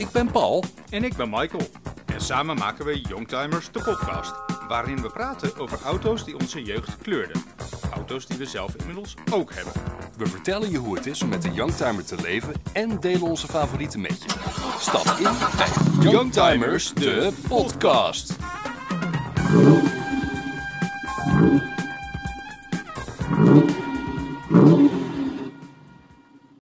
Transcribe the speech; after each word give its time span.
ik 0.00 0.10
ben 0.10 0.30
Paul. 0.30 0.64
En 0.90 1.04
ik 1.04 1.16
ben 1.16 1.30
Michael. 1.30 1.68
En 2.06 2.20
samen 2.20 2.56
maken 2.56 2.84
we 2.84 3.00
Youngtimers, 3.00 3.72
de 3.72 3.82
podcast. 3.82 4.32
Waarin 4.68 5.02
we 5.02 5.10
praten 5.10 5.56
over 5.56 5.78
auto's 5.84 6.24
die 6.24 6.38
onze 6.38 6.62
jeugd 6.62 6.96
kleurden. 7.02 7.42
Auto's 7.94 8.26
die 8.26 8.38
we 8.38 8.46
zelf 8.46 8.74
inmiddels 8.74 9.14
ook 9.32 9.54
hebben. 9.54 9.72
We 10.16 10.26
vertellen 10.26 10.70
je 10.70 10.78
hoe 10.78 10.96
het 10.96 11.06
is 11.06 11.22
om 11.22 11.28
met 11.28 11.44
een 11.44 11.54
Youngtimer 11.54 12.04
te 12.04 12.16
leven 12.20 12.54
en 12.72 13.00
delen 13.00 13.22
onze 13.22 13.46
favorieten 13.46 14.00
met 14.00 14.22
je. 14.22 14.28
Stap 14.78 15.06
in 15.06 15.32
bij 15.56 16.10
Youngtimers, 16.10 16.94
de 16.94 17.32
podcast. 17.48 18.36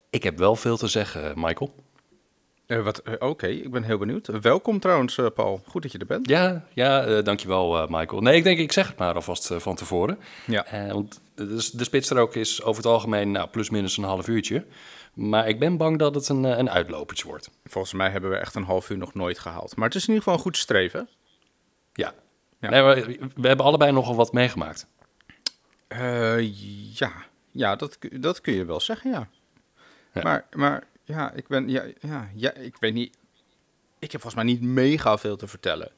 Ik 0.09 0.23
heb 0.23 0.37
wel 0.37 0.55
veel 0.55 0.77
te 0.77 0.87
zeggen, 0.87 1.33
Michael. 1.35 1.75
Eh, 2.67 2.83
wat? 2.83 2.97
eh, 2.99 3.13
Oké, 3.19 3.47
ik 3.47 3.71
ben 3.71 3.83
heel 3.83 3.97
benieuwd. 3.97 4.27
welkom 4.27 4.79
trouwens, 4.79 5.17
eh, 5.17 5.25
Paul. 5.35 5.61
Goed 5.67 5.81
dat 5.81 5.91
je 5.91 5.97
er 5.97 6.05
bent. 6.05 6.29
Ja, 6.29 6.65
ja 6.73 7.21
dankjewel, 7.21 7.87
Michael. 7.89 8.21
Nee, 8.21 8.35
ik 8.35 8.43
denk, 8.43 8.59
ik 8.59 8.71
zeg 8.71 8.87
het 8.87 8.97
maar 8.97 9.13
alvast 9.15 9.49
van 9.57 9.75
tevoren. 9.75 10.19
Ja. 10.45 10.65
Want 10.91 11.21
de, 11.35 11.69
de 11.73 11.83
spitsstrook 11.83 12.35
is 12.35 12.63
over 12.63 12.83
het 12.83 12.91
algemeen 12.91 13.31
nou, 13.31 13.47
plus 13.49 13.69
minus 13.69 13.97
een 13.97 14.03
half 14.03 14.27
uurtje. 14.27 14.65
Maar 15.13 15.47
ik 15.47 15.59
ben 15.59 15.77
bang 15.77 15.97
dat 15.99 16.15
het 16.15 16.29
een, 16.29 16.43
een 16.43 16.69
uitlopertje 16.69 17.27
wordt. 17.27 17.49
Volgens 17.65 17.93
mij 17.93 18.09
hebben 18.09 18.29
we 18.29 18.35
echt 18.37 18.55
een 18.55 18.63
half 18.63 18.89
uur 18.89 18.97
nog 18.97 19.13
nooit 19.13 19.39
gehaald. 19.39 19.75
Maar 19.75 19.85
het 19.87 19.95
is 19.95 20.01
in 20.01 20.07
ieder 20.07 20.23
geval 20.23 20.37
een 20.37 20.45
goed 20.45 20.57
streven. 20.57 21.09
Ja. 21.93 22.13
Ja. 22.59 22.69
Nee, 22.69 22.81
we 23.35 23.47
hebben 23.47 23.65
allebei 23.65 23.91
nogal 23.91 24.15
wat 24.15 24.33
meegemaakt. 24.33 24.87
Ja, 26.93 27.11
ja 27.51 27.75
dat, 27.75 27.99
kun- 27.99 28.21
dat 28.21 28.41
kun 28.41 28.53
je 28.53 28.65
wel 28.65 28.79
zeggen, 28.79 29.11
ja. 29.11 29.27
Ja. 30.13 30.21
Maar, 30.23 30.45
maar 30.55 30.83
ja, 31.05 31.31
ik 31.31 31.47
ben, 31.47 31.69
ja, 31.69 31.83
ja, 31.99 32.29
ja, 32.35 32.53
ik 32.53 32.75
weet 32.79 32.93
niet. 32.93 33.17
Ik 33.99 34.11
heb 34.11 34.21
volgens 34.21 34.43
mij 34.43 34.53
niet 34.53 34.61
mega 34.61 35.17
veel 35.17 35.35
te 35.37 35.47
vertellen. 35.47 35.91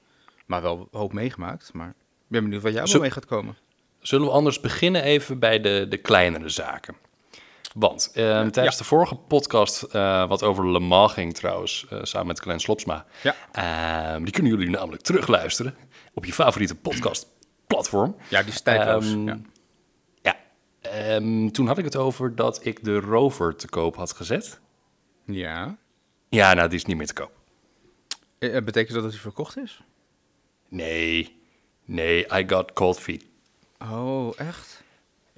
Maar 0.45 0.61
wel 0.61 0.77
een 0.91 0.99
hoop 0.99 1.13
meegemaakt. 1.13 1.73
Maar 1.73 1.87
ik 1.89 1.93
ben 2.27 2.43
benieuwd 2.43 2.61
wat 2.61 2.73
jou 2.73 2.85
Zo- 2.85 2.91
wel 2.93 3.01
mee 3.01 3.11
gaat 3.11 3.25
komen. 3.25 3.57
Zullen 4.01 4.25
we 4.27 4.31
anders 4.33 4.59
beginnen 4.59 5.03
even 5.03 5.39
bij 5.39 5.59
de, 5.61 5.85
de 5.89 5.97
kleinere 5.97 6.49
zaken? 6.49 6.95
Want 7.73 8.11
eh, 8.13 8.45
tijdens 8.47 8.77
de 8.77 8.83
vorige 8.83 9.15
podcast, 9.15 9.81
eh, 9.83 10.27
wat 10.27 10.43
over 10.43 10.71
Le 10.71 10.79
Mans 10.79 11.13
ging 11.13 11.33
trouwens, 11.33 11.85
eh, 11.89 11.99
samen 12.01 12.27
met 12.27 12.39
Glenn 12.39 12.59
Slopsma, 12.59 13.05
Ja. 13.23 13.35
eh, 13.51 14.23
die 14.23 14.31
kunnen 14.33 14.51
jullie 14.51 14.69
namelijk 14.69 15.01
terugluisteren 15.03 15.75
op 16.13 16.25
je 16.25 16.33
favoriete 16.33 16.75
podcastplatform. 16.75 18.15
Ja, 18.29 18.41
die 18.43 18.51
is 18.51 18.61
tijdloos. 18.61 19.05
Ehm, 19.11 19.27
ja. 19.27 19.39
Ja, 20.21 20.35
ehm, 20.81 21.49
toen 21.49 21.67
had 21.67 21.77
ik 21.77 21.83
het 21.85 21.95
over 21.95 22.35
dat 22.35 22.65
ik 22.65 22.83
de 22.83 22.99
Rover 22.99 23.55
te 23.55 23.67
koop 23.69 23.95
had 23.95 24.13
gezet. 24.13 24.59
Ja. 25.27 25.77
Ja, 26.29 26.53
nou, 26.53 26.69
die 26.69 26.77
is 26.77 26.85
niet 26.85 26.97
meer 26.97 27.07
te 27.07 27.13
koop. 27.13 27.31
Eh, 28.39 28.57
eh, 28.57 28.63
betekent 28.63 28.93
dat 28.93 29.03
dat 29.03 29.11
hij 29.11 29.21
verkocht 29.21 29.57
is? 29.57 29.81
Nee, 30.69 31.35
nee, 31.85 32.25
I 32.33 32.43
got 32.47 32.73
cold 32.73 32.99
feet. 32.99 33.25
Oh, 33.79 34.33
echt? 34.37 34.83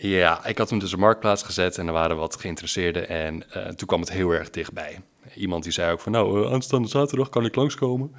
Ja, 0.02 0.46
ik 0.46 0.58
had 0.58 0.70
hem 0.70 0.80
dus 0.80 0.94
op 0.94 1.00
marktplaats 1.00 1.44
gezet 1.44 1.78
en 1.78 1.88
er 1.88 1.94
waren 1.94 2.18
wat 2.18 2.40
geïnteresseerden 2.40 3.10
en 3.10 3.52
eh, 3.52 3.68
toen 3.68 3.88
kwam 3.88 4.00
het 4.00 4.12
heel 4.12 4.32
erg 4.32 4.50
dichtbij. 4.50 5.02
Iemand 5.36 5.64
die 5.64 5.72
zei 5.72 5.92
ook 5.92 6.00
van, 6.00 6.12
nou, 6.12 6.46
eh, 6.46 6.52
aanstaande 6.52 6.88
zaterdag 6.88 7.30
kan 7.30 7.46
ik 7.46 7.56
langskomen. 7.56 8.16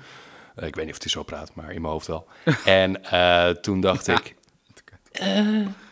Eh, 0.54 0.66
ik 0.66 0.74
weet 0.74 0.84
niet 0.84 0.94
of 0.94 1.02
hij 1.02 1.10
zo 1.10 1.22
praat, 1.22 1.54
maar 1.54 1.72
in 1.72 1.80
mijn 1.80 1.92
hoofd 1.92 2.06
wel. 2.06 2.26
en 2.64 3.00
toen 3.60 3.80
dacht 3.80 4.06
ik, 4.08 4.34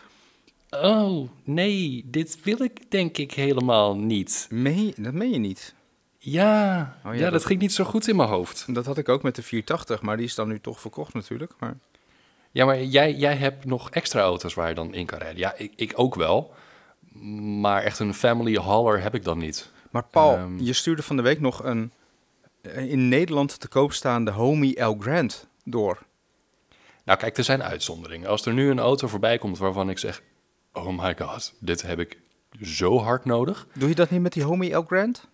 oh 0.70 1.28
nee, 1.44 2.02
dit 2.06 2.38
wil 2.42 2.62
ik 2.62 2.90
denk 2.90 3.18
ik 3.18 3.32
helemaal 3.32 3.96
niet. 3.96 4.46
Meen, 4.50 4.94
dat 4.96 5.12
meen 5.12 5.30
je 5.30 5.38
niet. 5.38 5.74
Ja, 6.18 6.96
Oh 7.04 7.12
ja, 7.12 7.18
ja, 7.18 7.22
dat, 7.24 7.32
dat- 7.32 7.44
ging 7.44 7.60
niet 7.60 7.72
zo 7.72 7.84
goed 7.84 8.08
in 8.08 8.16
mijn 8.16 8.28
hoofd. 8.28 8.64
Dat 8.74 8.86
had 8.86 8.98
ik 8.98 9.08
ook 9.08 9.22
met 9.22 9.34
de 9.34 9.42
480, 9.42 10.02
maar 10.02 10.16
die 10.16 10.26
is 10.26 10.34
dan 10.34 10.48
nu 10.48 10.60
toch 10.60 10.80
verkocht 10.80 11.14
natuurlijk. 11.14 11.52
Maar... 11.58 11.76
Ja, 12.50 12.64
maar 12.64 12.82
jij, 12.82 13.14
jij 13.14 13.34
hebt 13.36 13.64
nog 13.64 13.90
extra 13.90 14.20
auto's 14.20 14.54
waar 14.54 14.68
je 14.68 14.74
dan 14.74 14.94
in 14.94 15.06
kan 15.06 15.18
rijden. 15.18 15.38
Ja, 15.38 15.54
ik, 15.56 15.72
ik 15.76 15.92
ook 15.94 16.14
wel. 16.14 16.54
Maar 17.60 17.82
echt 17.82 17.98
een 17.98 18.14
family 18.14 18.54
hauler 18.56 19.02
heb 19.02 19.14
ik 19.14 19.24
dan 19.24 19.38
niet. 19.38 19.70
Maar 19.90 20.04
Paul, 20.04 20.36
Ehm. 20.36 20.58
je 20.58 20.72
stuurde 20.72 21.02
van 21.02 21.16
de 21.16 21.22
week 21.22 21.40
nog 21.40 21.64
een 21.64 21.92
eh, 22.62 22.90
in 22.90 23.08
Nederland 23.08 23.60
te 23.60 23.68
koop 23.68 23.92
staande 23.92 24.30
Homey 24.30 24.74
El 24.76 24.96
Grant 25.00 25.46
door. 25.64 25.98
Nou, 27.04 27.18
kijk, 27.18 27.36
er 27.38 27.44
zijn 27.44 27.62
uitzonderingen. 27.62 28.28
Als 28.28 28.46
er 28.46 28.52
nu 28.52 28.70
een 28.70 28.78
auto 28.78 29.08
voorbij 29.08 29.38
komt 29.38 29.58
waarvan 29.58 29.90
ik 29.90 29.98
zeg: 29.98 30.22
Oh 30.78 31.04
my 31.04 31.14
god, 31.18 31.54
dit 31.60 31.82
heb 31.82 31.98
ik 31.98 32.18
zo 32.62 32.98
hard 32.98 33.24
nodig. 33.24 33.66
Doe 33.74 33.88
je 33.88 33.94
dat 33.94 34.10
niet 34.10 34.20
met 34.20 34.32
die 34.32 34.42
Homey 34.42 34.72
El 34.72 34.82
Grant? 34.82 35.28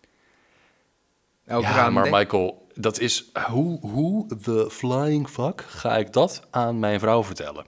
El 1.44 1.60
ja, 1.60 1.72
Grande? 1.72 1.90
maar 1.90 2.10
Michael, 2.10 2.66
dat 2.74 3.00
is 3.00 3.30
hoe, 3.50 3.80
hoe 3.80 4.26
the 4.42 4.68
flying 4.70 5.28
fuck 5.28 5.64
ga 5.68 5.96
ik 5.96 6.12
dat 6.12 6.46
aan 6.50 6.78
mijn 6.78 7.00
vrouw 7.00 7.24
vertellen? 7.24 7.66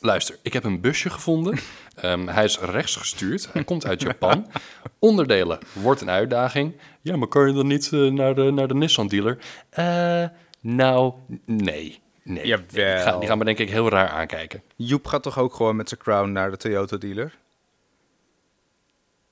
Luister, 0.00 0.38
ik 0.42 0.52
heb 0.52 0.64
een 0.64 0.80
busje 0.80 1.10
gevonden. 1.10 1.58
Ehm, 1.94 2.26
hij 2.26 2.44
is 2.44 2.58
rechts 2.58 2.96
gestuurd. 2.96 3.52
Hij 3.52 3.64
komt 3.64 3.86
uit 3.86 4.02
Japan. 4.02 4.46
Onderdelen 4.98 5.58
wordt 5.72 6.00
een 6.00 6.10
uitdaging. 6.10 6.80
Ja, 7.00 7.16
maar 7.16 7.28
kan 7.28 7.46
je 7.46 7.54
dan 7.54 7.66
niet 7.66 7.92
eh, 7.92 8.00
naar, 8.00 8.34
de, 8.34 8.50
naar 8.50 8.68
de 8.68 8.74
Nissan 8.74 9.06
dealer? 9.06 9.38
Eh, 9.70 10.24
nou, 10.60 11.14
nee. 11.44 12.00
Nee. 12.22 12.46
Jawel. 12.46 12.66
Die 12.66 13.02
gaan, 13.02 13.18
die 13.18 13.28
gaan 13.28 13.38
me 13.38 13.44
denk 13.44 13.58
ik 13.58 13.70
heel 13.70 13.88
raar 13.88 14.08
aankijken. 14.08 14.62
Joep 14.76 15.06
gaat 15.06 15.22
toch 15.22 15.38
ook 15.38 15.54
gewoon 15.54 15.76
met 15.76 15.88
zijn 15.88 16.00
crown 16.00 16.32
naar 16.32 16.50
de 16.50 16.56
Toyota 16.56 16.96
dealer? 16.96 17.38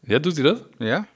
Ja, 0.01 0.19
doet 0.19 0.35
hij 0.35 0.45
dat? 0.45 0.63
Ja? 0.79 1.07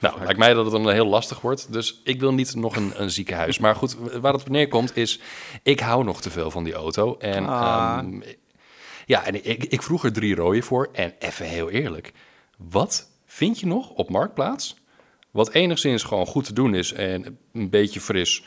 Nou, 0.00 0.18
lijkt 0.22 0.38
mij 0.38 0.54
dat 0.54 0.64
het 0.64 0.72
dan 0.72 0.90
heel 0.90 1.06
lastig 1.06 1.40
wordt. 1.40 1.72
Dus 1.72 2.00
ik 2.04 2.20
wil 2.20 2.32
niet 2.34 2.54
nog 2.54 2.76
een, 2.76 3.02
een 3.02 3.10
ziekenhuis. 3.10 3.58
Maar 3.58 3.74
goed, 3.74 3.94
waar 4.20 4.32
het 4.32 4.40
op 4.42 4.48
neerkomt 4.48 4.96
is... 4.96 5.20
Ik 5.62 5.80
hou 5.80 6.04
nog 6.04 6.20
te 6.20 6.30
veel 6.30 6.50
van 6.50 6.64
die 6.64 6.72
auto. 6.74 7.16
En 7.18 7.46
Ah. 7.46 7.98
ehm, 7.98 8.20
ja, 9.06 9.24
en 9.24 9.44
ik, 9.44 9.64
ik 9.64 9.82
vroeg 9.82 10.04
er 10.04 10.12
drie 10.12 10.34
rode 10.34 10.62
voor. 10.62 10.88
En 10.92 11.14
even 11.18 11.46
heel 11.46 11.70
eerlijk. 11.70 12.12
Wat 12.56 13.10
vind 13.26 13.60
je 13.60 13.66
nog 13.66 13.90
op 13.90 14.10
Marktplaats... 14.10 14.76
wat 15.30 15.50
enigszins 15.52 16.02
gewoon 16.02 16.26
goed 16.26 16.44
te 16.44 16.52
doen 16.52 16.74
is 16.74 16.92
en 16.92 17.38
een 17.52 17.70
beetje 17.70 18.00
fris... 18.00 18.44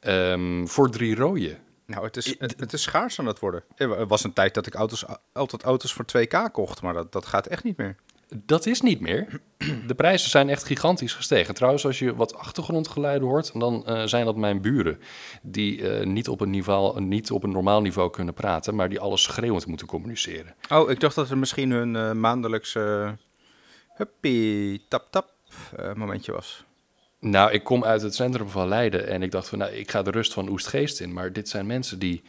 ehm, 0.00 0.66
voor 0.66 0.90
drie 0.90 1.14
rode? 1.14 1.58
Nou, 1.86 2.04
het 2.04 2.16
is, 2.16 2.34
het, 2.38 2.54
het 2.58 2.72
is 2.72 2.82
schaars 2.82 3.18
aan 3.18 3.26
het 3.26 3.38
worden. 3.38 3.64
Er 3.76 4.06
was 4.06 4.24
een 4.24 4.32
tijd 4.32 4.54
dat 4.54 4.66
ik 4.66 4.74
auto's, 4.74 5.04
altijd 5.32 5.62
auto's 5.62 5.92
voor 5.92 6.04
2K 6.04 6.52
kocht, 6.52 6.82
maar 6.82 6.94
dat, 6.94 7.12
dat 7.12 7.26
gaat 7.26 7.46
echt 7.46 7.64
niet 7.64 7.76
meer. 7.76 7.96
Dat 8.36 8.66
is 8.66 8.80
niet 8.80 9.00
meer. 9.00 9.40
De 9.86 9.94
prijzen 9.94 10.30
zijn 10.30 10.48
echt 10.48 10.64
gigantisch 10.64 11.12
gestegen. 11.12 11.54
Trouwens, 11.54 11.86
als 11.86 11.98
je 11.98 12.14
wat 12.14 12.34
achtergrondgeluiden 12.34 13.28
hoort, 13.28 13.60
dan 13.60 13.86
eh, 13.86 14.02
zijn 14.04 14.24
dat 14.24 14.36
mijn 14.36 14.60
buren. 14.60 15.00
Die 15.42 15.88
eh, 15.88 16.06
niet, 16.06 16.28
op 16.28 16.40
een 16.40 16.50
niveau, 16.50 17.00
niet 17.00 17.30
op 17.30 17.44
een 17.44 17.50
normaal 17.50 17.80
niveau 17.80 18.10
kunnen 18.10 18.34
praten, 18.34 18.74
maar 18.74 18.88
die 18.88 19.00
alles 19.00 19.22
schreeuwend 19.22 19.66
moeten 19.66 19.86
communiceren. 19.86 20.54
Oh, 20.72 20.90
ik 20.90 21.00
dacht 21.00 21.14
dat 21.14 21.30
er 21.30 21.38
misschien 21.38 21.70
hun 21.70 21.96
eh, 21.96 22.12
maandelijkse 22.12 23.16
huppie 23.94 24.84
tap 24.88 25.06
tap 25.10 25.32
momentje 25.94 26.32
was. 26.32 26.64
Nou, 27.20 27.50
ik 27.52 27.64
kom 27.64 27.84
uit 27.84 28.02
het 28.02 28.14
centrum 28.14 28.48
van 28.48 28.68
Leiden 28.68 29.06
en 29.08 29.22
ik 29.22 29.30
dacht 29.30 29.48
van, 29.48 29.58
nou, 29.58 29.72
ik 29.72 29.90
ga 29.90 30.02
de 30.02 30.10
rust 30.10 30.32
van 30.32 30.48
Oestgeest 30.48 31.00
in. 31.00 31.12
Maar 31.12 31.32
dit 31.32 31.48
zijn 31.48 31.66
mensen 31.66 31.98
die 31.98 32.22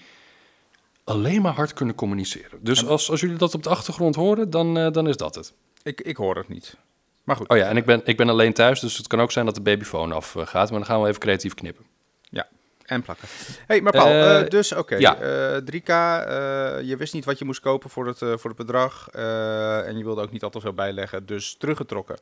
alleen 1.04 1.42
maar 1.42 1.54
hard 1.54 1.74
kunnen 1.74 1.96
communiceren. 1.96 2.60
Dus 2.62 2.86
als, 2.86 3.10
als 3.10 3.20
jullie 3.22 3.38
dat 3.38 3.54
op 3.54 3.64
de 3.64 3.70
achtergrond 3.70 4.16
horen, 4.16 4.50
dan, 4.50 4.78
eh, 4.78 4.92
dan 4.92 5.08
is 5.08 5.18
dat 5.18 5.36
het. 5.36 5.54
Ik, 5.84 6.02
ik 6.02 6.18
hoor 6.18 6.36
het 6.36 6.48
niet. 6.48 6.76
Maar 7.24 7.36
goed. 7.36 7.50
Oh 7.50 7.58
ja, 7.58 7.68
en 7.68 7.78
ik 7.78 7.86
ben, 7.86 8.02
ik 8.04 8.18
ben 8.18 8.30
alleen 8.30 8.54
thuis, 8.54 8.80
dus 8.80 8.98
het 8.98 9.08
kan 9.08 9.22
ook 9.22 9.32
zijn 9.32 9.46
dat 9.46 9.56
de 9.56 9.62
babyfoon 9.62 10.12
afgaat. 10.12 10.70
Maar 10.70 10.80
dan 10.80 10.86
gaan 10.86 11.02
we 11.02 11.08
even 11.08 11.20
creatief 11.20 11.54
knippen. 11.54 11.86
Ja, 12.30 12.48
en 12.86 13.02
plakken. 13.02 13.28
hey, 13.68 13.82
maar 13.82 13.92
Paul, 13.92 14.06
Eh, 14.08 14.40
eh, 14.40 14.48
dus 14.50 14.72
oké. 14.72 14.96
ja. 14.96 15.16
eh, 15.20 15.62
3K, 15.66 15.88
eh, 15.90 16.88
je 16.88 16.96
wist 16.98 17.14
niet 17.14 17.26
wat 17.26 17.40
je 17.40 17.46
moest 17.46 17.60
kopen 17.60 17.90
voor 17.90 18.08
het, 18.08 18.22
eh, 18.22 18.34
voor 18.38 18.50
het 18.50 18.60
bedrag. 18.60 19.08
eh, 19.12 19.88
en 19.88 19.98
je 19.98 20.04
wilde 20.04 20.22
ook 20.22 20.32
niet 20.32 20.44
al 20.44 20.50
te 20.50 20.60
veel 20.60 20.74
bijleggen, 20.74 21.26
dus 21.26 21.56
teruggetrokken. 21.60 22.18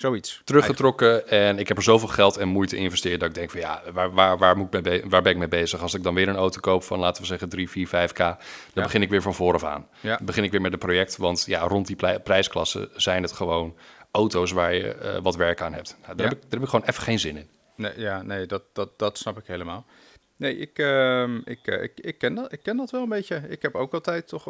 Zoiets. 0.00 0.40
teruggetrokken 0.44 1.28
en 1.28 1.58
ik 1.58 1.68
heb 1.68 1.76
er 1.76 1.82
zoveel 1.82 2.08
geld 2.08 2.36
en 2.36 2.48
moeite 2.48 2.72
in 2.74 2.78
geïnvesteerd 2.80 3.20
dat 3.20 3.28
ik 3.28 3.34
denk 3.34 3.50
van 3.50 3.60
ja, 3.60 3.82
waar, 3.92 4.12
waar, 4.12 4.38
waar, 4.38 4.56
moet 4.56 4.74
ik 4.74 4.84
mee 4.84 5.02
waar 5.08 5.22
ben 5.22 5.32
ik 5.32 5.38
mee 5.38 5.48
bezig? 5.48 5.80
Als 5.82 5.94
ik 5.94 6.02
dan 6.02 6.14
weer 6.14 6.28
een 6.28 6.36
auto 6.36 6.60
koop 6.60 6.82
van 6.82 6.98
laten 6.98 7.22
we 7.22 7.28
zeggen 7.28 7.48
3, 7.48 7.70
4, 7.70 7.86
5k, 7.86 8.16
dan 8.16 8.36
Ja. 8.74 8.82
begin 8.82 9.02
ik 9.02 9.08
weer 9.10 9.22
van 9.22 9.34
vooraf 9.34 9.64
aan. 9.64 9.88
Ja. 10.00 10.16
Dan 10.16 10.26
begin 10.26 10.44
ik 10.44 10.50
weer 10.50 10.60
met 10.60 10.72
een 10.72 10.78
project, 10.78 11.16
want 11.16 11.44
ja, 11.46 11.60
rond 11.60 11.86
die 11.86 11.96
plei- 11.96 12.18
prijsklasse 12.18 12.88
zijn 12.96 13.22
het 13.22 13.32
gewoon 13.32 13.76
auto's 14.10 14.52
waar 14.52 14.74
je 14.74 14.88
eh, 14.94 15.18
wat 15.22 15.36
werk 15.36 15.60
aan 15.60 15.72
hebt. 15.72 15.96
Nou, 16.02 16.16
daar, 16.16 16.26
Ja. 16.26 16.32
heb 16.32 16.32
ik, 16.32 16.40
daar 16.42 16.50
heb 16.50 16.62
ik 16.62 16.68
gewoon 16.68 16.86
even 16.88 17.02
geen 17.02 17.18
zin 17.18 17.36
in. 17.36 17.48
Nee, 17.74 17.92
ja, 17.96 18.22
nee, 18.22 18.46
dat, 18.46 18.62
dat, 18.72 18.98
dat 18.98 19.18
snap 19.18 19.38
ik 19.38 19.46
helemaal. 19.46 19.86
Nee, 20.36 20.56
ik, 20.58 20.78
ehm, 20.78 21.36
ik, 21.44 21.66
eh, 21.66 21.82
ik, 21.82 21.92
ik, 22.00 22.18
ken 22.18 22.34
dat, 22.34 22.52
ik 22.52 22.62
ken 22.62 22.76
dat 22.76 22.90
wel 22.90 23.02
een 23.02 23.08
beetje. 23.08 23.42
Ik 23.48 23.62
heb 23.62 23.74
ook 23.74 23.94
altijd 23.94 24.28
toch, 24.28 24.46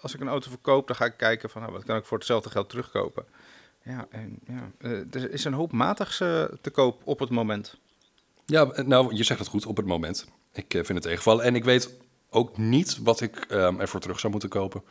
als 0.00 0.14
ik 0.14 0.20
een 0.20 0.28
auto 0.28 0.50
verkoop, 0.50 0.86
dan 0.86 0.96
ga 0.96 1.04
ik 1.04 1.14
kijken 1.16 1.50
van, 1.50 1.60
nou, 1.60 1.72
wat 1.72 1.84
kan 1.84 1.96
ik 1.96 2.04
voor 2.04 2.18
hetzelfde 2.18 2.50
geld 2.50 2.68
terugkopen. 2.68 3.24
Ja, 3.84 4.06
en 4.10 4.38
ja, 4.46 4.70
eh, 4.78 4.90
er 4.90 5.30
is 5.30 5.44
een 5.44 5.52
hoop 5.52 5.72
matigs 5.72 6.20
eh, 6.20 6.44
te 6.60 6.70
koop 6.70 7.02
op 7.04 7.18
het 7.18 7.30
moment. 7.30 7.78
Ja, 8.46 8.82
nou, 8.86 9.14
je 9.14 9.22
zegt 9.24 9.38
het 9.40 9.48
goed 9.48 9.66
op 9.66 9.76
het 9.76 9.86
moment. 9.86 10.28
Ik 10.52 10.74
eh, 10.74 10.84
vind 10.84 10.88
het 10.98 11.02
tegenvallen 11.02 11.44
en 11.44 11.54
ik 11.54 11.64
weet 11.64 11.96
ook 12.30 12.56
niet 12.56 12.98
wat 13.02 13.20
ik 13.20 13.36
ehm, 13.36 13.80
ervoor 13.80 14.00
terug 14.00 14.20
zou 14.20 14.32
moeten 14.32 14.50
kopen. 14.50 14.82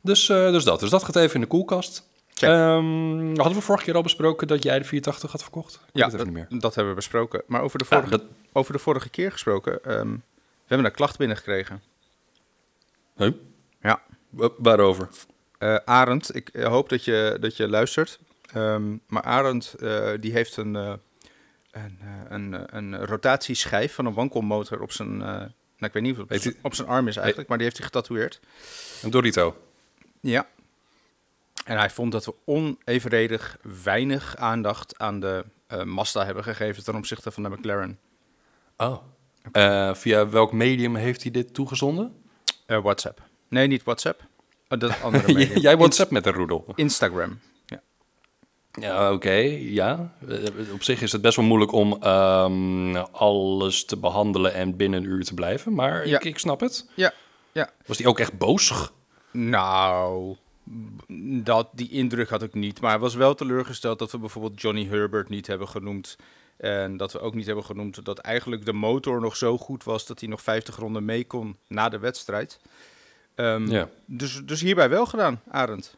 Dus, 0.00 0.28
eh, 0.28 0.50
dus 0.50 0.64
dat. 0.64 0.80
Dus 0.80 0.90
dat 0.90 1.04
gaat 1.04 1.16
even 1.16 1.34
in 1.34 1.40
de 1.40 1.46
koelkast. 1.46 2.08
Ehm, 2.34 3.26
hadden 3.36 3.54
we 3.54 3.60
vorige 3.60 3.84
keer 3.84 3.94
al 3.94 4.02
besproken 4.02 4.46
dat 4.46 4.62
jij 4.62 4.78
de 4.78 4.84
480 4.84 5.30
had 5.32 5.42
verkocht? 5.42 5.74
Ik 5.74 5.80
weet 5.80 5.90
Ja, 5.92 6.04
het 6.04 6.14
even 6.14 6.26
dat, 6.26 6.34
niet 6.34 6.50
meer. 6.50 6.60
dat 6.60 6.74
hebben 6.74 6.92
we 6.92 6.98
besproken. 6.98 7.42
Maar 7.46 7.62
over 7.62 7.78
de 7.78 7.84
vorige, 7.84 8.08
dat, 8.10 8.22
over 8.52 8.72
de 8.72 8.78
vorige 8.78 9.08
keer 9.08 9.32
gesproken, 9.32 9.84
ehm, 9.84 10.10
we 10.12 10.20
hebben 10.66 10.86
een 10.86 10.92
klacht 10.92 11.18
binnengekregen. 11.18 11.82
Huh? 13.16 13.32
Ja. 13.80 14.02
Wa- 14.30 14.50
waarover? 14.58 15.08
Eh 15.64 15.76
Arend, 15.84 16.34
ik 16.34 16.48
eh, 16.48 16.66
hoop 16.66 16.88
dat 16.88 17.04
je, 17.04 17.36
dat 17.40 17.56
je 17.56 17.68
luistert. 17.68 18.18
Ehm, 18.52 18.96
maar 19.06 19.22
Arend, 19.22 19.74
eh, 19.80 20.10
die 20.20 20.32
heeft 20.32 20.56
een, 20.56 20.74
een, 20.74 20.98
een, 22.28 22.76
een 22.76 23.04
rotatieschijf 23.06 23.94
van 23.94 24.06
een 24.06 24.14
wankelmotor 24.14 24.80
op 24.80 24.92
zijn... 24.92 25.16
nou, 25.16 25.48
ik 25.78 25.92
weet 25.92 26.02
niet 26.02 26.12
of 26.12 26.18
het 26.18 26.30
op 26.36 26.42
zijn- 26.42 26.54
die- 26.54 26.64
op 26.64 26.74
zijn 26.74 26.88
arm 26.88 27.08
is 27.08 27.16
eigenlijk, 27.16 27.48
maar 27.48 27.58
die 27.58 27.66
heeft 27.66 27.78
hij 27.78 27.86
getatoeëerd. 27.86 28.40
Een 29.02 29.10
Dorito. 29.10 29.56
Ja. 30.20 30.46
En 31.64 31.78
hij 31.78 31.90
vond 31.90 32.12
dat 32.12 32.24
we 32.24 32.34
onevenredig 32.44 33.58
weinig 33.82 34.36
aandacht 34.36 34.98
aan 34.98 35.20
de 35.20 35.44
Mazda 35.84 36.24
hebben 36.24 36.42
gegeven 36.44 36.84
ten 36.84 36.94
opzichte 36.94 37.30
van 37.30 37.42
de 37.42 37.48
McLaren. 37.48 37.98
Oh. 38.76 38.96
Via 39.96 40.28
welk 40.28 40.52
medium 40.52 40.94
heeft 40.94 41.22
hij 41.22 41.30
dit 41.30 41.54
toegezonden? 41.54 42.22
WhatsApp. 42.66 43.22
Nee, 43.48 43.66
niet 43.66 43.82
WhatsApp. 43.82 44.22
Eh, 44.68 44.78
dat 44.78 45.02
andere 45.02 45.32
medium. 45.32 45.58
jij 45.58 45.76
WhatsApp 45.76 46.10
met 46.10 46.26
een 46.26 46.32
roedel. 46.32 46.64
Inst- 46.66 46.78
Instagram. 46.78 47.38
Ja, 48.80 49.12
oké, 49.12 49.32
ja. 49.58 50.12
Eh, 50.28 50.72
Op 50.72 50.82
zich 50.82 51.02
is 51.02 51.12
het 51.12 51.20
best 51.20 51.36
wel 51.36 51.44
moeilijk 51.44 51.72
om 51.72 51.96
ehm, 52.02 52.96
alles 52.96 53.84
te 53.84 53.96
behandelen 53.96 54.54
en 54.54 54.76
binnen 54.76 55.02
een 55.02 55.08
uur 55.08 55.24
te 55.24 55.34
blijven. 55.34 55.74
Maar 55.74 56.08
Ja. 56.08 56.16
ik, 56.18 56.24
ik 56.24 56.38
snap 56.38 56.60
het. 56.60 56.88
Ja, 56.94 57.12
ja. 57.52 57.70
Was 57.86 57.98
hij 57.98 58.06
ook 58.06 58.18
echt 58.18 58.38
boos? 58.38 58.90
Nou, 59.32 60.36
dat, 61.42 61.68
die 61.72 61.90
indruk 61.90 62.28
had 62.28 62.42
ik 62.42 62.54
niet. 62.54 62.80
Maar 62.80 62.90
hij 62.90 62.98
was 63.00 63.14
wel 63.14 63.34
teleurgesteld 63.34 63.98
dat 63.98 64.12
we 64.12 64.18
bijvoorbeeld 64.18 64.60
Johnny 64.60 64.86
Herbert 64.86 65.28
niet 65.28 65.46
hebben 65.46 65.68
genoemd. 65.68 66.16
En 66.56 66.96
dat 66.96 67.12
we 67.12 67.20
ook 67.20 67.34
niet 67.34 67.46
hebben 67.46 67.64
genoemd 67.64 68.04
dat 68.04 68.18
eigenlijk 68.18 68.64
de 68.64 68.72
motor 68.72 69.20
nog 69.20 69.36
zo 69.36 69.58
goed 69.58 69.84
was 69.84 70.06
dat 70.06 70.20
hij 70.20 70.28
nog 70.28 70.42
50 70.42 70.76
ronden 70.76 71.04
mee 71.04 71.24
kon 71.26 71.56
na 71.68 71.88
de 71.88 71.98
wedstrijd. 71.98 72.60
Ehm, 73.34 73.70
Ja. 73.70 73.88
dus, 74.06 74.40
dus 74.44 74.60
hierbij 74.60 74.88
wel 74.88 75.06
gedaan, 75.06 75.40
Arend. 75.50 75.96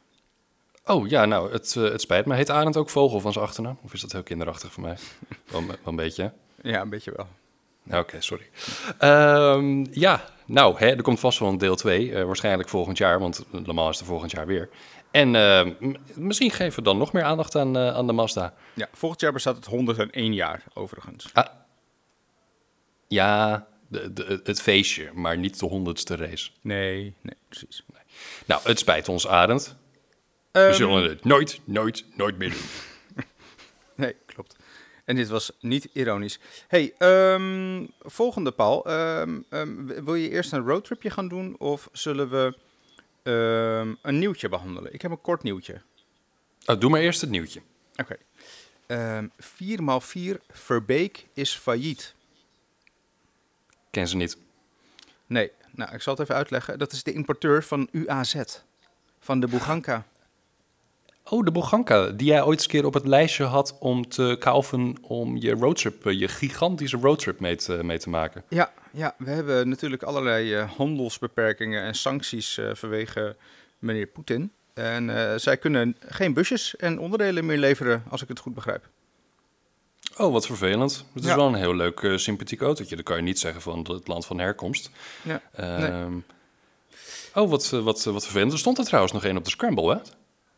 Oh 0.85 1.09
ja, 1.09 1.25
nou, 1.25 1.53
het, 1.53 1.75
eh, 1.77 1.83
het 1.83 2.01
spijt 2.01 2.27
me. 2.27 2.35
Heet 2.35 2.51
Arend 2.51 2.77
ook 2.77 2.91
Vogel 2.91 3.21
van 3.21 3.33
zijn 3.33 3.45
achternaam? 3.45 3.79
Of 3.83 3.93
is 3.93 4.01
dat 4.01 4.13
heel 4.13 4.23
kinderachtig 4.23 4.73
voor 4.73 4.83
mij? 4.83 4.97
wel, 5.51 5.67
wel 5.67 5.77
een 5.85 5.97
beetje? 5.97 6.33
Ja, 6.63 6.81
een 6.81 6.89
beetje 6.89 7.13
wel. 7.17 7.27
Nou, 7.83 8.03
Oké, 8.03 8.21
sorry. 8.21 8.47
Ehm, 8.99 9.85
ja, 9.91 10.25
nou, 10.47 10.79
hè, 10.79 10.87
er 10.87 11.03
komt 11.03 11.21
vast 11.21 11.39
wel 11.39 11.49
een 11.49 11.59
deel 11.59 11.77
2. 11.77 12.25
waarschijnlijk 12.25 12.69
volgend 12.69 12.99
jaar, 12.99 13.19
want 13.19 13.45
Le 13.51 13.73
Mans 13.73 13.95
is 13.95 14.01
er 14.01 14.07
volgend 14.07 14.31
jaar 14.31 14.47
weer. 14.47 14.69
En 15.11 15.35
eh, 15.35 15.65
m- 15.81 15.95
misschien 16.15 16.51
geven 16.51 16.79
we 16.79 16.83
dan 16.85 16.99
nog 16.99 17.13
meer 17.13 17.23
aandacht 17.23 17.57
aan, 17.57 17.77
eh, 17.77 17.95
aan 17.95 18.07
de 18.07 18.13
Mazda. 18.13 18.55
Ja, 18.75 18.89
volgend 18.93 19.21
jaar 19.21 19.33
bestaat 19.33 19.57
het 19.57 19.65
101 19.67 20.35
jaar, 20.35 20.63
overigens. 20.75 21.33
Ja, 23.09 23.67
de, 23.89 24.13
de, 24.13 24.41
het 24.45 24.61
feestje, 24.63 25.11
maar 25.15 25.39
niet 25.39 25.59
de 25.61 25.67
honderdste 25.67 26.17
race. 26.17 26.51
Nee, 26.61 27.15
nee, 27.21 27.35
precies. 27.49 27.85
Nou, 28.47 28.61
het 28.65 28.79
spijt 28.79 29.09
ons, 29.09 29.27
Arend. 29.27 29.77
We 30.53 30.61
Ehm, 30.61 30.73
zullen 30.73 31.09
het 31.09 31.25
nooit, 31.25 31.61
nooit, 31.65 32.05
nooit 32.15 32.39
meer 32.39 32.51
doen. 32.51 33.25
Nee, 33.95 34.15
klopt. 34.27 34.57
En 35.05 35.17
dit 35.17 35.29
was 35.29 35.53
niet 35.61 35.89
ironisch. 35.93 36.39
hey, 36.69 36.95
ehm, 36.99 37.87
volgende 38.01 38.53
Paul. 38.53 38.85
Ehm, 38.87 39.41
wil 40.05 40.15
je 40.15 40.31
eerst 40.31 40.53
een 40.53 40.67
roadtripje 40.67 41.11
gaan 41.11 41.29
doen 41.29 41.59
of 41.59 41.89
zullen 41.93 42.31
we 42.31 42.55
een 44.03 44.19
nieuwtje 44.19 44.49
behandelen? 44.49 44.93
Ik 44.95 45.03
heb 45.03 45.11
een 45.11 45.21
kort 45.21 45.43
nieuwtje. 45.43 45.81
Oh, 46.67 46.81
doe 46.81 46.91
maar 46.91 47.01
eerst 47.01 47.21
het 47.21 47.31
nieuwtje. 47.31 47.61
Oké. 47.97 48.17
Ehm 48.87 49.27
4x4 49.41 50.41
Verbeek 50.49 51.27
is 51.35 51.55
failliet. 51.55 52.15
Ken 53.97 54.09
ze 54.09 54.17
niet. 54.17 54.37
Nee, 55.27 55.51
nou, 55.71 55.95
ik 55.95 56.03
zal 56.03 56.13
het 56.13 56.23
even 56.23 56.35
uitleggen. 56.35 56.79
Dat 56.79 56.93
is 56.93 57.03
de 57.03 57.13
importeur 57.13 57.65
van 57.65 57.89
UAZ. 57.93 58.35
Van 59.19 59.41
de 59.41 59.47
Buganka. 59.47 60.07
Oh, 61.25 61.45
de 61.45 61.51
Boganka, 61.51 62.11
die 62.11 62.27
jij 62.27 62.43
ooit 62.43 62.57
eens 62.57 62.65
een 62.65 62.71
keer 62.71 62.85
op 62.85 62.95
het 62.95 63.07
lijstje 63.07 63.45
had 63.45 63.77
om 63.79 64.09
te 64.09 64.37
kaufen 64.39 64.95
om 65.03 65.37
je 65.37 65.51
roadtrip, 65.51 66.07
eh, 66.07 66.19
je 66.19 66.29
gigantische 66.29 66.97
roadtrip 66.97 67.41
mee 67.41 67.57
te, 67.57 67.85
mee 67.85 67.99
te 67.99 68.09
maken. 68.09 68.43
Ja, 68.49 68.73
ja, 68.93 69.15
we 69.19 69.31
hebben 69.31 69.69
natuurlijk 69.69 70.03
allerlei 70.03 70.55
eh, 70.55 70.71
handelsbeperkingen 70.77 71.83
en 71.83 71.95
sancties 71.95 72.59
eh, 72.59 72.75
vanwege 72.75 73.37
meneer 73.79 74.07
Poetin. 74.07 74.53
En 74.75 75.41
zij 75.41 75.57
kunnen 75.57 75.97
geen 76.01 76.35
busjes 76.35 76.77
en 76.77 76.99
onderdelen 76.99 77.47
meer 77.47 77.59
leveren, 77.59 78.03
als 78.09 78.23
ik 78.23 78.29
het 78.29 78.39
goed 78.39 78.55
begrijp. 78.55 78.89
Oh, 80.17 80.33
wat 80.33 80.47
vervelend. 80.47 81.05
Het 81.15 81.23
is 81.23 81.29
Ja. 81.31 81.37
wel 81.37 81.47
een 81.47 81.55
heel 81.55 81.75
leuk, 81.75 82.01
eh, 82.01 82.17
sympathiek 82.17 82.61
autootje. 82.61 82.97
Dat 82.97 83.05
kan 83.05 83.17
je 83.17 83.23
niet 83.23 83.39
zeggen 83.39 83.63
van 83.63 83.87
het 83.91 84.09
land 84.09 84.27
van 84.27 84.39
herkomst. 84.39 84.91
Ja, 85.23 85.43
Ehm, 85.53 86.13
Oh, 87.35 87.51
wat, 87.51 87.71
eh, 87.73 87.81
wat, 87.81 88.07
eh, 88.07 88.13
wat 88.13 88.25
vervelend. 88.25 88.53
Er 88.53 88.59
stond 88.59 88.79
er 88.79 88.85
trouwens 88.85 89.13
nog 89.13 89.25
één 89.25 89.37
op 89.37 89.45
de 89.45 89.51
Scramble, 89.51 90.03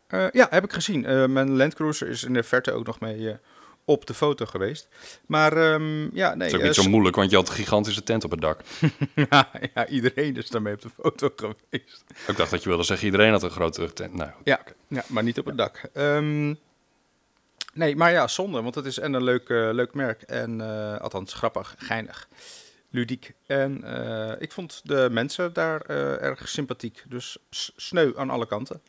hè? 0.07 0.27
Ja, 0.31 0.47
heb 0.49 0.63
ik 0.63 0.73
gezien. 0.73 1.01
Mijn 1.33 1.57
Land 1.57 1.73
Cruiser 1.73 2.07
is 2.07 2.23
in 2.23 2.33
de 2.33 2.43
verte 2.43 2.71
ook 2.71 2.85
nog 2.85 2.99
mee 2.99 3.37
op 3.85 4.05
de 4.05 4.13
foto 4.13 4.45
geweest. 4.45 4.87
Maar 5.25 5.53
ehm, 5.57 6.15
ja, 6.15 6.35
nee. 6.35 6.47
Het 6.47 6.53
is 6.53 6.53
ook 6.59 6.65
niet 6.65 6.75
zo 6.75 6.89
moeilijk, 6.89 7.15
want 7.15 7.29
je 7.29 7.35
had 7.35 7.47
een 7.49 7.53
gigantische 7.53 8.03
tent 8.03 8.23
op 8.23 8.31
het 8.31 8.41
dak. 8.41 8.59
ja, 9.29 9.49
ja, 9.73 9.87
iedereen 9.87 10.35
is 10.37 10.49
daarmee 10.49 10.73
op 10.73 10.81
de 10.81 10.89
foto 10.89 11.29
geweest. 11.35 12.03
Ik 12.27 12.37
dacht 12.37 12.51
dat 12.51 12.63
je 12.63 12.69
wilde 12.69 12.83
zeggen, 12.83 13.05
iedereen 13.05 13.31
had 13.31 13.43
een 13.43 13.49
grote 13.49 13.93
tent. 13.93 14.13
Nou, 14.13 14.31
Ja, 14.43 14.59
ja 14.87 15.03
maar 15.07 15.23
niet 15.23 15.39
op 15.39 15.45
het 15.45 15.57
dak. 15.57 15.89
Ehm, 15.93 16.53
nee, 17.79 17.95
maar 17.95 18.11
ja, 18.11 18.27
zonde, 18.27 18.61
want 18.61 18.75
het 18.75 18.85
is 18.85 18.99
en 18.99 19.13
een 19.13 19.23
leuk, 19.23 19.49
eh, 19.49 19.69
leuk 19.71 19.93
merk. 19.93 20.21
En 20.21 20.61
eh, 20.61 20.97
althans, 20.97 21.33
grappig, 21.33 21.75
geinig, 21.77 22.27
ludiek. 22.89 23.33
En 23.45 23.83
eh, 23.83 24.41
ik 24.41 24.51
vond 24.51 24.81
de 24.83 25.07
mensen 25.11 25.53
daar 25.53 25.81
erg 26.21 26.49
sympathiek. 26.49 27.03
Dus 27.07 27.37
sneu 27.75 28.11
aan 28.15 28.29
alle 28.29 28.47
kanten. 28.47 28.81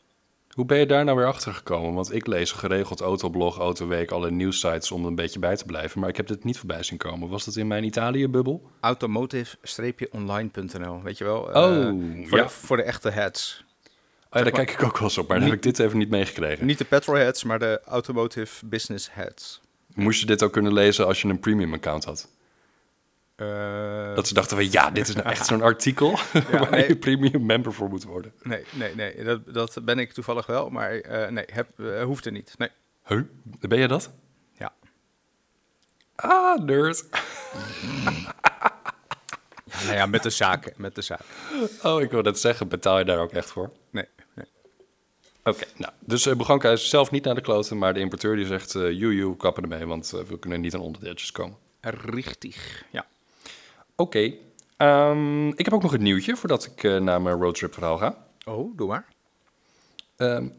Hoe 0.50 0.64
ben 0.64 0.78
je 0.78 0.86
daar 0.86 1.04
nou 1.04 1.16
weer 1.16 1.26
achter 1.26 1.54
gekomen? 1.54 1.94
Want 1.94 2.14
ik 2.14 2.26
lees 2.26 2.52
geregeld 2.52 3.00
Autoblog, 3.00 3.58
Autoweek, 3.58 4.10
alle 4.10 4.30
nieuwsites 4.30 4.90
om 4.90 5.02
er 5.02 5.08
een 5.08 5.14
beetje 5.14 5.38
bij 5.38 5.56
te 5.56 5.64
blijven. 5.64 6.00
Maar 6.00 6.08
ik 6.08 6.16
heb 6.16 6.26
dit 6.26 6.44
niet 6.44 6.58
voorbij 6.58 6.82
zien 6.82 6.98
komen. 6.98 7.28
Was 7.28 7.44
dat 7.44 7.56
in 7.56 7.66
mijn 7.66 7.84
Italië-bubbel? 7.84 8.70
Automotive-online.nl, 8.80 11.02
weet 11.02 11.18
je 11.18 11.24
wel? 11.24 11.40
Oh, 11.40 11.54
voor, 12.26 12.38
ja. 12.38 12.44
de, 12.44 12.48
voor 12.48 12.76
de 12.76 12.82
echte 12.82 13.10
heads. 13.10 13.64
Oh, 14.32 14.38
ja, 14.38 14.42
daar 14.42 14.52
kijk 14.52 14.70
ik 14.70 14.82
ook 14.82 14.98
wel 14.98 15.02
eens 15.08 15.18
op, 15.18 15.28
maar 15.28 15.38
dan 15.38 15.46
heb 15.48 15.56
ik 15.56 15.62
dit 15.62 15.78
even 15.78 15.98
niet 15.98 16.10
meegekregen. 16.10 16.66
Niet 16.66 16.78
de 16.78 16.84
petrolheads, 16.84 17.44
maar 17.44 17.58
de 17.58 17.80
automotive 17.84 18.66
business 18.66 19.08
heads. 19.12 19.60
Moest 19.94 20.20
je 20.20 20.26
dit 20.26 20.42
ook 20.42 20.52
kunnen 20.52 20.72
lezen 20.72 21.06
als 21.06 21.22
je 21.22 21.28
een 21.28 21.40
premium 21.40 21.72
account 21.74 22.04
had? 22.04 22.28
Eh, 23.36 24.14
Dat 24.14 24.28
ze 24.28 24.34
dachten 24.34 24.56
van, 24.56 24.70
ja, 24.70 24.90
dit 24.90 25.08
is 25.08 25.14
nou 25.14 25.28
echt 25.28 25.46
zo'n 25.50 25.62
artikel 25.62 26.10
waar 26.50 26.70
nee. 26.70 26.88
je 26.88 26.96
premium 26.96 27.46
member 27.46 27.72
voor 27.72 27.88
moet 27.88 28.04
worden. 28.04 28.32
Nee, 28.42 28.64
nee, 28.72 28.94
nee. 28.94 29.24
Dat, 29.24 29.40
dat 29.54 29.84
ben 29.84 29.98
ik 29.98 30.12
toevallig 30.12 30.46
wel, 30.46 30.70
maar 30.70 30.90
eh, 30.92 31.28
nee, 31.30 31.44
heb, 31.52 31.80
eh, 31.80 32.02
hoeft 32.02 32.26
er 32.26 32.32
niet. 32.32 32.54
Nee. 32.58 32.68
Huh? 33.06 33.20
Ben 33.60 33.78
je 33.78 33.88
dat? 33.88 34.10
Ja. 34.52 34.72
Ah, 36.14 36.58
nerd. 36.64 37.04
Nou 39.84 39.94
ja, 39.94 40.06
met 40.06 40.22
de 40.22 40.30
zaken, 40.30 40.72
met 40.76 40.94
de 40.94 41.02
zaken. 41.02 41.24
Oh, 41.82 42.00
ik 42.02 42.10
wil 42.10 42.22
net 42.22 42.38
zeggen, 42.38 42.68
betaal 42.68 42.98
je 42.98 43.04
daar 43.04 43.18
ook 43.18 43.32
echt 43.32 43.50
voor? 43.50 43.70
Nee, 43.90 44.04
Oké, 45.44 45.64
nou, 45.76 45.92
dus 45.98 46.26
uh, 46.26 46.34
Boganka 46.34 46.70
is 46.70 46.88
zelf 46.88 47.10
niet 47.10 47.24
naar 47.24 47.34
de 47.34 47.40
kloten, 47.40 47.78
maar 47.78 47.94
de 47.94 48.00
importeur 48.00 48.36
die 48.36 48.46
zegt, 48.46 48.74
uh, 48.74 48.92
joe, 48.92 49.36
kappen 49.36 49.62
ermee, 49.62 49.86
want 49.86 50.12
uh, 50.14 50.20
we 50.20 50.38
kunnen 50.38 50.60
niet 50.60 50.74
aan 50.74 50.80
onderdeeltjes 50.80 51.32
komen. 51.32 51.56
Richtig, 51.80 52.84
ja. 52.90 53.06
Oké, 53.96 54.38
okay. 54.76 55.10
um, 55.10 55.48
ik 55.48 55.64
heb 55.64 55.74
ook 55.74 55.82
nog 55.82 55.92
een 55.92 56.02
nieuwtje 56.02 56.36
voordat 56.36 56.64
ik 56.64 56.82
uh, 56.82 57.00
naar 57.00 57.22
mijn 57.22 57.36
roadtrip 57.36 57.74
verhaal 57.74 57.98
ga. 57.98 58.26
Oh, 58.44 58.76
doe 58.76 58.88
maar. 58.88 59.06
Um, 60.16 60.52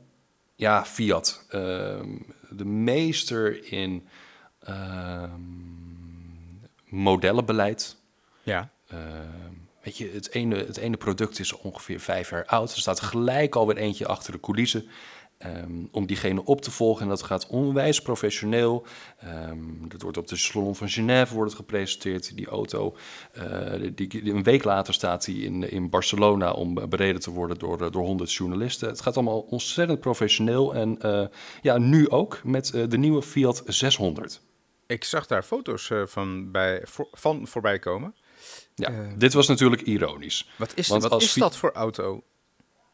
ja, 0.55 0.85
Fiat. 0.85 1.45
Um, 1.53 2.25
de 2.49 2.65
meester 2.65 3.71
in 3.71 4.07
modellenbeleid. 6.85 7.97
Ja. 8.43 8.71
Weet 9.81 9.97
je, 9.97 10.09
het 10.13 10.33
ene, 10.33 10.55
het 10.55 10.77
ene 10.77 10.97
product 10.97 11.39
is 11.39 11.53
ongeveer 11.53 11.99
vijf 11.99 12.29
jaar 12.29 12.45
oud. 12.45 12.71
Er 12.71 12.79
staat 12.79 12.99
gelijk 12.99 13.55
alweer 13.55 13.77
eentje 13.77 14.07
achter 14.07 14.31
de 14.31 14.39
coulissen. 14.39 14.87
Um, 15.45 15.87
om 15.91 16.05
diegene 16.05 16.45
op 16.45 16.61
te 16.61 16.71
volgen. 16.71 17.03
En 17.03 17.09
dat 17.09 17.23
gaat 17.23 17.47
onwijs 17.47 18.01
professioneel. 18.01 18.85
Um, 19.49 19.89
dat 19.89 20.01
wordt 20.01 20.17
op 20.17 20.27
de 20.27 20.35
Salon 20.35 20.75
van 20.75 20.89
Genève 20.89 21.33
wordt 21.33 21.53
gepresenteerd, 21.53 22.35
die 22.35 22.47
auto. 22.47 22.95
Uh, 23.37 23.91
die, 23.95 24.33
een 24.33 24.43
week 24.43 24.63
later 24.63 24.93
staat 24.93 25.25
hij 25.25 25.35
in, 25.35 25.71
in 25.71 25.89
Barcelona 25.89 26.51
om 26.51 26.89
bereden 26.89 27.21
te 27.21 27.31
worden 27.31 27.59
door, 27.59 27.91
door 27.91 28.03
100 28.03 28.33
journalisten. 28.33 28.87
Het 28.89 29.01
gaat 29.01 29.15
allemaal 29.15 29.39
ontzettend 29.39 29.99
professioneel. 29.99 30.75
En 30.75 30.97
uh, 31.05 31.25
ja, 31.61 31.77
nu 31.77 32.09
ook 32.09 32.41
met 32.43 32.71
de 32.89 32.97
nieuwe 32.97 33.21
Fiat 33.21 33.63
600. 33.65 34.41
Ik 34.85 35.03
zag 35.03 35.27
daar 35.27 35.43
foto's 35.43 35.91
van, 36.05 36.51
bij, 36.51 36.83
van 37.11 37.47
voorbij 37.47 37.79
komen. 37.79 38.15
Ja, 38.81 39.13
dit 39.17 39.33
was 39.33 39.47
natuurlijk 39.47 39.81
ironisch. 39.81 40.49
Wat 40.57 40.71
is, 40.75 40.87
wat 40.87 41.21
is 41.21 41.33
dat 41.33 41.57
voor 41.57 41.71
auto? 41.71 42.23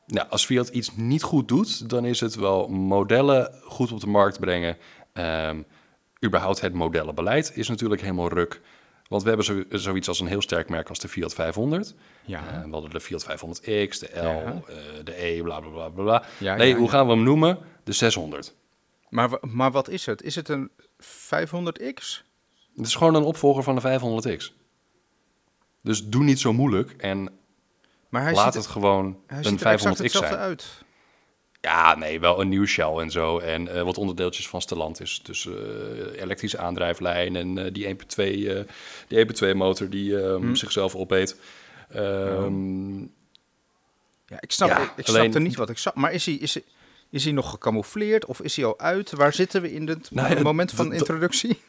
Nou, 0.05 0.29
als 0.29 0.45
Fiat 0.45 0.67
iets 0.67 0.95
niet 0.95 1.23
goed 1.23 1.47
doet, 1.47 1.89
dan 1.89 2.05
is 2.05 2.19
het 2.19 2.35
wel 2.35 2.67
modellen 2.67 3.53
goed 3.63 3.91
op 3.91 3.99
de 3.99 4.07
markt 4.07 4.39
brengen. 4.39 4.77
Ehm, 5.13 5.61
überhaupt 6.25 6.61
het 6.61 6.73
modellenbeleid 6.73 7.51
is 7.55 7.67
natuurlijk 7.67 8.01
helemaal 8.01 8.29
ruk. 8.29 8.61
Want 9.07 9.21
we 9.21 9.27
hebben 9.27 9.45
zo, 9.45 9.63
zoiets 9.69 10.07
als 10.07 10.19
een 10.19 10.27
heel 10.27 10.41
sterk 10.41 10.69
merk 10.69 10.89
als 10.89 10.99
de 10.99 11.07
Fiat 11.07 11.33
500. 11.33 11.93
Ja. 12.25 12.39
Eh, 12.47 12.63
we 12.63 12.69
hadden 12.71 12.89
de 12.89 12.99
Fiat 12.99 13.23
500X, 13.23 13.99
de 13.99 14.09
L, 14.13 14.21
Ja. 14.21 14.61
eh, 14.67 14.75
de 15.03 15.23
E, 15.25 15.41
bla 15.41 15.59
bla 15.59 15.69
bla 15.69 15.89
bla. 15.89 16.23
Ja, 16.39 16.55
nee, 16.55 16.75
hoe 16.75 16.89
gaan 16.89 17.05
we 17.07 17.13
hem 17.13 17.23
noemen? 17.23 17.57
De 17.83 17.91
600. 17.91 18.55
Maar, 19.09 19.29
maar 19.41 19.71
wat 19.71 19.89
is 19.89 20.05
het? 20.05 20.21
Is 20.21 20.35
het 20.35 20.49
een 20.49 20.71
500X? 20.99 22.23
Het 22.75 22.85
is 22.85 22.95
gewoon 22.95 23.15
een 23.15 23.23
opvolger 23.23 23.63
van 23.63 23.75
de 23.75 23.81
500X. 23.81 24.53
Dus 25.87 26.05
doe 26.07 26.23
niet 26.23 26.39
zo 26.39 26.53
moeilijk 26.53 26.91
en 26.97 27.29
Maar 28.09 28.21
hij 28.21 28.33
laat 28.33 28.53
ziet, 28.53 28.63
het 28.63 28.71
gewoon 28.71 29.19
hij 29.27 29.37
een 29.37 29.43
ziet 29.43 29.61
er 29.61 29.67
exact 29.71 29.97
500X 29.97 30.01
hetzelfde 30.03 30.27
zijn. 30.29 30.39
uit. 30.39 30.85
Ja, 31.61 31.95
nee, 31.95 32.19
wel 32.19 32.41
een 32.41 32.49
nieuw 32.49 32.65
shell 32.65 32.93
en 32.97 33.11
zo. 33.11 33.39
En 33.39 33.67
eh, 33.75 33.83
wat 33.83 33.97
onderdeeltjes 33.97 34.47
van 34.47 34.61
Stellantis. 34.61 35.21
Dus 35.23 35.47
eh, 35.47 36.21
elektrische 36.21 36.57
aandrijflijn 36.57 37.35
en 37.35 37.57
eh, 37.57 37.73
die 37.73 37.85
1.2 37.85 37.95
eh, 38.17 38.59
die 39.07 39.25
1.2 39.51 39.55
motor 39.55 39.89
die 39.89 40.17
Hm. 40.17 40.53
zichzelf 40.55 40.95
opeet. 40.95 41.39
Ehm, 41.89 42.99
Ja, 44.29 44.37
ik 44.41 44.51
snap, 44.51 44.69
Ja, 44.69 44.77
ik, 44.77 44.91
ik 44.95 45.07
alleen- 45.07 45.21
snapte 45.21 45.39
niet 45.39 45.55
wat 45.55 45.69
ik 45.69 45.77
zag. 45.77 45.93
Maar 45.95 46.11
is 46.13 46.25
hij, 46.25 46.33
is, 46.35 46.53
hij, 46.53 46.63
is 47.09 47.23
hij 47.23 47.33
nog 47.33 47.49
gecamoufleerd 47.49 48.25
of 48.25 48.41
is 48.41 48.55
hij 48.55 48.65
al 48.65 48.79
uit? 48.79 49.11
Waar 49.11 49.33
zitten 49.33 49.61
we 49.61 49.73
in 49.73 49.87
het 49.87 50.11
Nou 50.11 50.41
moment 50.41 50.71
van 50.71 50.93
introductie? 50.93 51.59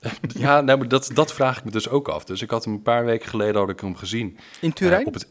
Ja, 0.38 0.60
nou, 0.60 0.78
maar 0.78 0.88
dat, 0.88 1.10
dat 1.14 1.32
vraag 1.32 1.58
ik 1.58 1.64
me 1.64 1.70
dus 1.70 1.88
ook 1.88 2.08
af. 2.08 2.24
Dus 2.24 2.42
ik 2.42 2.50
had 2.50 2.64
hem 2.64 2.74
een 2.74 2.82
paar 2.82 3.04
weken 3.04 3.28
geleden 3.28 3.60
had 3.60 3.68
ik 3.68 3.80
hem 3.80 3.96
gezien. 3.96 4.38
In 4.60 4.72
Turijn? 4.72 5.00
Eh, 5.00 5.06
op 5.06 5.14
het, 5.14 5.28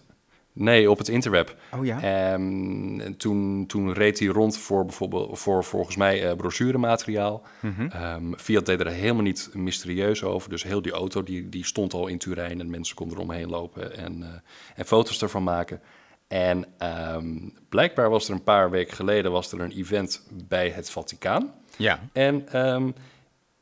nee, 0.54 0.90
op 0.90 0.98
het 0.98 1.08
interweb. 1.08 1.56
oh 1.74 1.86
ja? 1.86 2.02
Ehm, 2.02 3.00
en 3.00 3.18
toen, 3.18 3.64
toen 3.68 3.94
reed 3.94 4.20
hij 4.20 4.28
rond 4.28 4.58
voor 4.58 4.86
bijvoorbeeld 4.86 5.40
voor 5.40 5.64
volgens 5.64 5.96
mij 5.96 6.30
eh 6.30 6.36
brochuremateriaal. 6.36 7.42
Mhm. 7.60 7.88
Ehm, 7.88 8.34
Fiat 8.38 8.66
deed 8.66 8.80
er 8.80 8.88
helemaal 8.88 9.24
niet 9.24 9.50
mysterieus 9.54 10.24
over. 10.24 10.50
Dus 10.50 10.64
heel 10.64 10.82
die 10.82 10.92
auto 10.92 11.24
die, 11.24 11.50
die 11.50 11.66
stond 11.66 11.94
al 11.94 12.08
in 12.08 12.18
Turijn 12.18 12.60
en 12.60 12.70
mensen 12.70 12.96
konden 12.96 13.18
eromheen 13.18 13.50
lopen 13.50 13.98
en, 13.98 14.24
eh, 14.24 14.30
en 14.76 14.86
foto's 14.86 15.22
ervan 15.22 15.44
maken. 15.44 15.82
En 16.28 16.66
ehm, 16.78 17.50
blijkbaar 17.70 18.10
was 18.10 18.28
er 18.28 18.34
een 18.34 18.44
paar 18.44 18.70
weken 18.70 18.96
geleden 18.96 19.32
was 19.32 19.52
er 19.52 19.62
een 19.62 19.72
event 19.72 20.28
bij 20.48 20.70
het 20.70 20.90
Vaticaan. 20.90 21.54
Ja. 21.78 22.00
En 22.14 22.48
ehm, 22.52 22.92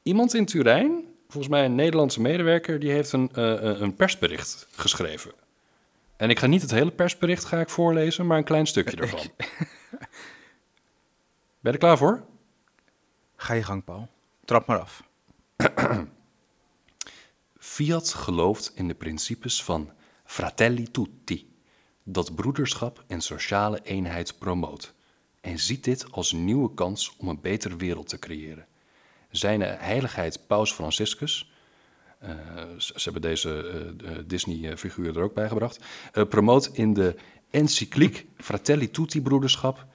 iemand 0.03 0.33
in 0.33 0.45
Turijn, 0.45 1.05
volgens 1.27 1.47
mij 1.53 1.65
een 1.65 1.75
Nederlandse 1.75 2.21
medewerker, 2.21 2.79
die 2.79 2.91
heeft 2.91 3.11
een, 3.11 3.29
eh, 3.33 3.43
een- 3.43 3.81
een 3.83 3.95
persbericht 3.95 4.67
geschreven. 4.71 5.31
En 6.17 6.29
ik 6.29 6.39
ga 6.39 6.47
niet 6.47 6.61
het 6.61 6.71
hele 6.71 6.91
persbericht 6.91 7.45
ga 7.45 7.59
ik 7.59 7.69
voorlezen, 7.69 8.27
maar 8.27 8.37
een 8.37 8.43
klein 8.43 8.67
stukje 8.67 8.97
ervan. 9.01 9.19
Ben 11.59 11.71
je 11.71 11.71
er 11.71 11.77
klaar 11.77 11.97
voor? 11.97 12.23
Ga 13.35 13.53
je 13.53 13.63
gang, 13.63 13.83
Paul. 13.83 14.07
Trap 14.45 14.65
maar 14.67 14.79
af. 14.79 15.03
Fiat 17.57 18.09
gelooft 18.09 18.71
in 18.75 18.87
de 18.87 18.93
principes 18.93 19.63
van 19.63 19.91
Fratelli 20.25 20.91
Tutti, 20.91 21.53
dat 22.03 22.35
broederschap 22.35 23.03
en 23.07 23.21
sociale 23.21 23.79
eenheid 23.83 24.37
promoot, 24.37 24.93
en 25.41 25.59
ziet 25.59 25.83
dit 25.83 26.11
als 26.11 26.31
een 26.31 26.45
nieuwe 26.45 26.73
kans 26.73 27.15
om 27.17 27.27
een 27.27 27.41
betere 27.41 27.75
wereld 27.75 28.07
te 28.09 28.19
creëren. 28.19 28.67
Zijn 29.33 29.61
heiligheid 29.61 30.47
Paus 30.47 30.73
Franciscus, 30.73 31.51
eh, 32.19 32.29
ze 32.77 33.01
hebben 33.03 33.21
deze 33.21 33.65
eh, 34.05 34.11
Disney-figuur 34.25 35.17
er 35.17 35.23
ook 35.23 35.33
bij 35.33 35.47
gebracht, 35.47 35.79
eh, 36.11 36.23
promoot 36.23 36.69
in 36.73 36.93
de 36.93 37.15
encycliek 37.49 38.25
Fratelli 38.37 38.91
Tutti 38.91 39.21
broederschap 39.21 39.85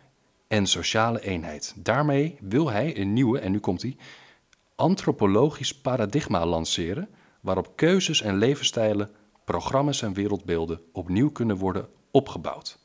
en 0.49 0.67
sociale 0.67 1.21
eenheid. 1.23 1.75
Daarmee 1.77 2.37
wil 2.41 2.71
hij 2.71 2.99
een 2.99 3.13
nieuwe, 3.13 3.39
en 3.39 3.53
nu 3.53 3.59
komt 3.59 3.83
hij, 3.83 3.97
antropologisch 4.75 5.75
paradigma 5.75 6.47
lanceren 6.47 7.09
waarop 7.41 7.77
keuzes 7.77 8.21
en 8.21 8.39
levensstijlen, 8.39 9.11
programma's 9.45 10.03
en 10.03 10.13
wereldbeelden 10.13 10.81
opnieuw 10.93 11.31
kunnen 11.31 11.57
worden 11.57 11.89
opgebouwd. 12.11 12.79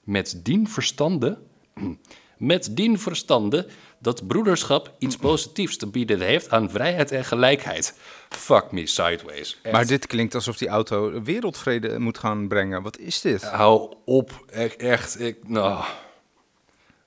Met 0.00 0.40
dien 0.42 0.68
verstande, 0.68 1.38
met 2.38 2.76
dien 2.76 2.98
verstande 2.98 3.68
dat 3.98 4.26
broederschap 4.26 4.94
iets 4.98 5.16
positiefs 5.16 5.76
te 5.76 5.86
bieden 5.86 6.20
heeft 6.20 6.50
aan 6.50 6.70
vrijheid 6.70 7.10
en 7.10 7.24
gelijkheid. 7.24 7.98
Fuck 8.28 8.72
me 8.72 8.86
sideways. 8.86 9.58
Echt. 9.62 9.74
Maar 9.74 9.86
dit 9.86 10.06
klinkt 10.06 10.34
alsof 10.34 10.56
die 10.56 10.68
auto 10.68 11.22
wereldvrede 11.22 11.98
moet 11.98 12.18
gaan 12.18 12.48
brengen. 12.48 12.82
Wat 12.82 12.98
is 12.98 13.20
dit? 13.20 13.42
Hou 13.42 13.94
op, 14.04 14.44
echt, 14.78 15.20
ik, 15.20 15.48
nou, 15.48 15.84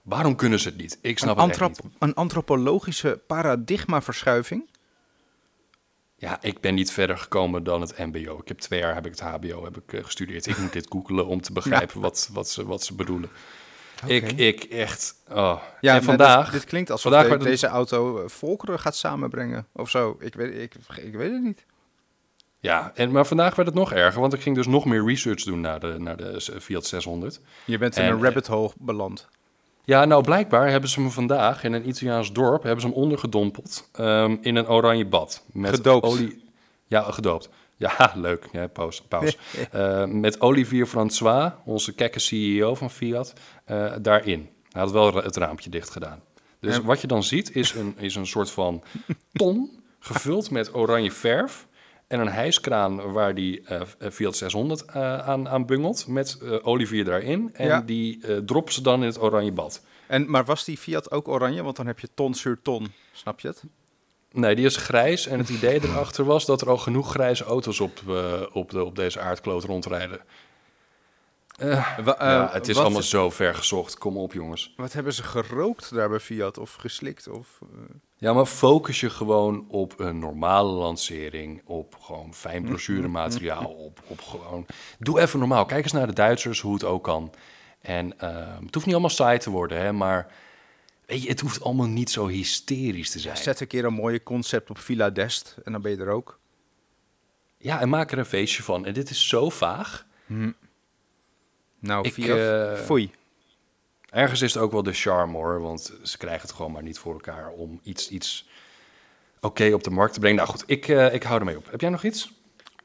waarom 0.02 0.36
kunnen 0.36 0.60
ze 0.60 0.68
het 0.68 0.78
niet? 0.78 1.00
Ik 1.02 1.20
snap 1.20 1.38
Een, 1.38 1.50
het 1.50 1.60
niet. 1.60 1.82
een 2.00 2.14
antropologische 2.14 3.22
paradigmaverschuiving? 3.28 4.70
Ja, 6.20 6.42
ik 6.42 6.62
ben 6.62 6.76
niet 6.76 6.92
verder 6.92 7.18
gekomen 7.18 7.64
dan 7.64 7.82
het 7.82 7.98
mbo. 7.98 8.38
Ik 8.38 8.48
heb 8.48 8.60
twee 8.60 8.80
jaar 8.80 8.94
heb 8.94 9.06
ik 9.06 9.12
het 9.12 9.20
hbo 9.20 9.64
heb 9.64 9.78
ik, 9.78 9.94
eh, 9.94 10.04
gestudeerd. 10.04 10.48
Ik 10.48 10.58
moet 10.58 10.74
dit 10.74 10.86
googelen 10.90 11.26
om 11.26 11.42
te 11.42 11.54
begrijpen 11.54 12.02
wat, 12.02 12.30
wat, 12.32 12.50
ze, 12.50 12.66
wat 12.66 12.84
ze 12.84 12.94
bedoelen. 12.94 13.30
Ik, 14.06 14.32
ik 14.32 14.64
echt... 14.64 15.16
Oh. 15.32 15.62
Ja, 15.82 15.96
en 15.96 16.04
vandaag... 16.04 16.44
Dit, 16.44 16.54
dit 16.60 16.70
klinkt 16.70 16.92
alsof 16.92 17.12
vandaag 17.12 17.38
de- 17.38 17.44
deze 17.44 17.68
auto 17.68 18.20
eh, 18.24 18.30
volkeren 18.30 18.80
gaat 18.80 18.96
samenbrengen 18.96 19.68
of 19.74 19.90
zo. 19.90 20.18
Ik 20.20 20.34
weet, 20.34 20.56
ik, 20.56 20.76
ik 21.04 21.16
weet 21.16 21.32
het 21.32 21.44
niet. 21.44 21.66
Ja, 22.60 22.92
en, 22.96 23.12
maar 23.12 23.26
vandaag 23.26 23.56
werd 23.56 23.68
het 23.68 23.78
nog 23.78 23.92
erger, 23.94 24.22
want 24.22 24.34
ik 24.34 24.42
ging 24.42 24.56
dus 24.56 24.68
nog 24.68 24.86
meer 24.86 25.06
research 25.06 25.44
doen 25.44 25.62
naar 25.62 25.80
de, 25.80 25.96
naar 25.98 26.18
de 26.18 26.40
s- 26.40 26.52
Fiat 26.60 26.86
600. 26.86 27.40
Je 27.66 27.78
bent 27.78 27.98
in 27.98 28.04
En, 28.04 28.12
een 28.12 28.24
rabbit 28.24 28.48
hole 28.48 28.72
beland. 28.78 29.28
Ja, 29.84 30.06
nou 30.06 30.24
blijkbaar 30.24 30.70
hebben 30.70 30.90
ze 30.90 31.00
hem 31.02 31.12
vandaag 31.12 31.64
in 31.64 31.74
een 31.74 31.88
Italiaans 31.88 32.32
dorp 32.32 32.64
hebben 32.64 32.82
ze 32.82 32.88
hem 32.88 32.96
ondergedompeld 32.96 33.90
ehm, 33.94 34.36
in 34.42 34.56
een 34.56 34.68
oranje 34.70 35.06
bad. 35.06 35.44
Met 35.52 35.76
Gedoopt. 35.76 36.06
Olie... 36.06 36.44
Ja, 36.88 37.02
gedoopt. 37.12 37.50
Ja, 37.88 38.12
leuk. 38.16 38.46
Ja, 38.52 38.68
paus. 38.68 39.02
paus. 39.02 39.38
Eh, 39.72 40.06
met 40.06 40.42
Olivier 40.42 40.86
François, 40.88 41.52
onze 41.66 41.94
kekke 41.96 42.20
CEO 42.20 42.76
van 42.76 42.90
Fiat, 42.90 43.34
eh, 43.66 43.94
daarin. 44.02 44.50
Hij 44.72 44.82
had 44.82 44.92
wel 44.92 45.14
het 45.16 45.36
raampje 45.38 45.70
dicht 45.70 45.90
gedaan. 45.90 46.22
Dus 46.60 46.76
En- 46.76 46.84
wat 46.84 47.02
je 47.02 47.08
dan 47.08 47.24
ziet 47.24 47.56
is 47.56 47.74
een, 47.74 47.96
is 47.98 48.16
een 48.16 48.28
soort 48.28 48.52
van 48.52 48.84
ton 49.34 49.82
gevuld 50.00 50.52
met 50.52 50.76
oranje 50.76 51.12
verf. 51.12 51.68
En 52.08 52.20
een 52.20 52.30
hijskraan 52.30 53.12
waar 53.12 53.36
die 53.36 53.62
eh, 53.62 53.82
Fiat 54.12 54.36
600 54.38 54.86
eh, 54.86 55.18
aan, 55.18 55.50
aan 55.50 55.66
bungelt 55.66 56.08
met 56.08 56.40
Olivier 56.64 57.06
daarin. 57.06 57.50
En 57.54 57.68
Ja. 57.68 57.82
die 57.82 58.44
droppen 58.46 58.74
ze 58.74 58.82
dan 58.82 59.00
in 59.00 59.06
het 59.08 59.22
oranje 59.22 59.52
bad. 59.52 59.82
En, 60.08 60.30
maar 60.32 60.46
was 60.46 60.64
die 60.66 60.78
Fiat 60.78 61.12
ook 61.12 61.28
oranje? 61.28 61.64
Want 61.64 61.76
dan 61.76 61.88
heb 61.88 62.00
je 62.00 62.08
ton 62.14 62.34
sur 62.34 62.60
ton. 62.62 62.92
Snap 63.12 63.40
je 63.40 63.48
het? 63.48 63.64
Nee, 64.32 64.56
die 64.56 64.66
is 64.66 64.76
grijs. 64.76 65.28
En 65.28 65.38
het 65.40 65.50
idee 65.50 65.84
erachter 65.84 66.26
was 66.26 66.46
dat 66.46 66.62
er 66.62 66.70
al 66.70 66.78
genoeg 66.78 67.10
grijze 67.12 67.44
auto's 67.44 67.80
op, 67.80 68.00
eh, 68.08 68.42
op, 68.54 68.70
de, 68.72 68.84
op 68.84 68.96
deze 68.96 69.20
aardkloot 69.20 69.64
rondrijden. 69.64 70.20
Wa- 71.58 71.66
eh, 72.18 72.28
ja, 72.28 72.50
het 72.52 72.68
is 72.68 72.76
wat, 72.76 72.84
allemaal 72.86 73.02
zo 73.02 73.30
ver 73.30 73.56
gezocht. 73.56 73.98
Kom 73.98 74.18
op, 74.18 74.34
jongens. 74.34 74.74
Wat 74.78 74.94
hebben 74.94 75.14
ze 75.14 75.24
gerookt 75.24 75.94
daar 75.94 76.10
bij 76.10 76.20
Fiat 76.20 76.58
of 76.58 76.74
geslikt? 76.74 77.28
Of, 77.28 77.48
eh, 77.62 77.68
Ja, 78.18 78.34
maar 78.34 78.46
focus 78.46 79.00
je 79.00 79.10
gewoon 79.10 79.66
op 79.70 80.00
een 80.00 80.20
normale 80.20 80.72
lancering. 80.72 81.62
Op 81.66 81.96
gewoon 82.02 82.34
fijn 82.34 82.64
brochuremateriaal. 82.64 83.66
Op, 83.66 84.00
op 84.08 84.22
gewoon... 84.22 84.66
Doe 85.00 85.20
even 85.20 85.40
normaal. 85.40 85.66
Kijk 85.66 85.84
eens 85.84 85.94
naar 85.94 86.08
de 86.08 86.14
Duitsers, 86.14 86.60
hoe 86.62 86.74
het 86.74 86.84
ook 86.84 87.04
kan. 87.04 87.32
En 87.82 88.20
ehm, 88.20 88.64
het 88.66 88.74
hoeft 88.74 88.86
niet 88.86 88.96
allemaal 88.96 89.10
saai 89.10 89.38
te 89.38 89.50
worden, 89.50 89.78
hè. 89.82 89.92
Maar 89.94 90.28
weet 91.10 91.24
je, 91.24 91.30
het 91.30 91.40
hoeft 91.40 91.64
allemaal 91.64 91.88
niet 91.88 92.10
zo 92.10 92.28
hysterisch 92.28 93.10
te 93.10 93.20
zijn. 93.20 93.38
Zet 93.38 93.60
een 93.60 93.68
keer 93.68 93.86
een 93.86 93.94
mooie 93.94 94.24
concept 94.24 94.70
op 94.70 94.78
Villa 94.78 95.10
d'Est 95.10 95.56
en 95.64 95.72
dan 95.72 95.82
ben 95.82 95.92
je 95.92 95.98
er 95.98 96.10
ook. 96.10 96.40
Ja, 97.58 97.80
en 97.80 97.90
maak 97.90 98.12
er 98.12 98.18
een 98.18 98.26
feestje 98.26 98.64
van. 98.64 98.86
En 98.86 98.94
dit 98.94 99.10
is 99.10 99.28
zo 99.28 99.50
vaag. 99.50 100.06
Nou, 101.80 102.08
Ik, 102.08 102.14
Fiat, 102.14 102.38
eh, 102.38 102.84
foei. 102.86 103.12
Ergens 104.10 104.42
is 104.42 104.54
het 104.54 104.64
ook 104.64 104.72
wel 104.72 104.84
de 104.84 104.94
charme 104.94 105.34
hoor, 105.38 105.62
want 105.62 105.94
ze 106.04 106.18
krijgen 106.18 106.42
het 106.42 106.52
gewoon 106.52 106.72
maar 106.72 106.84
niet 106.84 107.00
voor 107.00 107.14
elkaar 107.14 107.50
om 107.50 107.80
iets, 107.84 108.10
iets 108.10 108.48
oké 109.40 109.74
op 109.74 109.84
de 109.84 109.90
markt 109.90 110.14
te 110.14 110.20
brengen. 110.20 110.38
Nou 110.38 110.50
goed, 110.50 110.64
ik, 110.66 110.88
eh, 110.88 111.14
ik 111.14 111.24
hou 111.24 111.40
ermee 111.40 111.58
op. 111.58 111.72
Heb 111.72 111.82
jij 111.82 111.90
nog 111.90 112.04
iets? 112.04 112.34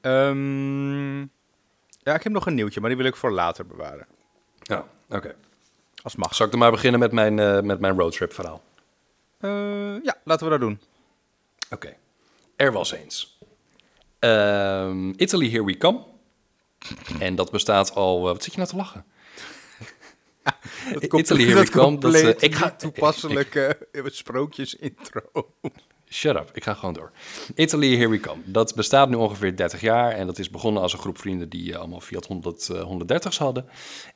Ehm, 0.01 1.21
ja, 2.03 2.15
ik 2.15 2.23
heb 2.23 2.33
nog 2.33 2.47
een 2.47 2.55
nieuwtje, 2.55 2.81
maar 2.81 2.89
die 2.89 2.99
wil 2.99 3.09
ik 3.09 3.17
voor 3.17 3.33
later 3.33 3.67
bewaren. 3.67 4.07
Ja, 4.63 4.87
oké. 5.09 5.35
Als 6.05 6.17
mag. 6.17 6.35
Zal 6.35 6.47
ik 6.47 6.53
dan 6.53 6.61
maar 6.61 6.71
beginnen 6.71 7.01
met 7.01 7.13
mijn, 7.13 7.39
eh, 7.39 7.61
met 7.61 7.81
mijn 7.81 7.99
roadtrip 7.99 8.33
verhaal? 8.33 8.63
Eh, 9.39 10.03
ja, 10.03 10.17
laten 10.25 10.45
we 10.45 10.51
dat 10.51 10.61
doen. 10.61 10.81
Oké. 11.71 11.97
Er 12.57 12.73
was 12.73 12.93
eens. 12.93 13.39
Ehm, 14.19 15.09
Italy, 15.17 15.51
here 15.51 15.65
we 15.65 15.77
come. 15.77 16.05
En 17.19 17.35
dat 17.35 17.51
bestaat 17.51 17.95
al... 17.95 18.19
eh, 18.19 18.23
wat 18.23 18.43
zit 18.43 18.53
je 18.53 18.59
nou 18.59 18.71
te 18.71 18.77
lachen? 18.77 19.05
Dat 20.93 21.03
Italy, 21.03 21.45
here 21.45 21.61
we 21.61 21.71
come. 21.71 21.99
Dat, 21.99 22.43
ik 22.43 22.55
ga, 22.55 22.71
toepasselijke 22.71 23.89
sprookjes 24.05 24.75
intro. 24.75 25.55
Shut 26.09 26.37
up, 26.37 26.51
ik 26.53 26.65
ga 26.65 26.75
gewoon 26.75 26.95
door. 26.95 27.11
Italy, 27.55 27.97
here 27.97 28.09
we 28.09 28.21
come. 28.21 28.43
Dat 28.45 28.75
bestaat 28.75 29.09
nu 29.09 29.15
ongeveer 29.15 29.57
30 29.57 29.81
jaar 29.81 30.11
en 30.11 30.27
dat 30.27 30.39
is 30.39 30.51
begonnen 30.51 30.83
als 30.83 30.93
een 30.93 30.99
groep 30.99 31.19
vrienden 31.19 31.49
die 31.49 31.71
uh, 31.71 31.77
allemaal 31.77 32.01
Fiat 32.01 32.27
100, 32.27 32.69
uh, 32.69 32.91
130's 32.91 33.39
hadden. 33.39 33.67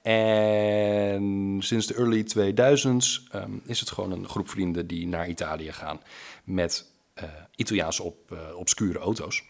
En 0.03 1.57
sinds 1.59 1.87
de 1.87 1.95
early 1.95 2.23
2000s 2.23 3.35
um, 3.35 3.63
is 3.67 3.81
het 3.81 3.91
gewoon 3.91 4.13
een 4.13 4.29
groep 4.29 4.49
vrienden 4.49 4.87
die 4.87 5.07
naar 5.07 5.29
Italië 5.29 5.73
gaan 5.73 6.01
met 6.45 6.93
uh, 7.23 7.25
Italiaanse 7.57 8.03
op, 8.03 8.33
uh, 8.33 8.39
obscure 8.57 8.99
auto's. 8.99 9.43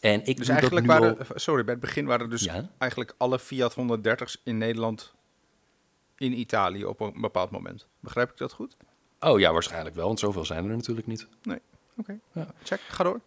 En 0.00 0.24
ik 0.24 0.36
dus 0.36 0.48
eigenlijk 0.48 0.86
waren, 0.86 1.16
sorry, 1.34 1.64
bij 1.64 1.72
het 1.72 1.82
begin 1.82 2.06
waren 2.06 2.30
dus 2.30 2.44
Ja? 2.44 2.70
eigenlijk 2.78 3.14
alle 3.16 3.38
Fiat 3.38 3.74
130's 3.74 4.40
in 4.44 4.58
Nederland 4.58 5.14
in 6.16 6.38
Italië 6.38 6.84
op 6.84 7.00
een 7.00 7.20
bepaald 7.20 7.50
moment. 7.50 7.86
Begrijp 8.00 8.30
ik 8.30 8.36
dat 8.36 8.52
goed? 8.52 8.76
Oh 9.20 9.38
ja, 9.38 9.52
waarschijnlijk 9.52 9.94
wel, 9.94 10.06
want 10.06 10.18
zoveel 10.18 10.44
zijn 10.44 10.64
er 10.64 10.76
natuurlijk 10.76 11.06
niet. 11.06 11.26
Nee. 11.42 11.58
Oké. 11.96 12.18
Ja. 12.32 12.46
Check, 12.62 12.80
ga 12.88 13.04
door. 13.04 13.20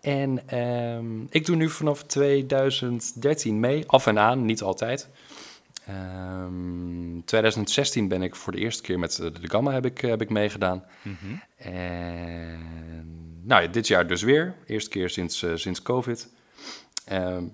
En 0.00 0.48
ehm, 0.48 1.22
ik 1.30 1.46
doe 1.46 1.56
nu 1.56 1.68
vanaf 1.68 2.02
2013 2.02 3.60
mee, 3.60 3.84
af 3.86 4.06
en 4.06 4.18
aan, 4.18 4.44
niet 4.44 4.62
altijd. 4.62 5.08
Ehm 5.86 7.20
2016 7.24 8.08
ben 8.08 8.22
ik 8.22 8.36
voor 8.36 8.52
de 8.52 8.58
eerste 8.58 8.82
keer 8.82 8.98
met 8.98 9.16
de, 9.16 9.30
de 9.30 9.50
Gamma 9.50 9.72
heb 9.72 9.84
ik, 9.84 10.00
heb 10.00 10.20
ik 10.20 10.30
meegedaan. 10.30 10.84
En 11.56 13.40
nou 13.42 13.62
ja, 13.62 13.68
dit 13.68 13.86
jaar 13.86 14.06
dus 14.06 14.22
weer. 14.22 14.54
Eerste 14.66 14.90
keer 14.90 15.10
sinds, 15.10 15.42
eh, 15.42 15.50
sinds 15.54 15.82
COVID. 15.82 16.28
Ehm, 17.04 17.44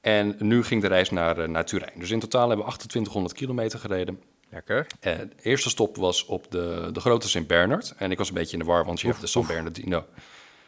en 0.00 0.36
nu 0.38 0.64
ging 0.64 0.82
de 0.82 0.88
reis 0.88 1.10
naar, 1.10 1.38
eh, 1.38 1.48
naar 1.48 1.64
Turijn. 1.64 1.98
Dus 1.98 2.10
in 2.10 2.20
totaal 2.20 2.48
hebben 2.48 2.66
we 2.66 2.72
2800 2.72 3.34
kilometer 3.34 3.78
gereden. 3.78 4.20
Lekker. 4.50 4.86
De 5.00 5.28
eerste 5.42 5.68
stop 5.68 5.96
was 5.96 6.24
op 6.24 6.50
de, 6.50 6.90
de 6.92 7.00
grote 7.00 7.28
Sint 7.28 7.46
Bernard. 7.46 7.94
En 7.96 8.10
ik 8.10 8.18
was 8.18 8.28
een 8.28 8.34
beetje 8.34 8.52
in 8.52 8.58
de 8.58 8.64
war, 8.64 8.84
want 8.84 9.00
je 9.00 9.06
hebt 9.06 9.20
de 9.20 9.26
San 9.26 9.46
Bernardino. 9.46 10.06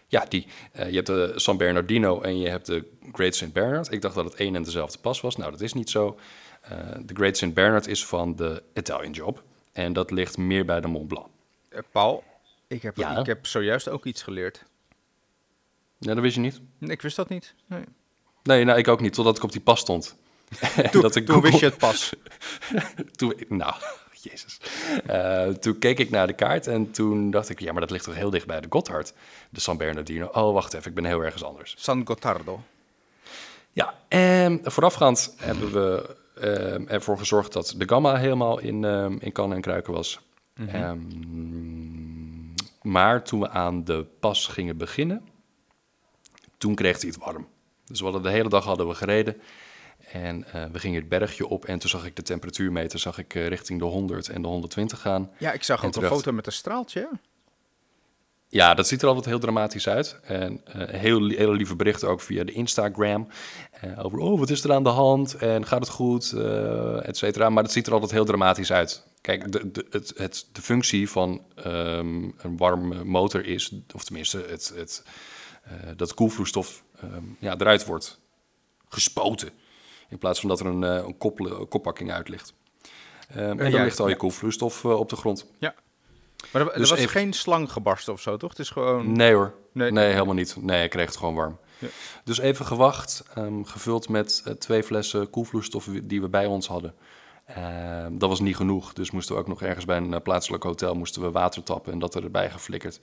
Ja, 0.06 0.24
die. 0.28 0.46
Eh, 0.72 0.88
je 0.88 0.94
hebt 0.94 1.06
de 1.06 1.32
San 1.36 1.56
Bernardino 1.56 2.20
en 2.20 2.38
je 2.38 2.48
hebt 2.48 2.66
de 2.66 2.88
Great 3.12 3.34
St. 3.34 3.52
Bernard. 3.52 3.92
Ik 3.92 4.00
dacht 4.02 4.14
dat 4.14 4.24
het 4.24 4.34
één 4.34 4.54
en 4.56 4.62
dezelfde 4.62 4.98
pas 4.98 5.20
was. 5.20 5.36
Nou, 5.36 5.50
dat 5.50 5.60
is 5.60 5.72
niet 5.72 5.90
zo. 5.90 6.18
Eh, 6.60 6.78
de 7.02 7.14
Great 7.14 7.36
St. 7.36 7.54
Bernard 7.54 7.86
is 7.86 8.06
van 8.06 8.36
de 8.36 8.62
Italian 8.74 9.12
Job. 9.12 9.42
En 9.72 9.92
dat 9.92 10.10
ligt 10.10 10.36
meer 10.36 10.64
bij 10.64 10.80
de 10.80 10.88
Mont 10.88 11.08
Blanc. 11.08 11.26
Eh, 11.68 11.80
Paul, 11.92 12.24
ik 12.66 12.82
heb, 12.82 12.96
Ja? 12.96 13.18
ik 13.18 13.26
heb 13.26 13.46
zojuist 13.46 13.88
ook 13.88 14.04
iets 14.04 14.22
geleerd. 14.22 14.64
Ja, 15.98 16.14
dat 16.14 16.22
wist 16.22 16.34
je 16.34 16.40
niet? 16.40 16.60
Ik 16.78 17.02
wist 17.02 17.16
dat 17.16 17.28
niet. 17.28 17.54
Nee. 17.66 17.84
Nee, 18.42 18.64
nou, 18.64 18.78
ik 18.78 18.88
ook 18.88 19.00
niet, 19.00 19.12
totdat 19.12 19.36
ik 19.36 19.42
op 19.42 19.52
die 19.52 19.60
pas 19.60 19.80
stond. 19.80 20.16
Toen, 20.90 21.02
dat 21.02 21.16
ik 21.16 21.26
toen 21.26 21.40
wist 21.40 21.58
je 21.58 21.66
het 21.66 21.78
pas. 21.78 22.12
Toen, 23.16 23.34
nou, 23.48 23.74
jezus. 24.22 24.60
Eh, 25.06 25.48
toen 25.48 25.78
keek 25.78 25.98
ik 25.98 26.10
naar 26.10 26.26
de 26.26 26.32
kaart 26.32 26.66
en 26.66 26.90
toen 26.90 27.30
dacht 27.30 27.48
ik... 27.48 27.60
ja, 27.60 27.72
maar 27.72 27.80
dat 27.80 27.90
ligt 27.90 28.04
toch 28.04 28.14
heel 28.14 28.30
dicht 28.30 28.46
bij 28.46 28.60
de 28.60 28.66
Gotthard, 28.70 29.12
de 29.50 29.60
San 29.60 29.76
Bernardino. 29.76 30.26
Oh, 30.26 30.52
wacht 30.52 30.74
even, 30.74 30.88
ik 30.88 30.94
ben 30.94 31.04
heel 31.04 31.24
ergens 31.24 31.44
anders. 31.44 31.74
San 31.78 32.06
Gottardo. 32.06 32.60
Ja, 33.72 33.94
en 34.08 34.60
voorafgaand 34.62 35.34
hebben 35.36 35.72
we 35.72 36.16
ehm, 36.40 36.86
ervoor 36.86 37.18
gezorgd 37.18 37.52
dat 37.52 37.74
de 37.76 37.88
gamma 37.88 38.16
helemaal 38.16 38.58
in, 38.58 38.84
ehm, 38.84 39.16
in 39.20 39.32
kannen 39.32 39.56
en 39.56 39.62
kruiken 39.62 39.92
was. 39.92 40.20
Ehm, 40.68 40.98
maar 42.82 43.24
toen 43.24 43.40
we 43.40 43.48
aan 43.48 43.84
de 43.84 44.06
pas 44.20 44.46
gingen 44.46 44.76
beginnen, 44.76 45.28
toen 46.58 46.74
kreeg 46.74 47.00
hij 47.00 47.10
het 47.10 47.18
warm. 47.18 47.48
Dus 47.86 47.98
we 47.98 48.04
hadden 48.04 48.22
de 48.22 48.30
hele 48.30 48.48
dag 48.48 48.64
hadden 48.64 48.88
we 48.88 48.94
gereden 48.94 49.40
en 50.12 50.44
eh, 50.52 50.64
we 50.72 50.78
gingen 50.78 51.00
het 51.00 51.08
bergje 51.08 51.46
op 51.46 51.64
en 51.64 51.78
toen 51.78 51.90
zag 51.90 52.06
ik 52.06 52.16
de 52.16 52.22
temperatuurmeter 52.22 52.98
zag 52.98 53.18
ik, 53.18 53.34
eh, 53.34 53.46
richting 53.46 53.78
de 53.78 53.84
100 53.84 54.28
en 54.28 54.42
de 54.42 54.48
120 54.48 55.00
gaan. 55.00 55.30
Ja, 55.38 55.52
ik 55.52 55.62
zag 55.62 55.84
ook 55.84 55.94
een 55.94 56.00
dacht- 56.00 56.14
foto 56.14 56.32
met 56.32 56.46
een 56.46 56.52
straaltje. 56.52 57.08
Ja, 58.48 58.74
dat 58.74 58.86
ziet 58.88 59.02
er 59.02 59.08
altijd 59.08 59.26
heel 59.26 59.38
dramatisch 59.38 59.88
uit. 59.88 60.18
En 60.22 60.60
eh, 60.64 61.00
heel, 61.00 61.28
hele 61.28 61.52
lieve 61.52 61.76
berichten 61.76 62.08
ook 62.08 62.20
via 62.20 62.44
de 62.44 62.52
Instagram. 62.52 63.28
over, 63.96 64.18
oh, 64.18 64.38
wat 64.38 64.50
is 64.50 64.64
er 64.64 64.72
aan 64.72 64.82
de 64.82 64.88
hand? 64.88 65.34
En 65.34 65.66
gaat 65.66 65.80
het 65.80 65.88
goed? 65.88 66.32
et 67.02 67.16
cetera. 67.16 67.50
Maar 67.50 67.62
het 67.62 67.72
ziet 67.72 67.86
er 67.86 67.92
altijd 67.92 68.10
heel 68.10 68.24
dramatisch 68.24 68.72
uit. 68.72 69.06
Kijk, 69.20 69.52
de, 69.52 69.70
de, 69.70 69.86
het, 69.90 70.12
het, 70.16 70.46
de 70.52 70.62
functie 70.62 71.10
van 71.10 71.44
ehm, 71.54 72.24
een 72.24 72.56
warme 72.56 73.04
motor 73.04 73.46
is... 73.46 73.72
of 73.94 74.04
tenminste, 74.04 74.44
het, 74.48 74.72
het, 74.76 75.02
dat 75.96 76.14
koelvloeistof 76.14 76.82
ehm, 77.00 77.24
ja, 77.38 77.54
eruit 77.58 77.84
wordt 77.84 78.20
gespoten. 78.88 79.50
In 80.10 80.18
plaats 80.18 80.40
van 80.40 80.48
dat 80.48 80.60
er 80.60 80.66
een, 80.66 80.84
eh, 80.84 80.94
een, 80.94 81.14
een 81.60 81.68
koppakking 81.68 82.12
uit 82.12 82.28
ligt. 82.28 82.54
Ehm, 83.28 83.38
en 83.40 83.56
dan 83.56 83.70
ja, 83.70 83.82
ligt 83.84 84.00
al 84.00 84.08
je 84.08 84.16
koelvloeistof 84.16 84.84
eh, 84.84 84.98
op 84.98 85.08
de 85.08 85.16
grond. 85.16 85.46
Ja. 85.58 85.74
Maar 86.52 86.62
er, 86.62 86.72
er 86.72 86.78
Dus 86.78 86.90
was 86.90 86.98
even- 86.98 87.10
geen 87.10 87.32
slang 87.32 87.72
gebarsten 87.72 88.12
of 88.12 88.20
zo, 88.20 88.36
toch? 88.36 88.50
Het 88.50 88.58
is 88.58 88.70
gewoon... 88.70 89.12
Nee 89.12 89.34
hoor. 89.34 89.54
Nee. 89.72 89.90
Nee, 89.90 90.12
helemaal 90.12 90.34
niet. 90.34 90.56
Nee, 90.60 90.84
ik 90.84 90.90
kreeg 90.90 91.06
het 91.06 91.16
gewoon 91.16 91.34
warm. 91.34 91.58
Ja. 91.78 91.88
Dus 92.24 92.38
even 92.38 92.66
gewacht, 92.66 93.24
ehm, 93.34 93.62
gevuld 93.62 94.08
met 94.08 94.42
eh, 94.44 94.52
twee 94.52 94.82
flessen 94.82 95.30
koelvloeistof 95.30 95.88
die 96.02 96.20
we 96.20 96.28
bij 96.28 96.46
ons 96.46 96.66
hadden. 96.66 96.94
Ehm, 97.46 98.18
dat 98.18 98.28
was 98.28 98.40
niet 98.40 98.56
genoeg, 98.56 98.92
dus 98.92 99.10
moesten 99.10 99.34
we 99.34 99.40
ook 99.40 99.48
nog 99.48 99.62
ergens 99.62 99.84
bij 99.84 99.96
een 99.96 100.14
eh, 100.14 100.20
plaatselijk 100.20 100.62
hotel 100.62 100.94
moesten 100.94 101.22
we 101.22 101.30
water 101.30 101.62
tappen 101.62 101.92
en 101.92 101.98
dat 101.98 102.14
erbij 102.14 102.50
geflikkerd. 102.50 103.00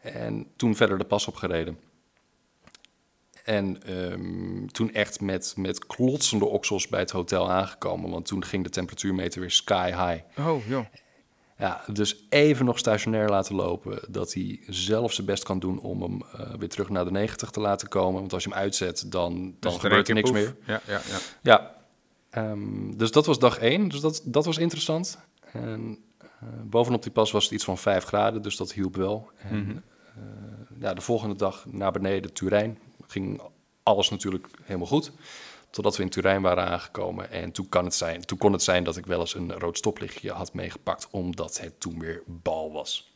En 0.00 0.46
toen 0.56 0.76
verder 0.76 0.98
de 0.98 1.04
pas 1.04 1.26
opgereden. 1.26 1.78
En 3.44 3.82
ehm, 3.82 4.66
toen 4.66 4.92
echt 4.92 5.20
met, 5.20 5.54
met 5.56 5.86
klotsende 5.86 6.44
oksels 6.44 6.88
bij 6.88 7.00
het 7.00 7.10
hotel 7.10 7.50
aangekomen, 7.50 8.10
want 8.10 8.26
toen 8.26 8.44
ging 8.44 8.64
de 8.64 8.70
temperatuurmeter 8.70 9.40
weer 9.40 9.50
sky 9.50 9.86
high. 9.90 10.48
Oh, 10.48 10.66
joh. 10.66 10.84
Ja, 11.58 11.84
dus 11.92 12.26
even 12.28 12.64
nog 12.64 12.78
stationair 12.78 13.28
laten 13.28 13.54
lopen. 13.54 14.00
Dat 14.08 14.32
hij 14.32 14.60
zelf 14.66 15.12
zijn 15.12 15.26
best 15.26 15.42
kan 15.42 15.58
doen 15.58 15.78
om 15.80 16.02
hem 16.02 16.22
eh, 16.32 16.54
weer 16.58 16.68
terug 16.68 16.88
naar 16.88 17.04
de 17.04 17.10
90 17.10 17.50
te 17.50 17.60
laten 17.60 17.88
komen. 17.88 18.20
Want 18.20 18.32
als 18.32 18.44
je 18.44 18.48
hem 18.50 18.58
uitzet, 18.58 19.12
dan, 19.12 19.34
dan 19.34 19.72
Dus 19.72 19.76
gebeurt 19.80 20.08
er 20.08 20.14
niks 20.14 20.30
meer. 20.30 20.56
Ja, 20.66 20.80
ja, 20.86 21.00
ja. 21.08 21.18
Ja, 21.42 21.74
ehm, 22.30 22.96
dus 22.96 23.10
dat 23.10 23.26
was 23.26 23.38
dag 23.38 23.58
één. 23.58 23.88
Dus 23.88 24.00
dat, 24.00 24.22
dat 24.24 24.44
was 24.44 24.58
interessant. 24.58 25.18
En 25.52 25.98
eh, 26.18 26.28
bovenop 26.64 27.02
die 27.02 27.12
pas 27.12 27.30
was 27.30 27.44
het 27.44 27.52
iets 27.52 27.64
van 27.64 27.78
5 27.78 28.04
graden, 28.04 28.42
dus 28.42 28.56
dat 28.56 28.72
hielp 28.72 28.96
wel. 28.96 29.30
En, 29.36 29.56
Mhm. 29.66 29.70
eh, 30.16 30.22
ja, 30.80 30.94
de 30.94 31.00
volgende 31.00 31.34
dag 31.36 31.64
naar 31.70 31.92
beneden, 31.92 32.32
Turijn, 32.32 32.78
ging 33.06 33.40
alles 33.82 34.10
natuurlijk 34.10 34.46
helemaal 34.62 34.86
goed. 34.86 35.12
Totdat 35.70 35.96
we 35.96 36.02
in 36.02 36.08
Turijn 36.08 36.42
waren 36.42 36.64
aangekomen. 36.64 37.30
En 37.30 37.52
toen, 37.52 37.68
kan 37.68 37.84
het 37.84 37.94
zijn, 37.94 38.24
toen 38.24 38.38
kon 38.38 38.52
het 38.52 38.62
zijn 38.62 38.84
dat 38.84 38.96
ik 38.96 39.06
wel 39.06 39.20
eens 39.20 39.34
een 39.34 39.52
rood 39.52 39.78
stoplichtje 39.78 40.32
had 40.32 40.52
meegepakt, 40.52 41.08
omdat 41.10 41.60
het 41.60 41.80
toen 41.80 41.98
weer 41.98 42.22
bal 42.26 42.72
was. 42.72 43.12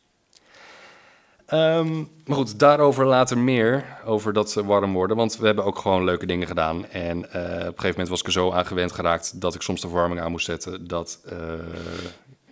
Ehm, 1.49 1.97
maar 1.97 2.37
goed, 2.37 2.59
daarover 2.59 3.05
later 3.05 3.37
meer, 3.37 3.85
over 4.05 4.33
dat 4.33 4.53
warm 4.53 4.93
worden. 4.93 5.17
Want 5.17 5.37
we 5.37 5.45
hebben 5.45 5.65
ook 5.65 5.77
gewoon 5.77 6.03
leuke 6.03 6.25
dingen 6.25 6.47
gedaan. 6.47 6.85
En 6.85 7.31
eh, 7.31 7.41
op 7.43 7.51
een 7.51 7.59
gegeven 7.59 7.89
moment 7.89 8.09
was 8.09 8.19
ik 8.19 8.25
er 8.25 8.31
zo 8.31 8.51
aan 8.51 8.65
gewend 8.65 8.91
geraakt 8.91 9.41
dat 9.41 9.55
ik 9.55 9.61
soms 9.61 9.81
de 9.81 9.87
verwarming 9.87 10.21
aan 10.21 10.31
moest 10.31 10.45
zetten. 10.45 10.87
Dat 10.87 11.21
eh, 11.25 11.37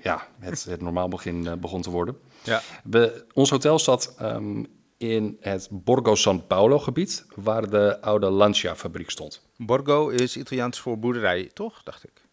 ja, 0.02 0.28
het, 0.40 0.64
het 0.64 0.82
normaal 0.82 1.08
begin, 1.08 1.48
eh, 1.48 1.54
begon 1.54 1.82
te 1.82 1.90
worden. 1.90 2.18
Ja. 2.44 2.62
We, 2.84 3.26
ons 3.34 3.50
hotel 3.50 3.80
zat 3.80 4.16
ehm, 4.18 4.64
in 4.98 5.38
het 5.40 5.68
Borgo 5.72 6.16
San 6.16 6.48
Paolo 6.48 6.80
gebied, 6.80 7.26
waar 7.36 7.70
de 7.70 8.02
oude 8.02 8.30
Lancia 8.30 8.76
fabriek 8.76 9.10
stond. 9.10 9.42
Borgo 9.58 10.10
is 10.10 10.38
Italiaans 10.38 10.80
voor 10.80 11.00
boerderij, 11.00 11.50
toch? 11.54 11.84
Dacht 11.84 12.04
ik. 12.04 12.26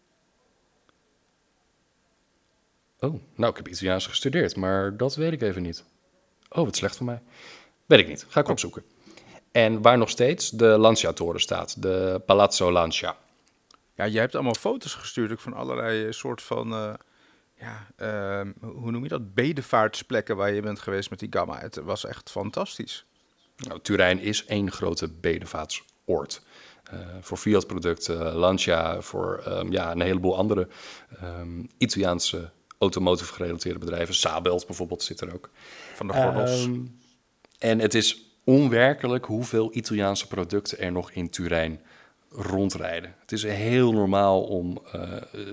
Oh, 2.99 3.19
nou, 3.35 3.51
ik 3.51 3.57
heb 3.57 3.67
Italiaans 3.67 4.07
gestudeerd, 4.07 4.55
maar 4.55 4.97
dat 4.97 5.15
weet 5.15 5.31
ik 5.31 5.41
even 5.41 5.61
niet. 5.61 5.83
Oh, 6.49 6.65
wat 6.65 6.75
slecht 6.75 6.95
van 6.95 7.05
mij. 7.05 7.21
Weet 7.85 7.99
ik 7.99 8.07
niet, 8.07 8.25
ga 8.29 8.39
ik 8.39 8.47
opzoeken. 8.47 8.83
En 9.51 9.81
waar 9.81 9.97
nog 9.97 10.09
steeds 10.09 10.49
de 10.49 10.65
Lancia-toren 10.65 11.41
staat, 11.41 11.81
de 11.81 12.21
Palazzo 12.25 12.71
Lancia. 12.71 13.17
Ja, 13.95 14.03
je 14.03 14.19
hebt 14.19 14.35
allemaal 14.35 14.53
foto's 14.53 14.93
gestuurd 14.93 15.31
ook 15.31 15.39
van 15.39 15.53
allerlei 15.53 16.05
eh, 16.05 16.11
soort 16.11 16.41
van... 16.41 16.73
eh, 16.73 16.93
ja, 17.57 17.87
ehm, 17.95 18.51
hoe 18.61 18.91
noem 18.91 19.03
je 19.03 19.09
dat? 19.09 19.33
Bedevaartsplekken 19.33 20.35
waar 20.35 20.53
je 20.53 20.61
bent 20.61 20.79
geweest 20.79 21.09
met 21.09 21.19
die 21.19 21.29
gamma. 21.31 21.59
Het 21.59 21.75
was 21.75 22.05
echt 22.05 22.31
fantastisch. 22.31 23.05
Nou, 23.57 23.79
Turijn 23.81 24.19
is 24.19 24.45
één 24.45 24.71
grote 24.71 25.09
bedevaartsoord. 25.09 26.41
Eh, 26.83 26.99
voor 27.21 27.37
Fiat-producten, 27.37 28.33
Lancia, 28.33 29.01
voor 29.01 29.41
ehm, 29.45 29.71
ja, 29.71 29.91
een 29.91 30.01
heleboel 30.01 30.37
andere 30.37 30.67
ehm, 31.21 31.63
Italiaanse 31.77 32.51
automotive 32.77 33.33
gerelateerde 33.33 33.79
bedrijven. 33.79 34.15
Sabelt 34.15 34.67
bijvoorbeeld 34.67 35.03
zit 35.03 35.21
er 35.21 35.33
ook. 35.33 35.49
Van 35.93 36.07
de 36.07 36.13
gordels. 36.13 36.69
En 37.57 37.79
het 37.79 37.93
is 37.93 38.25
onwerkelijk 38.43 39.25
hoeveel 39.25 39.69
Italiaanse 39.75 40.27
producten 40.27 40.79
er 40.79 40.91
nog 40.91 41.11
in 41.11 41.29
Turijn 41.29 41.81
rondrijden. 42.29 43.15
Het 43.19 43.31
is 43.31 43.43
heel 43.43 43.91
normaal 43.91 44.43
om 44.43 44.81
eh, 44.91 45.01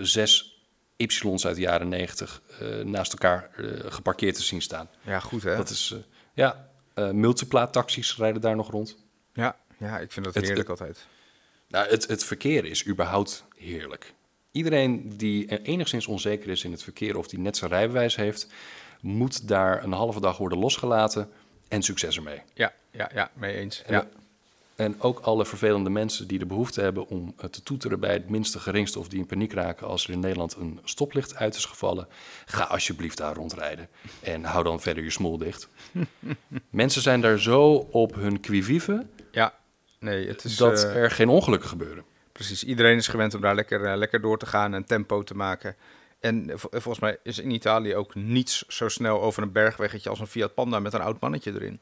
zes 0.01 0.52
Y's 0.97 1.45
uit 1.47 1.55
de 1.55 1.61
jaren 1.61 1.89
90 1.89 2.43
eh, 2.61 2.69
naast 2.85 3.13
elkaar 3.13 3.51
eh, 3.57 3.65
geparkeerd 3.93 4.35
te 4.35 4.43
zien 4.43 4.63
staan. 4.63 4.89
ja, 5.03 5.21
goed 5.21 5.43
hè? 5.43 5.57
Dat 5.57 5.71
is, 5.71 5.91
eh, 5.97 5.99
ja, 6.35 6.69
eh 6.95 7.11
multiplaat 7.11 7.73
taxis 7.73 8.17
rijden 8.17 8.41
daar 8.41 8.57
nog 8.57 8.71
rond. 8.71 8.97
Ja, 9.33 9.57
ja, 9.79 9.99
ik 9.99 10.13
vind 10.13 10.25
dat 10.25 10.35
Het- 10.35 10.45
heerlijk 10.47 10.69
altijd. 10.69 11.07
Nou, 11.69 11.89
het, 11.89 12.07
het 12.09 12.25
verkeer 12.25 12.65
is 12.65 12.87
überhaupt 12.87 13.45
heerlijk. 13.57 14.15
Iedereen 14.51 15.17
die 15.17 15.47
er 15.47 15.63
enigszins 15.63 16.07
onzeker 16.07 16.49
is 16.51 16.65
in 16.65 16.71
het 16.73 16.83
verkeer 16.83 17.17
of 17.17 17.29
die 17.29 17.39
net 17.39 17.57
zijn 17.57 17.71
rijbewijs 17.71 18.17
heeft, 18.17 18.47
moet 19.01 19.49
daar 19.49 19.85
een 19.85 19.93
halve 19.93 20.21
dag 20.21 20.37
worden 20.37 20.59
losgelaten 20.59 21.31
En 21.69 21.83
succes 21.83 22.17
ermee. 22.17 22.43
Ja, 22.55 22.73
ja, 22.91 23.11
ja, 23.15 23.31
mee 23.35 23.55
eens. 23.57 23.83
En, 23.83 23.93
Ja. 23.95 24.09
En 24.83 25.01
ook 25.01 25.19
alle 25.19 25.47
vervelende 25.47 25.91
mensen 25.91 26.29
die 26.29 26.39
de 26.39 26.47
behoefte 26.47 26.81
hebben 26.81 27.07
om 27.07 27.35
eh, 27.37 27.49
te 27.49 27.63
toeteren 27.63 28.01
bij 28.01 28.13
het 28.13 28.29
minste 28.29 28.59
geringste 28.59 28.99
of 28.99 29.09
die 29.09 29.19
in 29.19 29.27
paniek 29.27 29.53
raken 29.53 29.87
als 29.87 30.05
er 30.05 30.11
in 30.11 30.21
Nederland 30.21 30.57
een 30.57 30.81
stoplicht 30.85 31.35
uit 31.35 31.55
is 31.55 31.65
gevallen, 31.65 32.09
ga 32.47 32.65
alsjeblieft 32.65 33.17
daar 33.17 33.35
rondrijden 33.35 33.89
en 34.21 34.45
hou 34.45 34.65
dan 34.65 34.81
verder 34.81 35.05
je 35.05 35.11
smoel 35.11 35.39
dicht. 35.39 35.69
mensen 36.71 37.03
zijn 37.03 37.21
daar 37.21 37.39
zo 37.39 37.73
op 37.75 38.15
hun 38.15 38.41
quivive 38.41 39.07
ja, 39.31 39.55
nee, 39.99 40.29
het 40.29 40.45
is... 40.45 40.57
dat 40.57 40.85
eh, 40.85 40.97
er 40.97 41.11
geen 41.11 41.29
ongelukken 41.29 41.69
gebeuren. 41.69 42.05
Precies, 42.33 42.65
iedereen 42.65 42.97
is 42.97 43.09
gewend 43.09 43.35
om 43.35 43.41
daar 43.41 43.55
lekker, 43.55 43.85
eh, 43.85 43.97
lekker 43.97 44.21
door 44.21 44.39
te 44.39 44.47
gaan 44.47 44.75
en 44.75 44.85
tempo 44.85 45.23
te 45.23 45.35
maken. 45.35 45.77
En 46.21 46.51
vol- 46.55 46.71
volgens 46.71 46.99
mij 46.99 47.19
is 47.23 47.39
in 47.39 47.51
Italië 47.51 47.95
ook 47.95 48.15
niets 48.15 48.65
zo 48.69 48.89
snel 48.89 49.23
over 49.23 49.43
een 49.43 49.53
bergweggetje 49.53 50.11
als 50.11 50.21
een 50.21 50.27
Fiat 50.27 50.55
Panda 50.55 50.79
met 50.79 50.93
een 50.93 51.01
oud 51.01 51.21
mannetje 51.21 51.53
erin. 51.53 51.81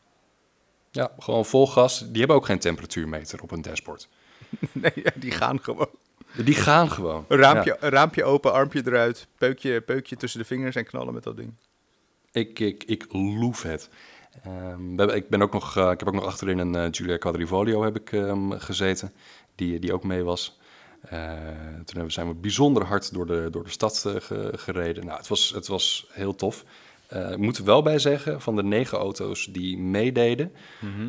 Ja, 0.90 1.12
gewoon 1.18 1.44
vol 1.46 1.66
gas. 1.66 1.98
Die 2.08 2.18
hebben 2.18 2.36
ook 2.36 2.46
geen 2.46 2.58
temperatuurmeter 2.58 3.42
op 3.42 3.50
hun 3.50 3.62
dashboard. 3.62 4.08
nee, 4.72 4.92
die 5.14 5.30
gaan 5.30 5.62
gewoon. 5.62 5.88
Die 6.44 6.54
gaan 6.54 6.90
gewoon. 6.90 7.24
Een 7.28 7.38
raampje, 7.38 7.70
Ja. 7.80 7.86
een 7.86 7.90
raampje 7.90 8.24
open, 8.24 8.52
armpje 8.52 8.82
eruit, 8.86 9.26
peukje, 9.38 9.80
peukje 9.80 10.16
tussen 10.16 10.40
de 10.40 10.46
vingers 10.46 10.76
en 10.76 10.84
knallen 10.84 11.14
met 11.14 11.22
dat 11.22 11.36
ding. 11.36 11.52
Ik, 12.32 12.58
ik, 12.58 12.84
ik 12.84 13.06
loef 13.12 13.62
het. 13.62 13.88
Ehm, 14.44 15.00
ik, 15.00 15.28
ben 15.28 15.42
ook 15.42 15.52
nog, 15.52 15.76
eh, 15.76 15.90
ik 15.90 15.98
heb 15.98 16.08
ook 16.08 16.14
nog 16.14 16.24
achterin 16.24 16.58
een 16.58 16.74
eh, 16.74 16.86
Giulia 16.90 17.16
Quadrivolio 17.16 17.82
heb 17.84 17.96
ik, 17.96 18.12
ehm, 18.12 18.50
gezeten, 18.52 19.12
die, 19.54 19.78
die 19.78 19.92
ook 19.92 20.04
mee 20.04 20.22
was. 20.24 20.58
Eh, 21.00 21.32
toen 21.84 22.10
zijn 22.10 22.28
we 22.28 22.34
bijzonder 22.34 22.84
hard 22.84 23.12
door 23.14 23.26
de, 23.26 23.48
door 23.50 23.64
de 23.64 23.70
stad 23.70 24.04
eh, 24.06 24.14
ge- 24.18 24.52
gereden. 24.56 25.04
Nou, 25.04 25.18
het 25.18 25.28
was, 25.28 25.50
het 25.54 25.66
was 25.66 26.06
heel 26.12 26.34
tof. 26.34 26.64
Eh, 27.10 27.30
ik 27.30 27.38
moet 27.38 27.58
er 27.58 27.64
wel 27.64 27.82
bij 27.82 27.98
zeggen, 27.98 28.40
van 28.40 28.56
de 28.56 28.62
negen 28.62 28.98
auto's 28.98 29.46
die 29.46 29.78
meededen, 29.78 30.52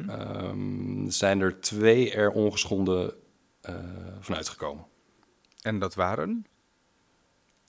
ehm, 0.07 1.09
zijn 1.09 1.41
er 1.41 1.59
twee 1.59 2.11
er 2.11 2.31
ongeschonden 2.31 3.13
vanuit 4.19 4.49
gekomen. 4.49 4.85
En 5.61 5.79
dat 5.79 5.95
waren? 5.95 6.45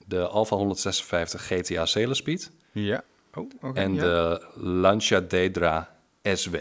De 0.07 0.27
Alfa 0.27 0.57
156 0.57 1.47
GTA 1.47 1.87
Celespeed 1.87 2.53
Ja. 2.73 3.05
Oh, 3.35 3.51
oké. 3.61 3.81
en 3.81 3.95
ja. 3.95 4.01
de 4.01 4.47
Lancia 4.55 5.21
Dedra 5.21 5.97
SW. 6.23 6.57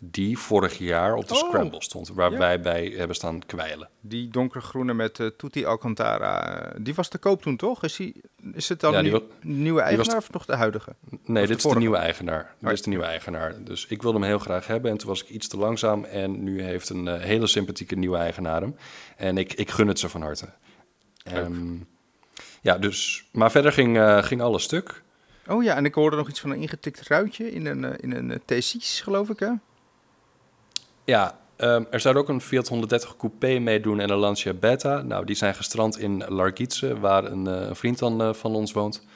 Die 0.00 0.38
vorig 0.38 0.78
jaar 0.78 1.14
op 1.14 1.28
de 1.28 1.34
Oh. 1.34 1.48
Scramble 1.48 1.82
stond, 1.82 2.08
waar 2.08 2.32
Ja. 2.32 2.38
wij 2.38 2.60
bij 2.60 2.86
hebben 2.96 3.16
staan 3.16 3.46
kwijlen. 3.46 3.88
Die 4.00 4.28
donkergroene 4.28 4.94
met 4.94 5.20
eh 5.20 5.26
Tutti 5.26 5.64
Alcantara, 5.64 6.60
eh, 6.72 6.80
die 6.82 6.94
was 6.94 7.08
te 7.08 7.18
koop 7.18 7.42
toen 7.42 7.56
toch? 7.56 7.82
Is, 7.84 7.96
die, 7.96 8.20
is 8.52 8.68
het 8.68 8.80
dan 8.80 8.92
Ja, 8.92 9.02
die 9.02 9.10
nieuw- 9.10 9.20
wa- 9.20 9.26
nieuwe 9.40 9.80
eigenaar 9.80 10.16
of 10.16 10.32
nog 10.32 10.44
de 10.44 10.56
huidige? 10.56 10.94
Nee, 11.24 11.46
dit 11.46 11.56
is 11.56 11.62
de 11.62 11.78
nieuwe 11.78 11.96
eigenaar. 11.96 12.54
Dit 12.58 12.66
Oh, 12.68 12.72
is 12.74 12.82
de 12.82 12.88
nieuwe 12.88 13.04
eigenaar. 13.04 13.54
Dus 13.64 13.86
ik 13.86 14.02
wilde 14.02 14.18
hem 14.18 14.26
heel 14.26 14.38
graag 14.38 14.66
hebben 14.66 14.90
en 14.90 14.96
toen 14.96 15.08
was 15.08 15.22
ik 15.22 15.28
iets 15.28 15.48
te 15.48 15.56
langzaam. 15.58 16.04
En 16.04 16.42
nu 16.44 16.62
heeft 16.62 16.88
een 16.88 17.08
eh, 17.08 17.20
hele 17.20 17.46
sympathieke 17.46 17.94
nieuwe 17.94 18.16
eigenaar 18.16 18.60
hem. 18.60 18.76
En 19.16 19.38
ik, 19.38 19.52
ik 19.52 19.70
gun 19.70 19.88
het 19.88 19.98
ze 19.98 20.08
van 20.08 20.22
harte. 20.22 20.48
Ehm, 21.24 21.74
ja, 22.62 22.78
dus, 22.78 23.24
maar 23.32 23.50
verder 23.50 23.72
ging, 23.72 23.98
ging 24.24 24.40
alles 24.40 24.62
stuk. 24.62 25.02
Oh 25.48 25.62
ja, 25.62 25.76
en 25.76 25.84
ik 25.84 25.94
hoorde 25.94 26.16
nog 26.16 26.28
iets 26.28 26.40
van 26.40 26.50
een 26.50 26.60
ingetikt 26.60 27.00
ruitje 27.08 27.52
in 27.52 27.66
een, 27.66 27.96
in 28.00 28.12
een 28.12 28.40
T6, 28.40 29.02
geloof 29.02 29.28
ik 29.30 29.38
hè? 29.38 29.50
Ja, 31.06 31.38
ehm, 31.56 31.84
er 31.90 32.00
zou 32.00 32.16
ook 32.16 32.28
een 32.28 32.40
Fiat 32.40 32.68
130 32.68 33.16
Coupé 33.16 33.58
meedoen 33.58 34.00
en 34.00 34.10
een 34.10 34.18
Lancia 34.18 34.52
Beta. 34.52 35.02
Nou, 35.02 35.24
die 35.24 35.36
zijn 35.36 35.54
gestrand 35.54 35.98
in 35.98 36.24
Largice, 36.28 36.98
waar 37.00 37.24
een, 37.24 37.46
eh, 37.46 37.66
een 37.68 37.76
vriend 37.76 37.98
dan 37.98 38.20
eh, 38.22 38.32
van 38.34 38.54
ons 38.54 38.72
woont. 38.72 39.06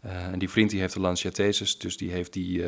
Eh, 0.00 0.24
en 0.26 0.38
die 0.38 0.50
vriend 0.50 0.70
die 0.70 0.80
heeft 0.80 0.94
de 0.94 1.00
Lancia 1.00 1.30
Thesis, 1.30 1.78
dus 1.78 1.96
die 1.96 2.10
heeft 2.10 2.32
die, 2.32 2.64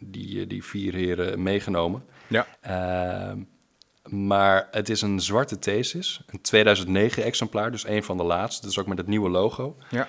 die, 0.00 0.46
die 0.46 0.64
vier 0.64 0.94
heren 0.94 1.42
meegenomen. 1.42 2.04
Ja. 2.26 2.46
Ehm, 2.60 3.38
maar 4.26 4.68
het 4.70 4.88
is 4.88 5.02
een 5.02 5.20
zwarte 5.20 5.58
Thesis, 5.58 6.22
een 6.26 6.40
2009 6.40 7.22
exemplaar, 7.24 7.70
dus 7.70 7.86
een 7.86 8.04
van 8.04 8.16
de 8.16 8.22
laatste. 8.22 8.66
Dus 8.66 8.78
ook 8.78 8.86
met 8.86 8.98
het 8.98 9.06
nieuwe 9.06 9.28
logo. 9.28 9.76
Ja. 9.90 10.08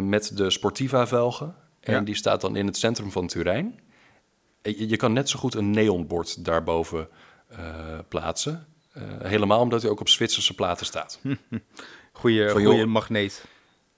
Met 0.00 0.36
de 0.36 0.50
Sportiva 0.50 1.06
velgen. 1.06 1.54
En 1.80 1.94
Ja. 1.94 2.00
die 2.00 2.14
staat 2.14 2.40
dan 2.40 2.56
in 2.56 2.66
het 2.66 2.76
centrum 2.76 3.10
van 3.10 3.26
Turijn. 3.26 3.80
Eh, 4.62 4.78
Je, 4.78 4.88
je 4.88 4.96
kan 4.96 5.12
net 5.12 5.28
zo 5.28 5.38
goed 5.38 5.54
een 5.54 5.70
neonbord 5.70 6.44
daarboven 6.44 7.08
eh, 7.48 7.58
plaatsen. 8.08 8.66
Eh, 8.92 9.02
helemaal 9.22 9.60
omdat 9.60 9.82
hij 9.82 9.90
ook 9.90 10.00
op 10.00 10.08
Zwitserse 10.08 10.54
platen 10.54 10.86
staat. 10.86 11.20
Goeie, 12.12 12.48
Van, 12.50 12.62
goeie 12.62 12.78
joh. 12.78 12.86
magneet. 12.88 13.44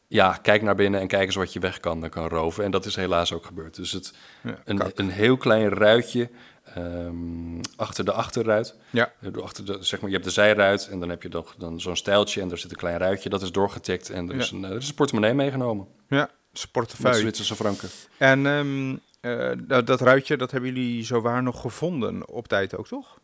Ja, 0.07 0.39
kijk 0.43 0.63
naar 0.63 0.75
binnen 0.75 1.01
en 1.01 1.07
kijk 1.07 1.27
eens 1.27 1.35
wat 1.35 1.53
je 1.53 1.59
weg 1.61 1.81
kan, 1.81 2.09
kan 2.09 2.29
roven. 2.29 2.65
En 2.65 2.71
dat 2.71 2.85
is 2.87 2.97
helaas 2.97 3.33
ook 3.33 3.47
gebeurd. 3.47 3.77
Dus 3.77 3.93
het, 3.93 4.15
Ja, 4.43 4.61
een, 4.65 4.81
een 4.95 5.11
heel 5.11 5.37
klein 5.37 5.69
ruitje 5.69 6.31
ehm, 6.75 7.61
achter 7.77 8.05
de 8.05 8.13
achterruit. 8.13 8.75
Ja. 8.91 9.13
Achter 9.43 9.65
de, 9.67 9.77
zeg 9.81 10.01
maar, 10.01 10.09
je 10.09 10.15
hebt 10.15 10.29
de 10.29 10.33
zijruit 10.35 10.89
en 10.89 11.01
dan 11.01 11.09
heb 11.09 11.23
je 11.23 11.29
nog 11.29 11.55
dan 11.59 11.81
zo'n 11.81 11.97
stijltje 11.97 12.41
en 12.41 12.49
daar 12.49 12.59
zit 12.59 12.71
een 12.71 12.77
klein 12.77 12.99
ruitje. 12.99 13.29
Dat 13.29 13.43
is 13.43 13.53
doorgetikt 13.53 14.11
en 14.11 14.29
er, 14.31 14.37
is, 14.37 14.51
een, 14.51 14.65
er 14.65 14.77
is 14.77 14.89
een 14.89 14.95
portemonnee 14.95 15.35
meegenomen. 15.35 15.87
Ja, 16.09 16.17
Met 16.19 16.31
sportefeuille. 16.53 17.19
Zwitserse 17.21 17.55
franken. 17.57 17.89
En 18.19 18.47
ehm, 18.47 18.97
eh, 19.25 19.51
dat, 19.59 19.87
dat 19.87 20.01
ruitje, 20.01 20.37
dat 20.37 20.51
hebben 20.51 20.75
jullie 20.75 21.05
zowaar 21.05 21.43
nog 21.43 21.61
gevonden 21.61 22.29
op 22.29 22.49
tijd 22.49 22.77
ook, 22.77 22.87
toch? 22.87 23.21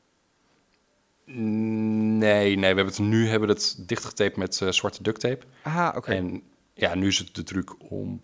Nee, 1.24 2.56
nee, 2.56 2.56
we 2.56 2.66
hebben 2.66 2.86
het 2.86 2.98
nu 2.98 3.28
hebben 3.28 3.48
we 3.48 3.54
het 3.54 3.82
dichtgetaped 3.86 4.36
met 4.36 4.60
eh, 4.60 4.68
zwarte 4.68 5.02
duct 5.02 5.20
tape. 5.20 5.46
Ah, 5.62 5.92
oké. 5.96 6.12
En 6.12 6.42
ja, 6.74 6.94
nu 6.94 7.06
is 7.06 7.18
het 7.18 7.34
de 7.34 7.42
truc 7.42 7.90
om 7.90 8.22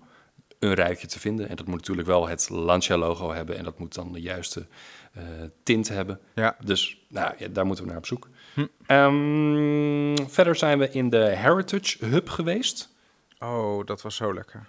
een 0.59 0.75
ruitje 0.75 1.07
te 1.07 1.21
vinden. 1.21 1.49
En 1.49 1.57
dat 1.57 1.67
moet 1.67 1.77
natuurlijk 1.77 2.09
wel 2.09 2.29
het 2.29 2.49
Lancia-logo 2.51 3.33
hebben. 3.33 3.57
En 3.57 3.65
dat 3.65 3.79
moet 3.79 3.95
dan 3.95 4.13
de 4.13 4.21
juiste 4.21 4.67
eh, 5.13 5.23
tint 5.63 5.89
hebben. 5.89 6.21
Ja. 6.35 6.57
Dus 6.65 7.07
nou, 7.09 7.35
ja, 7.39 7.49
daar 7.49 7.67
moeten 7.67 7.85
we 7.85 7.91
naar 7.91 7.99
op 7.99 8.07
zoek. 8.07 8.29
Hm. 8.55 8.67
Ehm, 8.87 10.29
verder 10.29 10.57
zijn 10.57 10.79
we 10.79 10.91
in 10.91 11.11
de 11.11 11.25
Heritage 11.25 12.05
Hub 12.05 12.29
geweest. 12.29 12.95
Oh, 13.39 13.87
dat 13.87 14.03
was 14.03 14.17
zo 14.17 14.35
lekker. 14.35 14.69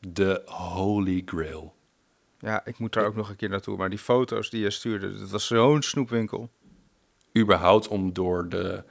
De 0.00 0.42
Holy 0.46 1.22
Grail. 1.24 1.76
Ja, 2.38 2.64
ik 2.64 2.78
moet 2.78 2.92
daar 2.92 3.06
ook 3.06 3.16
nog 3.16 3.28
een 3.28 3.36
keer 3.36 3.48
naartoe. 3.48 3.76
Maar 3.76 3.90
die 3.90 3.98
foto's 3.98 4.50
die 4.50 4.60
je 4.60 4.70
stuurde, 4.70 5.18
dat 5.18 5.30
was 5.30 5.46
zo'n 5.46 5.82
snoepwinkel. 5.82 6.50
überhaupt 7.36 7.88
om 7.88 8.12
door, 8.12 8.48
de, 8.48 8.84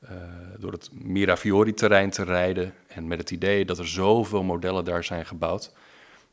eh, 0.00 0.12
door 0.58 0.72
het 0.72 0.90
Mirafiori-terrein 0.92 2.10
te 2.10 2.24
rijden. 2.24 2.74
En 2.86 3.06
met 3.08 3.18
het 3.18 3.30
idee 3.30 3.64
dat 3.64 3.78
er 3.78 3.88
zoveel 3.88 4.42
modellen 4.42 4.84
daar 4.84 5.04
zijn 5.04 5.26
gebouwd. 5.26 5.72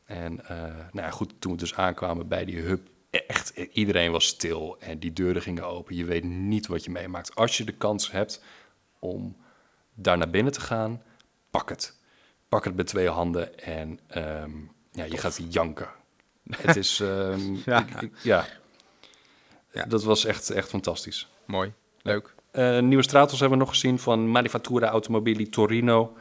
En 0.04 0.44
eh, 0.48 0.58
nou 0.92 1.06
ja, 1.06 1.10
goed, 1.10 1.34
toen 1.38 1.52
we 1.52 1.58
dus 1.58 1.74
aankwamen 1.74 2.28
bij 2.28 2.44
die 2.44 2.60
hub, 2.60 2.88
echt, 3.10 3.50
iedereen 3.56 4.12
was 4.12 4.26
stil 4.26 4.76
en 4.80 4.98
die 4.98 5.12
deuren 5.12 5.42
gingen 5.42 5.66
open. 5.66 5.96
Je 5.96 6.04
weet 6.04 6.24
niet 6.24 6.66
wat 6.66 6.84
je 6.84 6.90
meemaakt. 6.90 7.34
Als 7.34 7.56
je 7.56 7.64
de 7.64 7.72
kans 7.72 8.10
hebt 8.10 8.42
om 8.98 9.36
daar 9.94 10.18
naar 10.18 10.30
binnen 10.30 10.52
te 10.52 10.60
gaan, 10.60 11.02
pak 11.50 11.68
het. 11.68 11.96
Pak 12.48 12.64
het 12.64 12.76
met 12.76 12.86
twee 12.86 13.08
handen 13.08 13.58
en 13.58 14.00
ehm, 14.06 14.50
ja, 14.92 15.04
je 15.04 15.16
gaat 15.18 15.40
janken. 15.48 15.88
Het 16.56 16.76
is, 16.76 17.00
ehm, 17.00 17.40
Ja. 17.64 17.78
ik- 17.80 18.02
ik- 18.02 18.12
ja. 18.22 18.46
Ja. 19.72 19.84
dat 19.84 20.04
was 20.04 20.24
echt, 20.24 20.50
echt 20.50 20.68
fantastisch. 20.68 21.28
Mooi, 21.44 21.72
leuk. 22.02 22.34
Eh, 22.50 22.78
nieuwe 22.78 23.02
Stratos 23.02 23.40
hebben 23.40 23.58
we 23.58 23.64
nog 23.64 23.72
gezien 23.74 23.98
van 23.98 24.30
Manifattura 24.30 24.88
Automobili 24.88 25.48
Torino. 25.48 26.16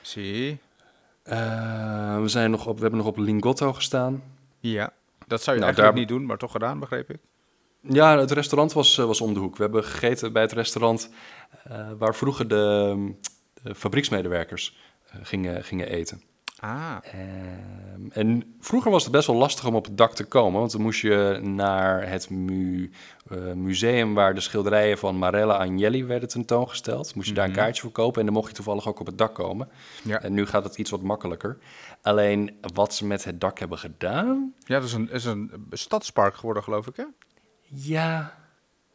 Zie. 0.00 0.58
Eh, 1.22 2.20
we, 2.20 2.28
zijn 2.28 2.50
nog 2.50 2.66
op, 2.66 2.74
we 2.76 2.80
hebben 2.82 2.98
nog 3.00 3.08
op 3.08 3.16
Lingotto 3.18 3.72
gestaan. 3.72 4.22
Ja, 4.60 4.92
dat 5.26 5.42
zou 5.42 5.56
je 5.56 5.62
Nou, 5.62 5.72
eigenlijk 5.74 5.76
daar- 5.76 5.94
niet 5.94 6.08
doen, 6.08 6.26
maar 6.26 6.38
toch 6.38 6.52
gedaan, 6.52 6.78
begreep 6.78 7.10
ik. 7.10 7.18
Ja, 7.80 8.18
het 8.18 8.30
restaurant 8.30 8.72
was, 8.72 8.98
eh, 8.98 9.04
was 9.04 9.20
om 9.20 9.34
de 9.34 9.40
hoek. 9.40 9.56
We 9.56 9.62
hebben 9.62 9.84
gegeten 9.84 10.32
bij 10.32 10.42
het 10.42 10.52
restaurant 10.52 11.10
eh, 11.64 11.88
waar 11.98 12.14
vroeger 12.14 12.48
de, 12.48 12.94
de 13.62 13.74
fabrieksmedewerkers 13.74 14.76
eh, 15.10 15.16
gingen, 15.22 15.64
gingen 15.64 15.88
eten. 15.88 16.22
Ah, 16.64 16.96
Ehm, 17.02 18.08
en 18.12 18.54
vroeger 18.60 18.90
was 18.90 19.02
het 19.02 19.12
best 19.12 19.26
wel 19.26 19.36
lastig 19.36 19.66
om 19.66 19.74
op 19.74 19.84
het 19.84 19.96
dak 19.96 20.14
te 20.14 20.24
komen, 20.24 20.58
want 20.60 20.72
dan 20.72 20.80
moest 20.80 21.00
je 21.00 21.38
naar 21.42 22.08
het 22.08 22.30
mu- 22.30 22.90
eh, 23.30 23.52
museum 23.52 24.14
waar 24.14 24.34
de 24.34 24.40
schilderijen 24.40 24.98
van 24.98 25.18
Marella 25.18 25.56
Agnelli 25.56 26.04
werden 26.04 26.28
tentoongesteld. 26.28 27.14
Moest 27.14 27.28
je 27.28 27.34
daar 27.34 27.44
een 27.44 27.50
Mhm. 27.50 27.60
kaartje 27.60 27.82
voor 27.82 27.90
kopen 27.90 28.18
en 28.20 28.26
dan 28.26 28.34
mocht 28.34 28.48
je 28.48 28.54
toevallig 28.54 28.88
ook 28.88 29.00
op 29.00 29.06
het 29.06 29.18
dak 29.18 29.34
komen. 29.34 29.68
ja. 30.04 30.20
En 30.22 30.32
nu 30.32 30.46
gaat 30.46 30.64
het 30.64 30.78
iets 30.78 30.90
wat 30.90 31.02
makkelijker. 31.02 31.58
Alleen 32.02 32.58
wat 32.74 32.94
ze 32.94 33.06
met 33.06 33.24
het 33.24 33.40
dak 33.40 33.58
hebben 33.58 33.78
gedaan, 33.78 34.54
Ja, 34.64 34.74
dat 34.78 34.84
is 34.88 34.92
een, 34.92 35.10
is 35.10 35.24
een 35.24 35.50
stadspark 35.70 36.34
geworden, 36.34 36.62
geloof 36.62 36.86
ik, 36.86 36.96
hè? 36.96 37.04
ja, 37.68 38.34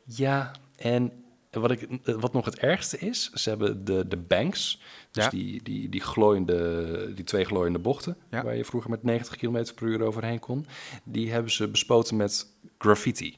ja. 0.04 0.52
En 0.78 1.12
wat, 1.60 1.72
ik, 1.72 1.88
wat 2.04 2.34
nog 2.34 2.46
het 2.46 2.60
ergste 2.60 2.98
is, 2.98 3.30
ze 3.32 3.50
hebben 3.50 3.86
de, 3.86 4.08
de 4.08 4.18
banks, 4.18 4.82
dus 5.12 5.24
Ja. 5.24 5.30
die, 5.30 5.64
die, 5.64 5.90
die, 5.90 6.02
glooiende, 6.02 7.14
die 7.14 7.24
twee 7.24 7.44
glooiende 7.46 7.80
bochten, 7.80 8.18
Ja. 8.30 8.44
waar 8.44 8.56
je 8.56 8.66
vroeger 8.66 8.90
met 8.90 9.04
90 9.04 9.36
km 9.38 9.66
per 9.76 9.88
uur 9.88 10.02
overheen 10.02 10.40
kon, 10.40 10.66
die 11.04 11.32
hebben 11.32 11.52
ze 11.52 11.68
bespoten 11.68 12.16
met 12.18 12.48
graffiti. 12.78 13.38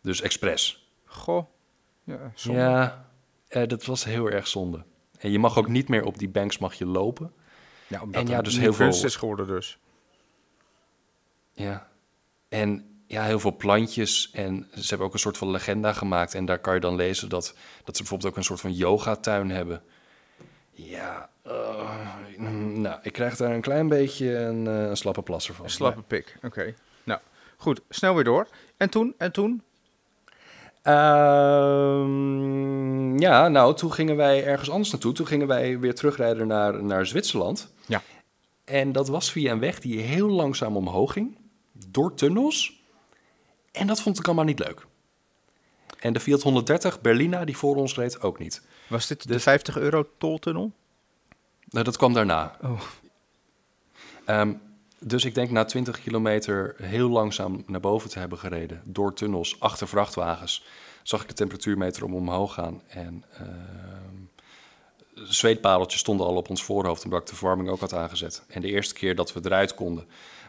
Dus 0.00 0.20
expres. 0.20 0.88
Goh. 1.04 1.46
Ja, 2.04 2.32
zonde. 2.34 2.60
Ja, 2.60 3.08
eh, 3.48 3.66
dat 3.68 3.84
was 3.84 4.04
heel 4.04 4.30
erg 4.30 4.46
zonde. 4.46 4.84
En 5.18 5.30
je 5.30 5.38
mag 5.38 5.58
ook 5.58 5.68
niet 5.68 5.88
meer 5.88 6.04
op 6.04 6.18
die 6.18 6.28
banks 6.28 6.58
mag 6.58 6.74
je 6.74 6.86
lopen. 6.86 7.32
Ja, 7.86 8.02
omdat 8.02 8.22
En 8.22 8.28
ja, 8.28 8.42
dus 8.42 8.58
heel 8.58 8.72
veel- 8.72 8.84
kunst 8.86 9.04
is 9.04 9.16
geworden 9.16 9.46
dus. 9.46 9.78
Ja. 11.52 11.88
En 12.48 12.93
ja, 13.06 13.24
heel 13.24 13.40
veel 13.40 13.56
plantjes. 13.56 14.30
En 14.32 14.68
ze 14.74 14.88
hebben 14.88 15.06
ook 15.06 15.12
een 15.12 15.18
soort 15.18 15.38
van 15.38 15.50
legenda 15.50 15.92
gemaakt. 15.92 16.34
En 16.34 16.44
daar 16.44 16.58
kan 16.58 16.74
je 16.74 16.80
dan 16.80 16.96
lezen 16.96 17.28
dat, 17.28 17.54
dat 17.84 17.96
ze 17.96 18.02
bijvoorbeeld 18.02 18.30
ook 18.30 18.36
een 18.36 18.44
soort 18.44 18.60
van 18.60 18.72
yogatuin 18.72 19.50
hebben. 19.50 19.82
Ja, 20.70 21.28
eh, 21.42 22.38
nou, 22.74 22.98
ik 23.02 23.12
krijg 23.12 23.36
daar 23.36 23.54
een 23.54 23.60
klein 23.60 23.88
beetje 23.88 24.36
een, 24.36 24.66
eh, 24.66 24.88
een 24.88 24.96
slappe 24.96 25.22
plasser 25.22 25.54
van. 25.54 25.64
Een 25.64 25.70
slappe 25.70 26.02
pik, 26.02 26.38
oké. 26.42 26.74
Nou, 27.04 27.20
goed, 27.56 27.80
snel 27.88 28.14
weer 28.14 28.24
door. 28.24 28.48
En 28.76 28.90
toen, 28.90 29.14
en 29.18 29.32
toen? 29.32 29.62
Ehm, 30.82 32.14
ja, 33.18 33.48
nou, 33.48 33.74
toen 33.74 33.92
gingen 33.92 34.16
wij 34.16 34.44
ergens 34.44 34.70
anders 34.70 34.90
naartoe. 34.90 35.12
Toen 35.12 35.26
gingen 35.26 35.46
wij 35.46 35.78
weer 35.78 35.94
terugrijden 35.94 36.46
naar, 36.46 36.84
naar 36.84 37.06
Zwitserland. 37.06 37.72
Ja. 37.86 38.02
En 38.64 38.92
dat 38.92 39.08
was 39.08 39.32
via 39.32 39.52
een 39.52 39.58
weg 39.60 39.80
die 39.80 40.00
heel 40.00 40.28
langzaam 40.28 40.76
omhoog 40.76 41.12
ging. 41.12 41.38
Door 41.72 42.14
tunnels. 42.14 42.83
En 43.74 43.86
dat 43.86 44.02
vond 44.02 44.18
ik 44.18 44.26
allemaal 44.26 44.44
niet 44.44 44.58
leuk. 44.58 44.86
En 45.98 46.12
de 46.12 46.20
Fiat 46.20 46.42
130 46.42 47.00
Berlina, 47.00 47.44
die 47.44 47.56
voor 47.56 47.76
ons 47.76 47.94
reed, 47.94 48.22
ook 48.22 48.38
niet. 48.38 48.62
Was 48.88 49.06
dit 49.06 49.22
de 49.22 49.28
Dus- 49.28 49.42
50 49.42 49.76
euro 49.76 50.08
toltunnel? 50.18 50.72
Nou, 51.68 51.84
dat 51.84 51.96
kwam 51.96 52.12
daarna. 52.12 52.56
Oh. 52.62 52.80
Ehm, 54.24 54.52
dus 54.98 55.24
ik 55.24 55.34
denk 55.34 55.50
na 55.50 55.64
20 55.64 56.00
kilometer 56.00 56.74
heel 56.82 57.08
langzaam 57.08 57.62
naar 57.66 57.80
boven 57.80 58.10
te 58.10 58.18
hebben 58.18 58.38
gereden. 58.38 58.82
Door 58.84 59.14
tunnels, 59.14 59.60
achter 59.60 59.88
vrachtwagens. 59.88 60.64
Zag 61.02 61.22
ik 61.22 61.28
de 61.28 61.34
temperatuurmeter 61.34 62.04
om 62.04 62.14
omhoog 62.14 62.54
gaan. 62.54 62.82
En 62.86 63.24
zweetpareltjes 65.14 66.00
stonden 66.00 66.26
al 66.26 66.36
op 66.36 66.48
ons 66.50 66.62
voorhoofd. 66.64 67.04
Omdat 67.04 67.20
ik 67.20 67.26
de 67.26 67.34
verwarming 67.36 67.68
ook 67.68 67.80
had 67.80 67.94
aangezet. 67.94 68.42
En 68.48 68.60
de 68.60 68.68
eerste 68.68 68.94
keer 68.94 69.14
dat 69.14 69.32
we 69.32 69.40
eruit 69.44 69.74
konden 69.74 70.06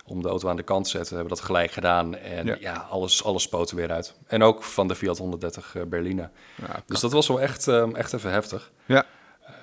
om 0.08 0.22
de 0.22 0.28
auto 0.30 0.50
aan 0.50 0.56
de 0.56 0.63
kant 0.63 0.84
te 0.84 0.89
zetten... 0.89 1.15
hebben 1.15 1.34
we 1.34 1.39
dat 1.39 1.48
gelijk 1.48 1.72
gedaan. 1.72 2.15
En 2.15 2.46
Ja. 2.46 2.56
ja, 2.60 2.74
alles, 2.89 3.24
alles 3.24 3.44
spoot 3.44 3.70
er 3.70 3.76
weer 3.76 3.91
uit. 3.91 4.15
En 4.28 4.44
ook 4.44 4.63
van 4.63 4.88
de 4.88 4.96
Fiat 4.96 5.18
130 5.18 5.76
Berlina. 5.88 6.32
Ja, 6.56 6.84
Dus 6.86 7.00
dat 7.00 7.12
was 7.12 7.28
wel 7.28 7.41
echt, 7.41 7.68
ehm, 7.68 7.96
echt 7.96 8.13
even 8.13 8.32
heftig. 8.32 8.72
ja. 8.86 9.06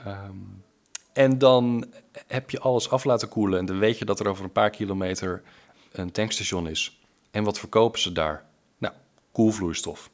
Ehm, 0.05 0.37
en 1.13 1.39
dan 1.39 1.93
heb 2.27 2.51
je 2.51 2.61
alles 2.61 2.91
af 2.91 3.05
laten 3.05 3.29
koelen. 3.29 3.59
En 3.59 3.67
dan 3.67 3.79
weet 3.79 3.99
je 3.99 4.05
dat 4.05 4.21
er 4.21 4.29
over 4.29 4.45
een 4.45 4.53
paar 4.53 4.71
kilometer 4.71 5.43
een 5.93 6.13
tankstation 6.13 6.69
is. 6.69 7.01
En 7.31 7.45
wat 7.45 7.59
verkopen 7.59 8.01
ze 8.01 8.13
daar? 8.13 8.45
Nou, 8.79 8.95
koelvloeistof. 9.33 10.11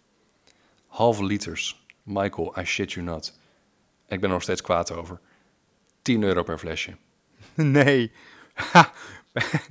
Halve 0.86 1.24
liters. 1.24 1.86
Michael, 2.02 2.54
I 2.58 2.64
shit 2.64 2.92
you 2.92 3.06
not. 3.06 3.38
Ik 4.08 4.20
ben 4.20 4.22
er 4.28 4.34
nog 4.34 4.42
steeds 4.42 4.60
kwaad 4.60 4.90
over. 4.92 5.20
10 6.02 6.22
euro 6.22 6.42
per 6.42 6.58
flesje. 6.58 6.96
Nee. 7.54 8.12
Ha, 8.54 8.92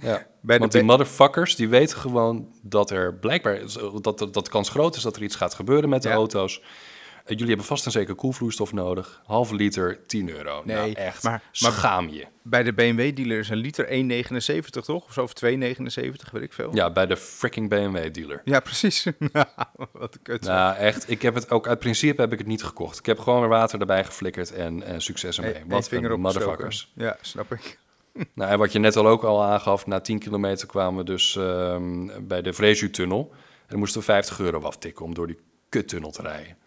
Ja. 0.01 0.25
Bij 0.41 0.59
Want 0.59 0.71
die 0.71 0.83
motherfuckers 0.83 1.55
die 1.55 1.69
weten 1.69 1.97
gewoon 1.97 2.55
dat 2.61 2.91
er 2.91 3.13
blijkbaar 3.13 3.59
dat, 4.01 4.17
dat, 4.17 4.33
dat 4.33 4.45
de 4.45 4.51
kans 4.51 4.69
groot 4.69 4.95
is 4.95 5.01
dat 5.01 5.15
er 5.15 5.23
iets 5.23 5.35
gaat 5.35 5.53
gebeuren 5.53 5.89
met 5.89 6.01
de 6.01 6.09
Ja. 6.09 6.15
auto's. 6.15 6.61
Eh, 6.61 7.33
Jullie 7.33 7.47
hebben 7.47 7.65
vast 7.65 7.85
en 7.85 7.91
zeker 7.91 8.15
koelvloeistof 8.15 8.73
nodig. 8.73 9.21
Halve 9.25 9.55
liter, 9.55 10.05
10 10.05 10.29
euro. 10.29 10.61
Nee, 10.65 10.75
nou, 10.75 10.91
echt. 10.91 11.23
maar- 11.23 11.31
maar- 11.61 11.71
schaam 11.71 12.09
je. 12.09 12.25
Bij 12.43 12.63
de 12.63 12.73
BMW-dealer 12.73 13.39
is 13.39 13.49
een 13.49 13.57
liter 13.57 13.87
1,79 13.91 14.83
toch? 14.85 15.05
Of 15.05 15.13
zo, 15.13 15.23
of 15.23 15.33
2,79, 15.33 16.31
weet 16.31 16.43
ik 16.43 16.53
veel. 16.53 16.75
Ja, 16.75 16.91
bij 16.91 17.05
de 17.05 17.17
freaking 17.17 17.69
BMW 17.69 18.13
dealer. 18.13 18.41
Ja, 18.45 18.59
precies. 18.59 19.03
Wat 19.93 20.13
een 20.13 20.21
kut. 20.23 20.41
Nou, 20.41 20.75
echt. 20.75 21.09
Ik 21.09 21.21
heb 21.21 21.33
het 21.35 21.49
ook 21.51 21.67
uit 21.67 21.79
principe 21.79 22.21
heb 22.21 22.31
ik 22.31 22.37
het 22.37 22.47
niet 22.47 22.63
gekocht. 22.63 22.99
Ik 22.99 23.05
heb 23.05 23.19
gewoon 23.19 23.39
weer 23.39 23.49
water 23.49 23.79
erbij 23.79 24.03
geflikkerd 24.05 24.51
en 24.53 24.83
eh, 24.83 24.93
succes 24.97 25.37
ermee. 25.37 25.53
Één 25.53 25.67
Wat 25.69 25.87
vinger 25.87 26.11
opgestoken. 26.13 26.39
motherfuckers. 26.41 26.91
Ja, 26.95 27.17
snap 27.21 27.51
ik. 27.53 27.79
Nou, 28.33 28.51
en 28.51 28.57
wat 28.57 28.71
je 28.71 28.79
net 28.79 28.95
al 28.95 29.07
ook 29.07 29.23
al 29.23 29.43
aangaf, 29.43 29.85
na 29.85 29.99
10 29.99 30.19
kilometer 30.19 30.67
kwamen 30.67 30.97
we 30.97 31.03
dus 31.03 31.35
ehm, 31.35 32.09
bij 32.27 32.41
de 32.41 32.53
Vreesu-tunnel. 32.53 33.29
En 33.31 33.67
dan 33.67 33.79
moesten 33.79 33.99
we 33.99 34.05
50 34.05 34.39
euro 34.39 34.61
aftikken 34.61 35.05
om 35.05 35.13
door 35.13 35.27
die 35.27 35.39
kuttunnel 35.69 36.11
te 36.11 36.21
rijden. 36.21 36.57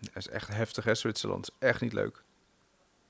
Dat 0.00 0.16
is 0.16 0.28
echt 0.28 0.48
heftig, 0.48 0.84
hè, 0.84 0.94
Zwitserland. 0.94 1.48
Is 1.48 1.68
Echt 1.68 1.80
niet 1.80 1.92
leuk. 1.92 2.22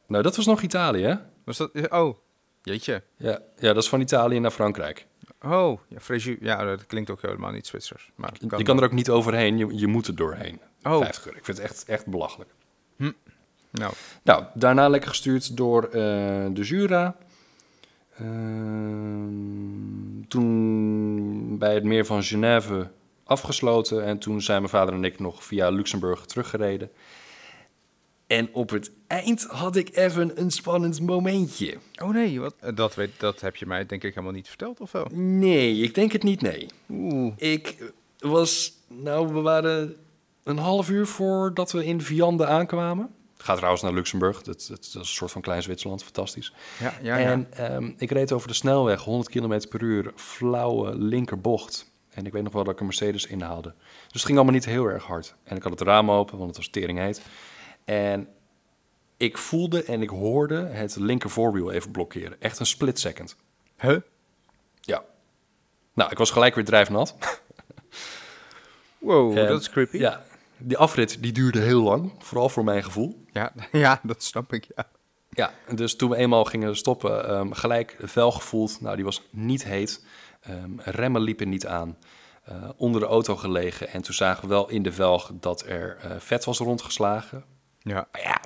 Nou, 0.06 0.22
dat 0.22 0.36
was 0.36 0.46
nog 0.46 0.62
Italië, 0.62 1.02
hè? 1.02 1.14
Was 1.44 1.56
dat... 1.56 1.90
Oh, 1.90 2.16
jeetje. 2.62 3.02
Ja, 3.16 3.38
ja 3.58 3.72
dat 3.72 3.82
is 3.82 3.88
van 3.88 4.00
Italië 4.00 4.38
naar 4.38 4.50
Frankrijk. 4.50 5.06
Oh, 5.42 5.80
ja, 5.88 6.00
Fréjus. 6.00 6.36
Ja, 6.40 6.64
dat 6.64 6.86
klinkt 6.86 7.10
ook 7.10 7.22
helemaal 7.22 7.50
niet 7.50 7.66
Zwitsers. 7.66 8.10
Maar 8.14 8.32
je 8.56 8.62
kan 8.62 8.78
er 8.78 8.84
ook 8.84 8.92
niet 8.92 9.10
overheen, 9.10 9.58
je, 9.58 9.78
je 9.78 9.86
moet 9.86 10.06
er 10.06 10.14
doorheen. 10.14 10.60
Oh. 10.82 10.98
50 10.98 11.26
euro. 11.26 11.38
Ik 11.38 11.44
vind 11.44 11.56
het 11.56 11.66
echt, 11.66 11.84
echt 11.84 12.06
belachelijk. 12.06 12.50
Nou, 13.70 13.92
Nou, 14.22 14.44
daarna 14.54 14.88
lekker 14.88 15.08
gestuurd 15.08 15.56
door 15.56 15.84
eh, 15.84 15.90
de 16.50 16.62
Jura. 16.62 17.16
Ehm, 18.18 19.28
toen 20.28 21.58
bij 21.58 21.74
het 21.74 21.84
meer 21.84 22.06
van 22.06 22.22
Genève 22.22 22.90
afgesloten. 23.24 24.04
En 24.04 24.18
toen 24.18 24.42
zijn 24.42 24.58
mijn 24.58 24.70
vader 24.70 24.94
en 24.94 25.04
ik 25.04 25.18
nog 25.18 25.44
via 25.44 25.68
Luxemburg 25.68 26.26
teruggereden. 26.26 26.90
En 28.26 28.48
op 28.52 28.70
het 28.70 28.90
eind 29.06 29.44
had 29.44 29.76
ik 29.76 29.96
even 29.96 30.40
een 30.40 30.50
spannend 30.50 31.00
momentje. 31.00 31.78
oh 32.02 32.10
nee, 32.10 32.40
wat, 32.40 32.54
eh, 32.60 32.76
dat, 32.76 32.94
weet, 32.94 33.10
dat 33.16 33.40
heb 33.40 33.56
je 33.56 33.66
mij 33.66 33.86
denk 33.86 34.04
ik 34.04 34.14
helemaal 34.14 34.34
niet 34.34 34.48
verteld, 34.48 34.80
of 34.80 34.92
wel? 34.92 35.06
Nee, 35.12 35.76
ik 35.80 35.94
denk 35.94 36.12
het 36.12 36.22
niet, 36.22 36.40
nee. 36.40 36.66
Oeh. 36.90 37.32
Ik 37.36 37.92
was, 38.18 38.72
nou, 38.88 39.32
we 39.32 39.40
waren 39.40 39.96
een 40.42 40.58
half 40.58 40.90
uur 40.90 41.06
voordat 41.06 41.72
we 41.72 41.84
in 41.84 42.00
Viande 42.00 42.46
aankwamen. 42.46 43.14
Gaat 43.44 43.56
trouwens 43.56 43.82
naar 43.82 43.92
Luxemburg, 43.92 44.42
dat, 44.42 44.66
dat, 44.68 44.68
dat 44.68 44.84
is 44.84 44.94
een 44.94 45.04
soort 45.04 45.30
van 45.30 45.40
klein 45.40 45.62
Zwitserland, 45.62 46.02
fantastisch. 46.02 46.52
Ja, 46.80 46.94
ja, 47.02 47.16
ja. 47.16 47.30
en 47.30 47.46
ehm, 47.50 47.92
ik 47.96 48.10
reed 48.10 48.32
over 48.32 48.48
de 48.48 48.54
snelweg, 48.54 49.02
100 49.02 49.28
km 49.30 49.68
per 49.68 49.82
uur, 49.82 50.12
flauwe 50.16 50.96
linkerbocht. 50.96 51.90
En 52.10 52.26
ik 52.26 52.32
weet 52.32 52.42
nog 52.42 52.52
wel 52.52 52.64
dat 52.64 52.72
ik 52.72 52.80
een 52.80 52.86
Mercedes 52.86 53.26
inhaalde. 53.26 53.74
Dus 53.78 54.12
het 54.12 54.24
ging 54.24 54.36
allemaal 54.36 54.54
niet 54.54 54.64
heel 54.64 54.84
erg 54.84 55.04
hard. 55.04 55.34
En 55.44 55.56
ik 55.56 55.62
had 55.62 55.72
het 55.72 55.80
raam 55.80 56.10
open, 56.10 56.36
want 56.36 56.48
het 56.48 56.56
was 56.56 56.68
tering 56.68 56.98
heet. 56.98 57.22
En 57.84 58.28
ik 59.16 59.38
voelde 59.38 59.84
en 59.84 60.02
ik 60.02 60.10
hoorde 60.10 60.56
het 60.56 60.96
linker 60.96 61.30
voorwiel 61.30 61.72
even 61.72 61.90
blokkeren. 61.90 62.40
Echt 62.40 62.58
een 62.58 62.66
split 62.66 62.98
second. 62.98 63.36
Huh? 63.78 64.00
Ja. 64.80 65.04
Nou, 65.94 66.10
ik 66.10 66.18
was 66.18 66.30
gelijk 66.30 66.54
weer 66.54 66.64
drijfnat. 66.64 67.16
Wow, 68.98 69.34
dat 69.48 69.60
is 69.60 69.70
creepy. 69.70 69.98
Ja, 69.98 70.24
die 70.64 70.76
afrit 70.76 71.22
die 71.22 71.32
duurde 71.32 71.60
heel 71.60 71.82
lang, 71.82 72.12
vooral 72.18 72.48
voor 72.48 72.64
mijn 72.64 72.84
gevoel. 72.84 73.24
Ja, 73.32 73.52
ja, 73.72 74.00
dat 74.02 74.22
snap 74.22 74.52
ik, 74.52 74.66
ja. 74.76 74.88
Ja, 75.30 75.52
dus 75.74 75.96
toen 75.96 76.10
we 76.10 76.16
eenmaal 76.16 76.44
gingen 76.44 76.76
stoppen, 76.76 77.28
ehm, 77.28 77.52
gelijk 77.52 77.96
vel 78.00 78.30
gevoeld. 78.30 78.80
Nou, 78.80 78.96
die 78.96 79.04
was 79.04 79.22
niet 79.30 79.64
heet. 79.64 80.04
Ehm, 80.40 80.78
remmen 80.78 81.20
liepen 81.20 81.48
niet 81.48 81.66
aan. 81.66 81.96
Eh, 82.44 82.68
onder 82.76 83.00
de 83.00 83.06
auto 83.06 83.36
gelegen. 83.36 83.88
En 83.88 84.02
toen 84.02 84.14
zagen 84.14 84.42
we 84.42 84.48
wel 84.48 84.68
in 84.68 84.82
de 84.82 84.92
velg 84.92 85.30
dat 85.40 85.64
er 85.66 85.96
eh, 86.00 86.10
vet 86.18 86.44
was 86.44 86.58
rondgeslagen. 86.58 87.44
Ja, 87.78 88.08
Maar 88.12 88.22
ja, 88.22 88.40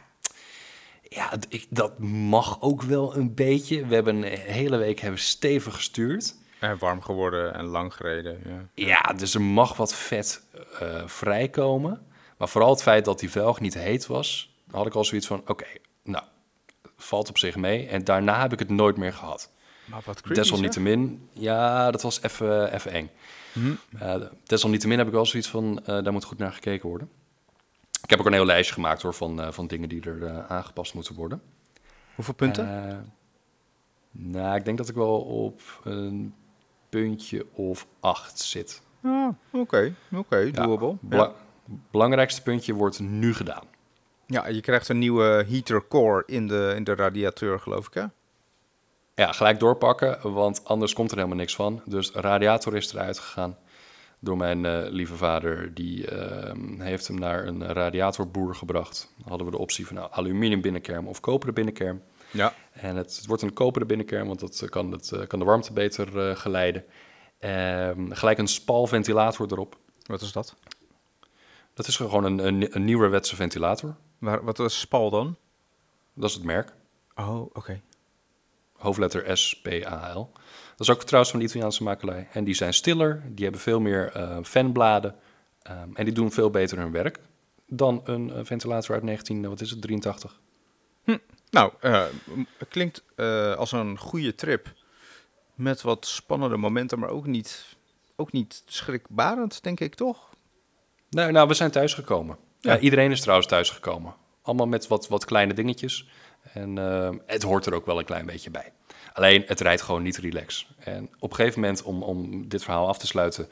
ja 1.02 1.32
ik, 1.48 1.66
dat 1.70 1.98
mag 1.98 2.60
ook 2.60 2.82
wel 2.82 3.16
een 3.16 3.34
beetje. 3.34 3.86
We 3.86 3.94
hebben 3.94 4.16
een 4.16 4.38
hele 4.38 4.76
week 4.76 5.00
hebben 5.00 5.20
stevig 5.20 5.74
gestuurd. 5.74 6.34
en 6.60 6.78
warm 6.78 7.02
geworden 7.02 7.54
en 7.54 7.64
lang 7.64 7.94
gereden, 7.94 8.38
ja. 8.44 8.68
Ja, 8.74 9.00
dus 9.00 9.34
er 9.34 9.42
mag 9.42 9.76
wat 9.76 9.94
vet 9.94 10.42
eh, 10.80 11.06
vrijkomen. 11.06 12.06
Maar 12.38 12.48
vooral 12.48 12.70
het 12.70 12.82
feit 12.82 13.04
dat 13.04 13.18
die 13.18 13.30
velg 13.30 13.60
niet 13.60 13.74
heet 13.74 14.06
was, 14.06 14.54
had 14.70 14.86
ik 14.86 14.94
al 14.94 15.04
zoiets 15.04 15.26
van: 15.26 15.42
oké, 15.46 15.66
nou, 16.02 16.24
valt 16.96 17.28
op 17.28 17.38
zich 17.38 17.56
mee. 17.56 17.86
En 17.86 18.04
daarna 18.04 18.40
heb 18.40 18.52
ik 18.52 18.58
het 18.58 18.70
nooit 18.70 18.96
meer 18.96 19.12
gehad. 19.12 19.50
Maar 19.84 20.02
wat 20.04 20.20
creepy, 20.20 20.40
Desalniettemin, 20.40 21.28
ja, 21.32 21.90
dat 21.90 22.02
was 22.02 22.22
even 22.22 22.72
even 22.74 22.90
eng. 22.92 23.10
Hm. 23.52 23.72
Eh, 23.98 24.14
desalniettemin 24.44 24.98
heb 24.98 25.06
ik 25.06 25.12
wel 25.12 25.26
zoiets 25.26 25.48
van: 25.48 25.78
eh, 25.86 26.02
daar 26.02 26.12
moet 26.12 26.24
goed 26.24 26.38
naar 26.38 26.52
gekeken 26.52 26.88
worden. 26.88 27.10
Ik 28.02 28.10
heb 28.10 28.18
ook 28.18 28.26
een 28.26 28.32
heel 28.32 28.44
lijstje 28.44 28.74
gemaakt 28.74 29.02
hoor, 29.02 29.14
van, 29.14 29.40
eh, 29.40 29.52
van 29.52 29.66
dingen 29.66 29.88
die 29.88 30.02
er 30.02 30.44
aangepast 30.48 30.94
moeten 30.94 31.14
worden. 31.14 31.42
Hoeveel 32.14 32.34
punten? 32.34 32.66
Nou, 34.10 34.56
ik 34.56 34.64
denk 34.64 34.78
dat 34.78 34.88
ik 34.88 34.94
wel 34.94 35.20
op 35.20 35.60
een 35.84 36.34
puntje 36.88 37.46
of 37.52 37.86
acht 38.00 38.38
zit. 38.38 38.82
Ah, 39.02 39.28
Oké, 39.52 39.94
oké, 40.12 40.36
Ja, 40.36 40.50
doable. 40.66 40.96
bela- 41.00 41.32
Belangrijkste 41.90 42.42
puntje 42.42 42.74
wordt 42.74 43.00
nu 43.00 43.34
gedaan. 43.34 43.64
Ja, 44.26 44.48
je 44.48 44.60
krijgt 44.60 44.88
een 44.88 44.98
nieuwe 44.98 45.44
heater 45.48 45.88
core 45.88 46.22
in 46.26 46.48
de, 46.48 46.72
in 46.76 46.84
de 46.84 46.94
radiateur, 46.94 47.60
geloof 47.60 47.86
ik, 47.86 47.94
hè? 47.94 48.04
Ja, 49.14 49.32
gelijk 49.32 49.58
doorpakken, 49.60 50.32
want 50.32 50.64
anders 50.64 50.92
komt 50.92 51.10
er 51.10 51.16
helemaal 51.16 51.38
niks 51.38 51.54
van. 51.54 51.82
Dus 51.84 52.10
radiator 52.10 52.76
is 52.76 52.92
eruit 52.92 53.18
gegaan 53.18 53.56
door 54.18 54.36
mijn 54.36 54.64
eh, 54.64 54.90
lieve 54.90 55.16
vader. 55.16 55.74
Die 55.74 56.10
ehm, 56.10 56.80
heeft 56.80 57.06
hem 57.06 57.18
naar 57.18 57.46
een 57.46 57.72
radiatorboer 57.72 58.54
gebracht. 58.54 59.12
Dan 59.16 59.28
hadden 59.28 59.46
we 59.46 59.52
de 59.52 59.58
optie 59.58 59.86
van 59.86 59.96
nou, 59.96 60.08
aluminium 60.12 60.60
binnenkerm 60.60 61.06
of 61.06 61.20
koperen 61.20 61.54
binnenkerm. 61.54 62.02
Ja. 62.30 62.54
En 62.72 62.96
het, 62.96 63.16
het 63.16 63.26
wordt 63.26 63.42
een 63.42 63.52
koperen 63.52 63.88
binnenkerm, 63.88 64.26
want 64.26 64.40
dat 64.40 64.60
eh, 64.60 64.68
kan, 64.68 64.92
het, 64.92 65.12
eh, 65.12 65.26
kan 65.26 65.38
de 65.38 65.44
warmte 65.44 65.72
beter 65.72 66.36
geleiden. 66.36 66.84
Ehm, 67.38 68.10
gelijk 68.10 68.38
een 68.38 68.48
spalventilator 68.48 69.52
erop. 69.52 69.78
Wat 70.06 70.20
is 70.20 70.32
dat? 70.32 70.56
Dat 71.78 71.86
is 71.86 71.96
gewoon 71.96 72.24
een, 72.24 72.46
een, 72.46 72.76
een 72.76 72.84
nieuwerwetse 72.84 73.36
ventilator. 73.36 73.96
Waar, 74.18 74.44
wat 74.44 74.58
is 74.58 74.80
spal 74.80 75.10
dan? 75.10 75.36
Dat 76.14 76.28
is 76.28 76.34
het 76.34 76.44
merk. 76.44 76.72
Oh, 77.14 77.40
oké. 77.40 77.80
Hoofdletter 78.76 79.36
S-P-A-L. 79.36 80.30
Dat 80.70 80.80
is 80.88 80.90
ook 80.90 81.02
trouwens 81.02 81.30
van 81.30 81.40
de 81.40 81.46
Italiaanse 81.46 81.82
makelij. 81.82 82.28
En 82.32 82.44
die 82.44 82.54
zijn 82.54 82.74
stiller, 82.74 83.22
die 83.26 83.42
hebben 83.42 83.60
veel 83.60 83.80
meer 83.80 84.16
uh, 84.16 84.38
fanbladen. 84.42 85.14
Um, 85.70 85.96
en 85.96 86.04
die 86.04 86.14
doen 86.14 86.32
veel 86.32 86.50
beter 86.50 86.78
hun 86.78 86.92
werk 86.92 87.18
dan 87.66 88.00
een 88.04 88.28
uh, 88.28 88.38
ventilator 88.42 88.94
uit 88.94 89.04
19, 89.04 89.48
wat 89.48 89.60
is 89.60 89.70
het, 89.70 89.80
83. 89.82 90.40
Hm. 91.04 91.18
Nou, 91.50 91.72
uh, 91.82 92.04
klinkt 92.68 93.02
als 93.56 93.72
een 93.72 93.98
goede 93.98 94.34
trip. 94.34 94.72
Met 95.54 95.82
wat 95.82 96.06
spannende 96.06 96.56
momenten, 96.56 96.98
maar 96.98 97.10
ook 97.10 97.26
niet, 97.26 97.76
ook 98.16 98.32
niet 98.32 98.62
schrikbarend, 98.66 99.62
denk 99.62 99.80
ik 99.80 99.94
toch? 99.94 100.28
Nou, 101.10 101.32
nou 101.32 101.48
we 101.48 101.54
zijn 101.54 101.70
thuisgekomen. 101.70 102.36
Ja. 102.60 102.72
ja. 102.72 102.78
iedereen 102.78 103.10
is 103.10 103.20
trouwens 103.20 103.48
thuisgekomen. 103.48 104.14
Allemaal 104.42 104.66
met 104.66 104.86
wat, 104.86 105.08
wat 105.08 105.24
kleine 105.24 105.54
dingetjes. 105.54 106.08
En 106.52 106.76
het 107.26 107.42
hoort 107.42 107.66
er 107.66 107.74
ook 107.74 107.86
wel 107.86 107.98
een 107.98 108.04
klein 108.04 108.26
beetje 108.26 108.50
bij. 108.50 108.72
Alleen, 109.12 109.44
het 109.46 109.60
rijdt 109.60 109.82
gewoon 109.82 110.02
niet 110.02 110.16
relax. 110.16 110.68
En 110.78 111.10
op 111.18 111.30
een 111.30 111.36
gegeven 111.36 111.60
moment, 111.60 111.82
om, 111.82 112.02
om 112.02 112.48
dit 112.48 112.62
verhaal 112.62 112.88
af 112.88 112.98
te 112.98 113.06
sluiten, 113.06 113.48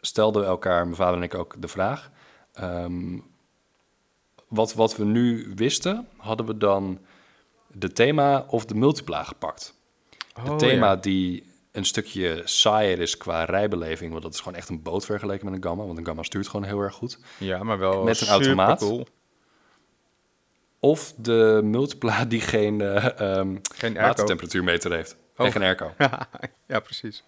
stelden 0.00 0.42
we 0.42 0.48
elkaar, 0.48 0.84
mijn 0.84 0.96
vader 0.96 1.16
en 1.16 1.22
ik 1.22 1.34
ook, 1.34 1.54
de 1.58 1.68
vraag. 1.68 2.10
Ehm, 2.52 3.18
wat, 4.48 4.74
wat 4.74 4.96
we 4.96 5.04
nu 5.04 5.52
wisten, 5.54 6.08
hadden 6.16 6.46
we 6.46 6.56
dan 6.56 6.98
de 7.66 7.92
thema 7.92 8.44
of 8.48 8.64
de 8.64 8.74
multipla 8.74 9.24
gepakt. 9.24 9.74
Oh, 10.38 10.44
het 10.44 10.58
thema 10.58 10.96
die 10.96 11.51
een 11.72 11.84
stukje 11.84 12.42
saaier 12.44 13.00
is 13.00 13.16
qua 13.16 13.44
rijbeleving, 13.44 14.10
want 14.10 14.22
dat 14.22 14.34
is 14.34 14.40
gewoon 14.40 14.58
echt 14.58 14.68
een 14.68 14.82
boot 14.82 15.04
vergeleken 15.04 15.44
met 15.44 15.54
een 15.54 15.62
Gamma, 15.62 15.84
want 15.84 15.98
een 15.98 16.06
Gamma 16.06 16.22
stuurt 16.22 16.48
gewoon 16.48 16.66
heel 16.66 16.80
erg 16.80 16.94
goed. 16.94 17.18
Ja, 17.38 17.62
maar 17.62 17.78
wel 17.78 18.02
met 18.02 18.20
een 18.20 18.28
automaat. 18.28 18.78
Cool. 18.78 19.06
Of 20.80 21.14
de 21.16 21.60
multipla 21.64 22.24
die 22.34 22.40
geen, 22.40 22.80
uh, 22.80 23.08
um, 23.20 23.60
geen 23.74 23.94
watertemperatuurmeter 23.94 24.92
heeft. 24.92 25.16
Oh. 25.36 25.46
En 25.46 25.52
geen 25.52 25.62
airco. 25.62 25.94
ja, 26.72 26.80
precies. 26.80 27.24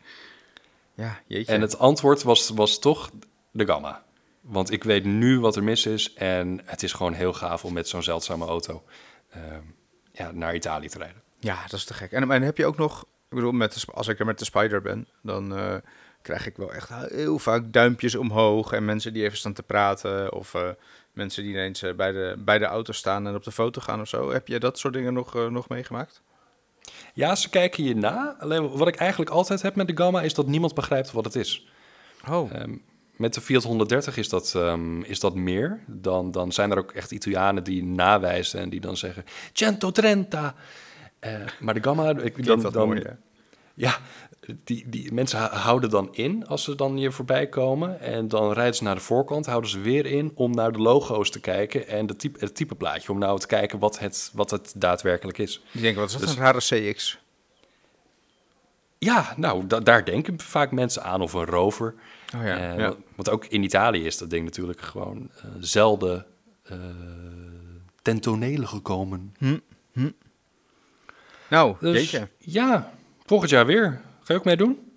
Ja, 0.95 1.21
jeetje. 1.27 1.53
En 1.53 1.61
het 1.61 1.79
antwoord 1.79 2.23
was, 2.23 2.49
was 2.49 2.79
toch 2.79 3.11
de 3.51 3.67
Gamma. 3.67 4.05
Want 4.41 4.71
ik 4.71 4.85
weet 4.85 5.05
nu 5.05 5.41
wat 5.41 5.57
er 5.57 5.65
mis 5.65 5.87
is. 5.87 6.15
En 6.15 6.61
het 6.65 6.83
is 6.83 6.93
gewoon 6.93 7.13
heel 7.13 7.33
gaaf 7.33 7.65
om 7.65 7.73
met 7.73 7.89
zo'n 7.89 8.03
zeldzame 8.03 8.47
auto 8.47 8.83
uh, 9.37 9.43
ja, 10.13 10.31
naar 10.33 10.55
Italië 10.55 10.89
te 10.89 10.99
rijden. 10.99 11.23
Ja, 11.41 11.63
dat 11.63 11.73
is 11.73 11.85
te 11.85 11.95
gek. 11.95 12.13
En, 12.13 12.31
en 12.31 12.43
heb 12.43 12.57
je 12.57 12.67
ook 12.67 12.77
nog... 12.77 13.05
Ik 13.35 13.41
bedoel, 13.41 13.59
met 13.59 13.75
de, 13.75 13.93
als 13.93 14.09
ik 14.09 14.19
er 14.19 14.27
met 14.27 14.39
de 14.39 14.45
Spider 14.45 14.83
ben, 14.83 15.07
dan 15.23 15.59
uh, 15.59 15.75
krijg 16.23 16.47
ik 16.47 16.57
wel 16.57 16.73
echt 16.73 16.91
heel 17.09 17.39
vaak 17.39 17.73
duimpjes 17.73 18.15
omhoog. 18.15 18.73
En 18.73 18.85
mensen 18.85 19.13
die 19.13 19.25
even 19.25 19.39
staan 19.39 19.53
te 19.53 19.63
praten. 19.63 20.33
Of 20.33 20.55
uh, 20.55 20.69
mensen 21.13 21.43
die 21.43 21.53
ineens 21.53 21.83
uh, 21.83 21.95
bij, 21.95 22.13
de, 22.13 22.35
bij 22.39 22.59
de 22.59 22.65
auto 22.65 22.93
staan 22.93 23.27
en 23.27 23.35
op 23.35 23.45
de 23.45 23.53
foto 23.53 23.81
gaan 23.81 24.01
of 24.01 24.09
zo. 24.09 24.31
Heb 24.31 24.49
je 24.49 24.59
dat 24.59 24.79
soort 24.79 24.95
dingen 24.95 25.13
nog, 25.13 25.35
nog 25.51 25.69
meegemaakt? 25.69 26.23
Ja, 27.15 27.35
ze 27.35 27.49
kijken 27.49 27.85
je 27.85 27.95
na. 27.95 28.37
Alleen 28.39 28.69
wat 28.69 28.89
ik 28.89 28.97
eigenlijk 28.97 29.31
altijd 29.31 29.63
heb 29.63 29.75
met 29.75 29.87
de 29.87 29.97
Gamma 29.97 30.23
is 30.23 30.35
dat 30.35 30.47
niemand 30.47 30.75
begrijpt 30.75 31.13
wat 31.13 31.25
het 31.25 31.37
is. 31.37 31.69
Oh. 32.29 32.53
Um, 32.53 32.83
met 33.17 33.35
de 33.35 33.41
Fiat 33.41 33.63
130 33.63 34.17
is 34.17 34.29
dat, 34.29 34.55
um, 34.57 35.03
is 35.03 35.21
dat 35.21 35.35
meer. 35.35 35.81
Dan, 35.87 36.31
dan 36.31 36.53
zijn 36.53 36.71
er 36.71 36.79
ook 36.79 36.93
echt 36.93 37.11
Italianen 37.11 37.65
die 37.65 37.85
nawijzen 37.85 38.61
en 38.61 38.69
die 38.69 38.81
dan 38.81 38.97
zeggen 38.97 39.25
130. 39.53 40.41
Uh, 40.41 40.49
maar 41.61 41.75
de 41.75 41.83
Gamma, 41.83 42.19
ik, 42.19 42.45
dan, 42.45 42.61
dan, 42.61 42.87
mooi, 42.89 43.03
ja, 43.75 43.99
die, 44.65 44.89
die 44.89 45.13
mensen 45.13 45.39
houden 45.39 45.91
dan 45.91 46.09
in 46.13 46.47
als 46.47 46.65
ze 46.65 46.75
dan 46.75 46.97
hier 46.97 47.13
voorbij 47.13 47.47
komen. 47.47 48.01
En 48.01 48.29
dan 48.29 48.53
rijden 48.53 48.75
ze 48.75 48.83
naar 48.83 48.95
de 48.95 49.01
voorkant, 49.01 49.47
houden 49.47 49.71
ze 49.71 49.81
weer 49.81 50.07
in 50.07 50.33
om 50.35 50.55
naar 50.55 50.73
de 50.73 50.79
logo's 50.79 51.31
te 51.31 51.41
kijken. 51.41 51.89
En 51.89 52.07
de 52.07 52.17
type, 52.17 52.39
het 52.41 52.55
type 52.55 52.75
plaatje, 52.75 53.13
om 53.13 53.19
nou 53.19 53.39
te 53.39 53.47
kijken 53.47 53.79
wat 53.79 53.99
het, 53.99 54.31
wat 54.35 54.51
het 54.51 54.73
daadwerkelijk 54.77 55.39
is. 55.39 55.63
Die 55.73 55.83
denken, 55.83 56.01
wat 56.01 56.11
is 56.11 56.17
dat 56.17 56.27
dus, 56.27 56.37
een 56.37 56.43
rare 56.43 56.91
CX? 56.93 57.19
Ja, 58.99 59.35
nou, 59.37 59.67
daar 59.83 60.05
denken 60.05 60.41
vaak 60.41 60.71
mensen 60.71 61.03
aan. 61.03 61.21
Of 61.21 61.33
een 61.33 61.45
rover. 61.45 61.95
Oh 62.37 62.43
ja, 62.45 62.77
uh, 62.77 62.91
Want 63.15 63.31
ook 63.31 63.47
in 63.47 63.63
Italië 63.63 64.05
is 64.05 64.19
dat 64.19 64.31
ding 64.31 64.45
natuurlijk 64.45 64.81
gewoon 64.81 65.31
uh, 65.37 65.45
zelden 65.61 66.27
uh, 66.71 66.79
ten 68.03 68.21
tonele 68.21 68.67
gekomen. 68.67 69.35
Hm, 69.39 69.59
hm. 69.93 70.11
Nou, 71.51 71.77
dus. 71.81 72.21
Ja, 72.39 72.93
volgend 73.25 73.51
jaar 73.51 73.67
weer. 73.67 74.01
Ga 74.21 74.33
je 74.33 74.39
ook 74.39 74.45
mee 74.45 74.57
doen? 74.57 74.93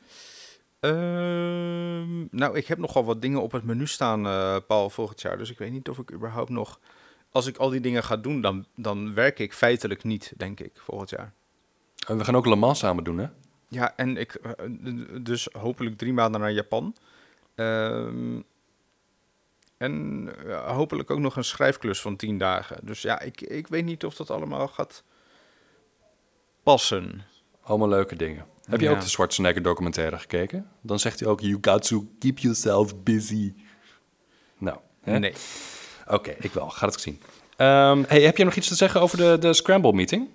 Ehm, 0.80 2.26
nou, 2.32 2.58
ik 2.58 2.68
heb 2.68 2.78
nogal 2.78 3.06
wat 3.06 3.22
dingen 3.22 3.42
op 3.42 3.52
het 3.52 3.64
menu 3.64 3.88
staan, 3.88 4.26
uh, 4.26 4.58
Paul, 4.68 4.90
volgend 4.90 5.22
jaar. 5.22 5.38
Dus 5.38 5.50
ik 5.50 5.58
weet 5.58 5.72
niet 5.72 5.90
of 5.90 5.98
ik 5.98 6.12
überhaupt 6.12 6.50
nog... 6.50 6.80
Als 7.32 7.46
ik 7.46 7.58
al 7.58 7.70
die 7.70 7.80
dingen 7.80 8.04
ga 8.04 8.18
doen, 8.18 8.42
dan, 8.42 8.66
dan 8.76 9.14
werk 9.14 9.40
ik 9.40 9.54
feitelijk 9.54 10.04
niet, 10.04 10.34
denk 10.38 10.60
ik, 10.60 10.72
volgend 10.74 11.10
jaar. 11.10 11.34
En 12.08 12.18
we 12.18 12.24
gaan 12.24 12.36
ook 12.36 12.46
Le 12.46 12.56
Mans 12.56 12.80
samen 12.80 13.04
doen, 13.04 13.18
hè? 13.18 13.28
Ja, 13.70 13.94
en 13.96 14.18
ik... 14.18 14.34
Eh, 14.34 14.66
dus 15.22 15.50
hopelijk 15.52 15.98
drie 15.98 16.14
maanden 16.14 16.42
naar 16.42 16.52
Japan. 16.52 16.96
Um, 17.56 18.44
en 19.78 20.30
hopelijk 20.66 21.12
ook 21.12 21.20
nog 21.20 21.36
een 21.36 21.44
schrijfklus 21.44 22.02
van 22.02 22.16
tien 22.16 22.38
dagen. 22.38 22.78
Dus 22.82 23.02
ja, 23.02 23.20
ik, 23.20 23.42
ik 23.42 23.68
weet 23.68 23.86
niet 23.86 24.06
of 24.06 24.16
dat 24.16 24.30
allemaal 24.30 24.68
gaat 24.68 25.04
passen. 26.68 27.24
Allemaal 27.62 27.88
leuke 27.88 28.16
dingen. 28.16 28.46
Heb 28.66 28.80
je 28.80 28.90
ook 28.90 29.02
de 29.02 29.08
Schwarzenegger 29.08 29.62
documentaire 29.62 30.18
gekeken? 30.18 30.70
Dan 30.82 31.00
zegt 31.00 31.20
hij 31.20 31.30
ook, 31.30 31.40
you 31.40 31.58
got 31.62 31.88
to 31.88 32.08
keep 32.20 32.38
yourself 32.38 33.04
busy. 33.04 33.54
Nou, 34.58 34.78
hè? 35.02 35.20
nee. 35.20 35.34
Oké, 36.08 36.36
ik 36.40 36.52
wel. 36.52 36.70
Ga 36.70 36.86
het 36.86 37.02
zien. 37.02 37.22
Um, 37.58 38.06
hey, 38.08 38.22
heb 38.22 38.38
je 38.38 38.44
nog 38.44 38.56
iets 38.56 38.68
te 38.68 38.76
zeggen 38.76 39.02
over 39.02 39.18
de, 39.18 39.38
de 39.40 39.54
Scramble 39.54 39.94
meeting? 39.94 40.30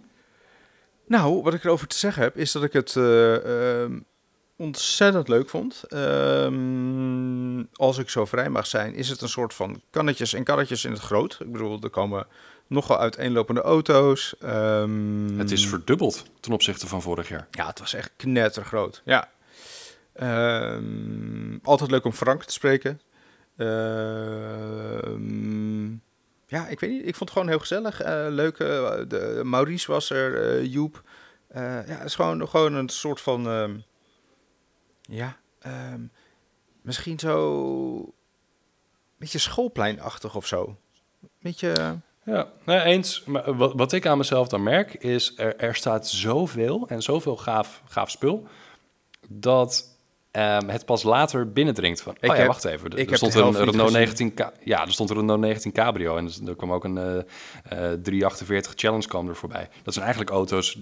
Nou, 1.06 1.42
wat 1.42 1.54
ik 1.54 1.64
erover 1.64 1.86
te 1.86 1.98
zeggen 1.98 2.22
heb, 2.22 2.36
is 2.36 2.52
dat 2.52 2.62
ik 2.62 2.72
het 2.72 2.94
uh, 2.94 3.84
ontzettend 4.56 5.28
leuk 5.28 5.48
vond. 5.48 5.82
Um, 5.94 7.68
als 7.72 7.98
ik 7.98 8.10
zo 8.10 8.24
vrij 8.24 8.48
mag 8.48 8.66
zijn, 8.66 8.94
is 8.94 9.08
het 9.08 9.20
een 9.20 9.28
soort 9.28 9.54
van 9.54 9.82
kannetjes 9.90 10.34
en 10.34 10.44
karretjes 10.44 10.84
in 10.84 10.92
het 10.92 11.00
groot. 11.00 11.38
Ik 11.40 11.52
bedoel, 11.52 11.80
er 11.82 11.90
komen 11.90 12.26
nogal 12.72 12.98
uiteenlopende 12.98 13.60
auto's. 13.60 14.34
Um, 14.44 15.38
het 15.38 15.50
is 15.50 15.68
verdubbeld 15.68 16.24
ten 16.40 16.52
opzichte 16.52 16.86
van 16.86 17.02
vorig 17.02 17.28
jaar. 17.28 17.46
Ja, 17.50 17.66
het 17.66 17.78
was 17.78 17.94
echt 17.94 18.12
knettergroot. 18.16 19.02
Ja. 19.04 19.30
Um, 20.74 21.60
altijd 21.62 21.90
leuk 21.90 22.04
om 22.04 22.12
Frank 22.12 22.44
te 22.44 22.52
spreken. 22.52 23.00
Um, 23.56 25.22
ja, 26.46 26.66
ik 26.66 26.80
weet 26.80 26.90
niet. 26.90 27.06
Ik 27.06 27.14
vond 27.14 27.18
het 27.18 27.30
gewoon 27.30 27.48
heel 27.48 27.58
gezellig. 27.58 28.04
Uh, 28.04 28.26
leuk. 28.28 28.58
Uh, 28.58 28.92
de, 29.08 29.40
Maurice 29.44 29.92
was 29.92 30.10
er. 30.10 30.60
Uh, 30.60 30.72
Joep. 30.72 31.02
ja, 31.54 31.84
het 31.86 32.04
is 32.04 32.14
gewoon, 32.14 32.48
gewoon 32.48 32.74
een 32.74 32.88
soort 32.88 33.20
van... 33.20 33.82
ja, 35.00 35.36
misschien 36.82 37.18
zo... 37.18 37.96
Een 38.02 39.28
beetje 39.28 39.38
schoolpleinachtig 39.38 40.34
of 40.36 40.46
zo. 40.46 40.76
Beetje... 41.40 42.00
Ja, 42.24 42.48
nou, 42.64 42.80
eens. 42.80 43.24
Maar 43.24 43.56
wat, 43.56 43.72
wat 43.74 43.92
ik 43.92 44.06
aan 44.06 44.18
mezelf 44.18 44.48
dan 44.48 44.62
merk 44.62 44.94
is, 44.94 45.32
er, 45.36 45.56
er 45.56 45.74
staat 45.74 46.08
zoveel 46.08 46.88
en 46.88 47.02
zoveel 47.02 47.36
gaaf, 47.36 47.82
gaaf 47.84 48.10
spul, 48.10 48.46
dat 49.28 49.96
um, 50.32 50.68
het 50.68 50.84
pas 50.84 51.02
later 51.02 51.52
binnendringt 51.52 52.02
van, 52.02 52.16
ik 52.20 52.30
oh 52.30 52.36
ja, 52.36 52.46
wacht 52.46 52.64
even, 52.64 52.90
er, 52.90 53.10
er 53.10 53.16
stond 53.16 53.34
een 53.34 53.64
Renault 53.64 53.92
19, 53.92 54.34
ja, 54.64 54.84
er 54.84 54.92
stond 54.92 55.10
een 55.10 55.16
Renault 55.16 55.40
19 55.40 55.72
Cabrio 55.72 56.16
en 56.16 56.30
er 56.46 56.56
kwam 56.56 56.72
ook 56.72 56.84
een 56.84 56.96
uh, 56.96 57.04
uh, 57.14 57.92
348 58.02 58.72
Challenge 58.76 59.06
kwam 59.06 59.28
er 59.28 59.36
voorbij. 59.36 59.68
Dat 59.82 59.94
zijn 59.94 60.04
eigenlijk 60.06 60.34
auto's 60.34 60.78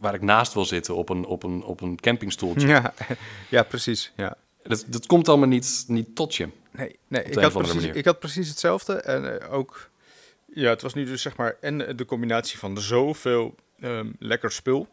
waar 0.00 0.14
ik 0.14 0.22
naast 0.22 0.54
wil 0.54 0.64
zitten 0.64 0.96
op 0.96 1.08
een, 1.08 1.24
op 1.24 1.42
een, 1.42 1.64
op 1.64 1.80
een 1.80 1.96
campingstoeltje. 1.96 2.66
Ja, 2.66 2.94
ja 3.50 3.62
precies, 3.62 4.12
ja. 4.16 4.36
Dat, 4.62 4.84
dat 4.86 5.06
komt 5.06 5.28
allemaal 5.28 5.48
niet, 5.48 5.84
niet 5.86 6.14
tot 6.14 6.34
je. 6.34 6.48
Nee, 6.70 6.98
nee 7.08 7.22
ik, 7.22 7.34
had 7.38 7.52
precies, 7.52 7.84
ik 7.84 8.04
had 8.04 8.18
precies 8.18 8.48
hetzelfde 8.48 8.94
en 8.94 9.24
uh, 9.24 9.52
ook 9.52 9.90
ja, 10.56 10.70
het 10.70 10.82
was 10.82 10.94
nu 10.94 11.04
dus 11.04 11.22
zeg 11.22 11.36
maar 11.36 11.56
en 11.60 11.96
de 11.96 12.04
combinatie 12.04 12.58
van 12.58 12.80
zoveel 12.80 13.54
um, 13.80 14.16
lekker 14.18 14.52
spul. 14.52 14.88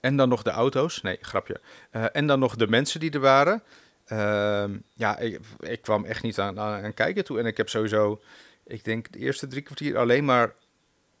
En 0.00 0.16
dan 0.16 0.28
nog 0.28 0.42
de 0.42 0.50
auto's. 0.50 1.02
Nee, 1.02 1.18
grapje. 1.20 1.60
Uh, 1.92 2.04
en 2.12 2.26
dan 2.26 2.38
nog 2.38 2.56
de 2.56 2.68
mensen 2.68 3.00
die 3.00 3.10
er 3.10 3.20
waren. 3.20 3.62
Uh, 4.08 4.64
ja, 4.94 5.18
ik, 5.18 5.40
ik, 5.60 5.82
kwam 5.82 6.04
echt 6.04 6.22
niet 6.22 6.38
aan, 6.38 6.94
kijken 6.94 7.24
toe. 7.24 7.38
En 7.38 7.46
ik 7.46 7.56
heb 7.56 7.68
sowieso, 7.68 8.20
ik 8.66 8.84
denk 8.84 9.12
de 9.12 9.18
eerste 9.18 9.46
drie 9.46 9.62
kwartier 9.62 9.98
alleen 9.98 10.24
maar... 10.24 10.54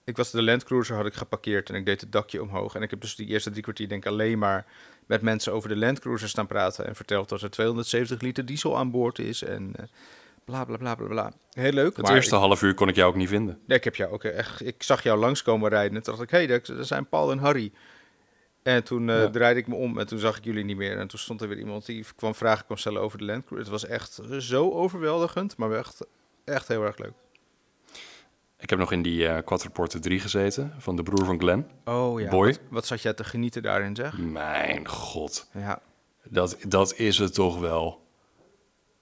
Ik 0.04 0.16
was 0.16 0.30
de 0.30 0.42
Land 0.42 0.64
Cruiser, 0.64 0.96
had 0.96 1.06
ik 1.06 1.14
geparkeerd 1.14 1.68
en 1.68 1.74
ik 1.74 1.86
deed 1.86 2.00
het 2.00 2.12
dakje 2.12 2.42
omhoog. 2.42 2.74
En 2.74 2.82
ik 2.82 2.90
heb 2.90 3.00
dus 3.00 3.16
die 3.16 3.26
eerste 3.26 3.50
drie 3.50 3.62
kwartier 3.62 3.88
denk 3.88 4.04
ik 4.04 4.10
alleen 4.10 4.38
maar 4.38 4.66
met 5.06 5.22
mensen 5.22 5.52
over 5.52 5.68
de 5.68 5.76
Land 5.76 6.00
Cruiser 6.00 6.28
staan 6.28 6.46
praten. 6.46 6.86
En 6.86 6.94
verteld 6.94 7.28
dat 7.28 7.42
er 7.42 7.50
270 7.50 8.20
liter 8.20 8.46
diesel 8.46 8.78
aan 8.78 8.90
boord 8.90 9.18
is. 9.18 9.42
En 9.42 9.72
uh, 9.80 9.86
bla 10.46 10.64
bla 10.64 10.76
bla 10.76 10.94
bla 10.94 11.06
bla. 11.06 11.32
Heel 11.50 11.72
leuk. 11.72 11.96
Het 11.96 12.08
eerste 12.08 12.36
half 12.36 12.62
uur 12.62 12.74
kon 12.74 12.88
ik 12.88 12.94
jou 12.94 13.08
ook 13.08 13.16
niet 13.16 13.28
vinden. 13.28 13.58
Nee, 13.66 13.78
ik 13.78 13.84
heb 13.84 13.96
jou 13.96 14.12
ook 14.12 14.24
echt. 14.24 14.66
Ik 14.66 14.82
zag 14.82 15.02
jou 15.02 15.18
langskomen 15.18 15.68
rijden. 15.68 15.96
En 15.96 16.02
toen 16.02 16.12
dacht 16.12 16.24
ik, 16.24 16.30
hé, 16.30 16.44
hey, 16.46 16.76
dat 16.76 16.86
zijn 16.86 17.08
Paul 17.08 17.30
en 17.30 17.38
Harry. 17.38 17.72
En 18.62 18.84
toen 18.84 19.08
uh, 19.08 19.24
draaide 19.24 19.60
ik 19.60 19.66
me 19.66 19.74
om 19.74 19.98
en 19.98 20.06
toen 20.06 20.18
zag 20.18 20.36
ik 20.36 20.44
jullie 20.44 20.64
niet 20.64 20.76
meer. 20.76 20.98
En 20.98 21.08
toen 21.08 21.18
stond 21.18 21.40
er 21.40 21.48
weer 21.48 21.58
iemand 21.58 21.86
die 21.86 22.04
kwam 22.16 22.34
vragen 22.34 22.64
kwam 22.64 22.76
stellen 22.76 23.00
over 23.00 23.18
de 23.18 23.24
Land 23.24 23.50
Het 23.50 23.68
was 23.68 23.86
echt 23.86 24.20
zo 24.38 24.70
overweldigend, 24.70 25.56
maar 25.56 25.72
echt, 25.72 26.06
echt 26.44 26.68
heel 26.68 26.84
erg 26.84 26.98
leuk. 26.98 27.12
Ik 28.58 28.70
heb 28.70 28.78
nog 28.78 28.92
in 28.92 29.02
die 29.02 29.28
eh 29.28 29.44
Quattroporte 29.44 29.98
3 29.98 30.20
gezeten, 30.20 30.74
van 30.78 30.96
de 30.96 31.02
broer 31.02 31.24
van 31.24 31.38
Glenn. 31.38 31.66
Oh 31.84 32.20
ja, 32.20 32.28
Boy. 32.28 32.46
Wat, 32.46 32.60
wat 32.70 32.86
zat 32.86 33.02
jij 33.02 33.14
te 33.14 33.24
genieten 33.24 33.62
daarin, 33.62 33.96
zeg? 33.96 34.18
Mijn 34.18 34.88
god, 34.88 35.48
Ja, 35.52 35.80
dat, 36.24 36.56
dat 36.68 36.94
is 36.96 37.18
het 37.18 37.34
toch 37.34 37.58
wel. 37.58 38.05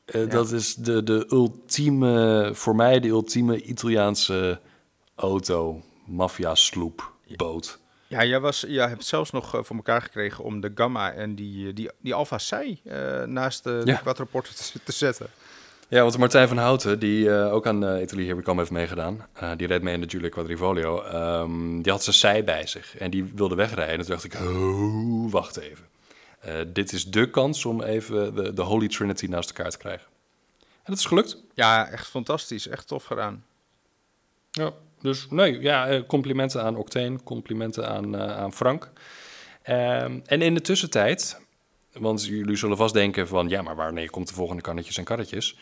Eh, 0.04 0.30
Dat 0.30 0.50
is 0.52 0.74
de, 0.74 1.02
de 1.02 1.26
ultieme, 1.30 2.50
voor 2.54 2.76
mij 2.76 3.00
de 3.00 3.08
ultieme 3.08 3.62
Italiaanse 3.62 4.60
auto, 5.14 5.82
maffia 6.06 6.54
sloep, 6.54 7.12
boot. 7.36 7.78
ja 8.06 8.24
jij, 8.24 8.40
was, 8.40 8.64
jij 8.68 8.88
hebt 8.88 9.04
zelfs 9.04 9.30
nog 9.30 9.54
eh, 9.54 9.62
voor 9.62 9.76
elkaar 9.76 10.02
gekregen 10.02 10.44
om 10.44 10.60
de 10.60 10.72
Gamma 10.74 11.12
en 11.12 11.34
die, 11.34 11.68
eh, 11.68 11.74
die, 11.74 11.90
die 12.00 12.14
Alfa 12.14 12.38
Sei 12.38 12.80
naast 13.26 13.64
de, 13.64 13.82
Ja. 13.84 14.00
de 14.02 14.24
te, 14.42 14.80
te 14.84 14.92
zetten. 14.92 15.26
Ja, 15.88 16.02
want 16.02 16.18
Martijn 16.18 16.48
van 16.48 16.56
Houten, 16.56 16.98
die 16.98 17.30
ook 17.32 17.66
aan 17.66 17.84
uh, 17.84 18.00
Italy 18.02 18.22
Here 18.22 18.34
We 18.36 18.42
Come 18.42 18.58
heeft 18.58 18.70
meegedaan, 18.70 19.26
die 19.56 19.66
reed 19.66 19.82
mee 19.82 19.94
in 19.94 20.00
de 20.00 20.08
Giulia 20.08 20.28
Quadrivolio, 20.28 21.02
ehm, 21.02 21.80
die 21.82 21.92
had 21.92 22.02
zijn 22.02 22.16
zij 22.16 22.44
bij 22.44 22.66
zich 22.66 22.96
en 22.96 23.10
die 23.10 23.32
wilde 23.34 23.54
wegrijden. 23.54 23.94
En 23.94 24.00
toen 24.00 24.08
dacht 24.08 24.24
ik, 24.24 24.34
oh, 24.34 25.30
wacht 25.32 25.56
even. 25.56 25.84
Eh, 26.44 26.60
dit 26.66 26.92
is 26.92 27.04
de 27.04 27.30
kans 27.30 27.64
om 27.64 27.82
even 27.82 28.34
de, 28.34 28.52
de 28.52 28.62
Holy 28.62 28.88
Trinity 28.88 29.26
naast 29.26 29.48
elkaar 29.48 29.70
te 29.70 29.78
krijgen. 29.78 30.06
En 30.60 30.92
dat 30.92 30.98
is 30.98 31.04
gelukt. 31.04 31.42
Ja, 31.54 31.88
echt 31.88 32.06
fantastisch. 32.06 32.68
Echt 32.68 32.86
tof 32.86 33.04
gedaan. 33.04 33.44
Ja, 34.50 34.72
dus 35.00 35.26
nee, 35.30 35.60
ja, 35.60 35.88
eh, 35.88 36.02
complimenten 36.06 36.62
aan 36.62 36.76
Octane, 36.76 37.22
complimenten 37.22 37.88
aan, 37.88 38.16
eh, 38.16 38.36
aan 38.36 38.52
Frank. 38.52 38.90
Ehm, 39.62 40.20
en 40.26 40.42
in 40.42 40.54
de 40.54 40.60
tussentijd, 40.60 41.40
want 41.92 42.24
jullie 42.24 42.56
zullen 42.56 42.76
vast 42.76 42.94
denken 42.94 43.28
van... 43.28 43.48
ja, 43.48 43.62
maar 43.62 43.76
wanneer 43.76 44.10
komt 44.10 44.28
de 44.28 44.34
volgende 44.34 44.62
kannetjes 44.62 44.96
en 44.96 45.04
karretjes? 45.04 45.56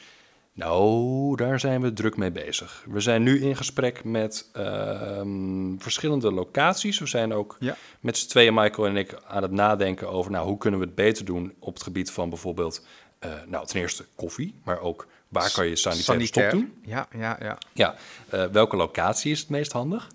Nou, 0.54 1.36
daar 1.36 1.60
zijn 1.60 1.80
we 1.80 1.92
druk 1.92 2.16
mee 2.16 2.30
bezig. 2.30 2.84
We 2.88 3.00
zijn 3.00 3.22
nu 3.22 3.40
in 3.42 3.56
gesprek 3.56 4.04
met 4.04 4.48
ehm, 4.52 5.78
verschillende 5.78 6.32
locaties. 6.32 6.98
We 6.98 7.06
zijn 7.06 7.32
ook 7.32 7.56
Ja. 7.60 7.76
met 8.00 8.18
z'n 8.18 8.28
tweeën, 8.28 8.54
Michael 8.54 8.86
en 8.88 8.96
ik, 8.96 9.14
aan 9.26 9.42
het 9.42 9.50
nadenken 9.50 10.08
over... 10.08 10.30
nou, 10.30 10.46
hoe 10.46 10.58
kunnen 10.58 10.80
we 10.80 10.86
het 10.86 10.94
beter 10.94 11.24
doen 11.24 11.54
op 11.58 11.74
het 11.74 11.82
gebied 11.82 12.10
van 12.10 12.28
bijvoorbeeld... 12.28 12.86
eh, 13.18 13.30
nou, 13.46 13.66
ten 13.66 13.80
eerste 13.80 14.04
koffie, 14.14 14.54
maar 14.64 14.80
ook 14.80 15.06
waar 15.28 15.52
kan 15.52 15.66
je 15.66 15.76
sanitaire 15.76 16.26
stop 16.26 16.50
doen? 16.50 16.74
Ja, 16.82 17.08
ja, 17.16 17.36
ja. 17.40 17.58
Ja, 17.72 17.94
eh, 18.28 18.44
welke 18.44 18.76
locatie 18.76 19.30
is 19.32 19.40
het 19.40 19.48
meest 19.48 19.72
handig? 19.72 20.08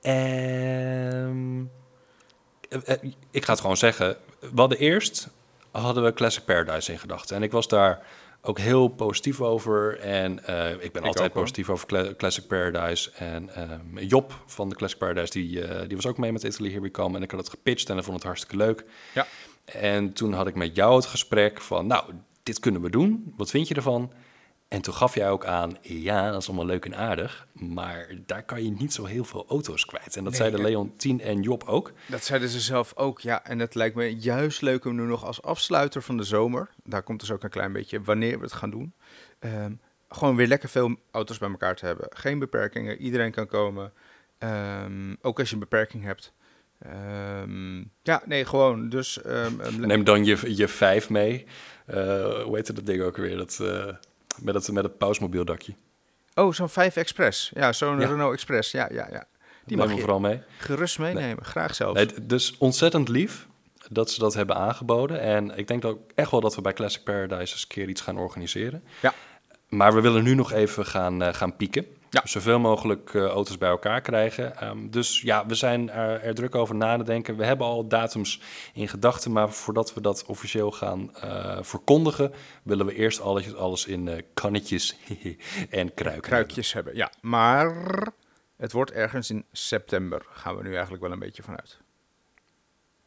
Ehm, 0.00 1.64
eh, 2.68 2.78
eh, 2.84 3.02
ik 3.30 3.44
ga 3.44 3.52
het 3.52 3.60
gewoon 3.60 3.76
zeggen. 3.76 4.16
We 4.40 4.60
hadden 4.60 4.78
eerst 4.78 5.28
hadden 5.70 6.04
we 6.04 6.12
Classic 6.12 6.44
Paradise 6.44 6.92
in 6.92 6.98
gedachten. 6.98 7.36
En 7.36 7.42
ik 7.42 7.52
was 7.52 7.68
daar 7.68 8.06
ook 8.46 8.58
heel 8.58 8.88
positief 8.88 9.40
over. 9.40 9.98
En 9.98 10.46
eh, 10.46 10.70
ik 10.70 10.92
ben 10.92 11.02
Ik 11.02 11.06
altijd 11.08 11.28
ook, 11.28 11.32
positief 11.32 11.70
over 11.70 11.86
Cla- 11.86 12.14
Classic 12.16 12.46
Paradise. 12.46 13.10
En 13.18 13.54
ehm, 13.54 13.98
Job 13.98 14.42
van 14.46 14.68
de 14.68 14.74
Classic 14.74 14.98
Paradise, 14.98 15.32
die, 15.32 15.62
eh, 15.62 15.88
die 15.88 15.96
was 15.96 16.06
ook 16.06 16.18
mee 16.18 16.32
met 16.32 16.42
Italy 16.42 16.68
Here 16.68 16.80
We 16.80 16.90
Come. 16.90 17.16
En 17.16 17.22
ik 17.22 17.30
had 17.30 17.40
het 17.40 17.48
gepitcht 17.48 17.90
en 17.90 17.96
ik 17.98 18.02
vond 18.04 18.16
het 18.16 18.24
hartstikke 18.26 18.56
leuk. 18.56 18.84
Ja. 19.14 19.26
En 19.64 20.12
toen 20.12 20.32
had 20.32 20.46
ik 20.46 20.54
met 20.54 20.74
jou 20.76 20.96
het 20.96 21.06
gesprek 21.06 21.60
van, 21.60 21.86
nou, 21.86 22.04
dit 22.42 22.60
kunnen 22.60 22.80
we 22.82 22.90
doen. 22.90 23.32
Wat 23.36 23.50
vind 23.50 23.68
je 23.68 23.74
ervan? 23.74 24.12
En 24.68 24.82
toen 24.82 24.94
gaf 24.94 25.14
jij 25.14 25.30
ook 25.30 25.44
aan, 25.44 25.76
ja, 25.82 26.30
dat 26.30 26.40
is 26.42 26.48
allemaal 26.48 26.66
leuk 26.66 26.84
en 26.84 26.96
aardig, 26.96 27.46
maar 27.52 28.08
daar 28.26 28.42
kan 28.42 28.64
je 28.64 28.70
niet 28.70 28.92
zo 28.92 29.04
heel 29.04 29.24
veel 29.24 29.44
auto's 29.48 29.84
kwijt. 29.84 30.16
En 30.16 30.22
dat 30.24 30.32
Nee, 30.32 30.40
zeiden 30.40 30.60
en- 30.60 30.66
Leontien 30.66 31.20
en 31.20 31.40
Job 31.42 31.64
ook. 31.64 31.92
Dat 32.06 32.24
zeiden 32.24 32.48
ze 32.48 32.60
zelf 32.60 32.96
ook, 32.96 33.20
ja. 33.20 33.44
En 33.44 33.58
het 33.58 33.74
lijkt 33.74 33.96
me 33.96 34.16
juist 34.16 34.60
leuk 34.62 34.84
om 34.84 34.94
nu 34.96 35.02
nog 35.02 35.24
als 35.24 35.42
afsluiter 35.42 36.02
van 36.02 36.16
de 36.16 36.22
zomer... 36.22 36.68
daar 36.84 37.02
komt 37.02 37.20
dus 37.20 37.30
ook 37.30 37.42
een 37.42 37.50
klein 37.50 37.72
beetje 37.72 38.02
wanneer 38.02 38.36
we 38.38 38.44
het 38.44 38.52
gaan 38.52 38.70
doen... 38.70 38.92
ehm, 39.38 39.72
gewoon 40.08 40.36
weer 40.36 40.46
lekker 40.46 40.68
veel 40.68 40.96
auto's 41.10 41.38
bij 41.38 41.50
elkaar 41.50 41.76
te 41.76 41.86
hebben. 41.86 42.06
Geen 42.10 42.38
beperkingen, 42.38 42.98
iedereen 42.98 43.30
kan 43.32 43.46
komen. 43.46 43.92
Ehm, 44.38 45.14
ook 45.20 45.38
als 45.38 45.48
je 45.48 45.54
een 45.54 45.60
beperking 45.60 46.02
hebt. 46.04 46.32
Ehm, 46.78 47.78
ja, 48.02 48.22
nee, 48.26 48.44
gewoon. 48.44 48.88
Dus 48.88 49.18
Neem 49.78 50.04
dan 50.04 50.24
je, 50.24 50.56
je 50.56 50.68
vijf 50.68 51.10
mee. 51.10 51.46
Eh, 51.86 52.42
hoe 52.42 52.54
heette 52.56 52.72
dat 52.72 52.86
ding 52.86 53.02
ook 53.02 53.16
weer? 53.16 53.36
Dat, 53.36 53.58
eh, 53.60 53.94
met, 54.42 54.54
het, 54.54 54.72
met 54.72 54.84
het 54.84 54.98
pausmobiel-dakje. 54.98 55.74
Oh, 56.34 56.52
zo'n 56.52 56.68
5 56.68 56.96
Express. 56.96 57.50
Ja, 57.54 57.72
zo'n 57.72 58.00
Ja. 58.00 58.06
Renault 58.06 58.32
Express. 58.32 58.70
Ja, 58.70 58.88
ja, 58.92 59.08
ja. 59.10 59.24
Die 59.64 59.76
mag 59.76 59.92
je 59.92 59.98
vooral 60.00 60.20
mee. 60.20 60.42
gerust 60.58 60.98
meenemen. 60.98 61.44
Graag. 61.44 61.78
Nee, 61.78 62.06
d- 62.06 62.14
dus 62.28 62.54
ontzettend 62.58 63.08
lief 63.08 63.46
dat 63.90 64.10
ze 64.10 64.18
dat 64.20 64.34
hebben 64.34 64.56
aangeboden. 64.56 65.20
En 65.20 65.58
ik 65.58 65.68
denk 65.68 65.84
ook 65.84 66.00
echt 66.14 66.30
wel 66.30 66.40
dat 66.40 66.54
we 66.54 66.60
bij 66.60 66.72
Classic 66.72 67.02
Paradise 67.04 67.40
eens 67.52 67.62
een 67.62 67.68
keer 67.68 67.88
iets 67.88 68.00
gaan 68.00 68.18
organiseren. 68.18 68.82
Ja. 69.02 69.14
Maar 69.68 69.94
we 69.94 70.00
willen 70.00 70.22
nu 70.22 70.34
nog 70.34 70.52
even 70.52 70.86
gaan, 70.86 71.22
eh, 71.22 71.34
gaan 71.34 71.56
pieken. 71.56 71.86
Ja. 72.10 72.20
Zoveel 72.24 72.58
mogelijk 72.58 73.14
eh, 73.14 73.24
auto's 73.24 73.58
bij 73.58 73.68
elkaar 73.68 74.00
krijgen. 74.00 74.56
Ehm, 74.56 74.88
dus 74.90 75.20
ja, 75.20 75.46
we 75.46 75.54
zijn 75.54 75.90
er, 75.90 76.20
er 76.22 76.34
druk 76.34 76.54
over 76.54 76.74
na 76.74 76.96
te 76.96 77.02
denken. 77.04 77.36
We 77.36 77.44
hebben 77.44 77.66
al 77.66 77.88
datums 77.88 78.40
in 78.74 78.88
gedachten, 78.88 79.32
maar 79.32 79.50
voordat 79.50 79.94
we 79.94 80.00
dat 80.00 80.24
officieel 80.26 80.70
gaan 80.70 81.14
eh, 81.16 81.58
verkondigen, 81.60 82.32
willen 82.62 82.86
we 82.86 82.94
eerst 82.94 83.20
alles, 83.20 83.54
alles 83.54 83.86
in 83.86 84.08
eh, 84.08 84.22
kannetjes 84.34 84.96
en 85.70 85.94
kruiken. 85.94 86.22
Kruikjes 86.22 86.72
hebben, 86.72 86.96
ja. 86.96 87.10
Maar 87.20 87.72
het 88.56 88.72
wordt 88.72 88.90
ergens 88.92 89.30
in 89.30 89.44
september. 89.52 90.22
Gaan 90.30 90.56
we 90.56 90.62
nu 90.62 90.72
eigenlijk 90.72 91.02
wel 91.02 91.12
een 91.12 91.18
beetje 91.18 91.42
vanuit. 91.42 91.78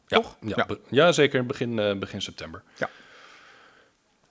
Ja, 0.06 0.16
Toch? 0.16 0.36
Ja, 0.40 0.52
Ja. 0.56 0.66
be- 0.66 0.80
ja 0.88 1.12
zeker 1.12 1.46
begin, 1.46 1.98
begin 1.98 2.22
september. 2.22 2.62
Ja. 2.78 2.88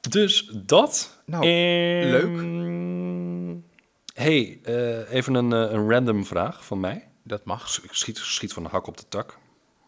Dus 0.09 0.49
dat. 0.53 1.21
Nou, 1.25 1.43
En- 1.43 2.09
leuk. 2.09 2.67
Hey, 4.19 4.59
eh, 4.63 5.11
even 5.13 5.33
een, 5.33 5.53
eh, 5.53 5.71
een 5.71 5.89
random 5.89 6.25
vraag 6.25 6.65
van 6.65 6.79
mij. 6.79 7.07
Dat 7.23 7.45
mag. 7.45 7.83
Ik 7.83 7.93
schiet, 7.93 8.17
schiet 8.17 8.53
van 8.53 8.63
de 8.63 8.69
hak 8.69 8.87
op 8.87 8.97
de 8.97 9.07
tak. 9.07 9.37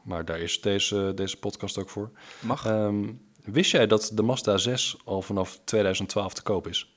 Maar 0.04 0.26
daar 0.26 0.40
is 0.40 0.62
deze, 0.62 1.12
deze 1.16 1.38
podcast 1.38 1.78
ook 1.78 1.90
voor. 1.90 2.12
Mag. 2.40 2.66
Ehm, 2.66 3.14
wist 3.44 3.72
jij 3.72 3.88
dat 3.88 4.12
de 4.14 4.22
Mazda 4.22 4.58
6 4.58 4.98
al 5.06 5.22
vanaf 5.22 5.60
2012 5.64 6.34
te 6.34 6.42
koop 6.42 6.68
is? 6.68 6.96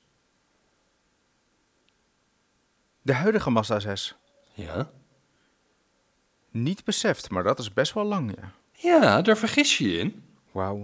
De 3.01 3.13
huidige 3.13 3.49
Mazda 3.49 3.79
6. 3.79 4.15
Ja. 4.53 4.91
Niet 6.51 6.83
beseft, 6.83 7.29
maar 7.29 7.43
dat 7.43 7.59
is 7.59 7.73
best 7.73 7.93
wel 7.93 8.05
lang, 8.05 8.35
ja. 8.35 8.51
Ja, 8.71 9.21
daar 9.21 9.37
vergis 9.37 9.77
je 9.77 9.91
je 9.91 9.97
in. 9.97 10.23
Wauw. 10.51 10.77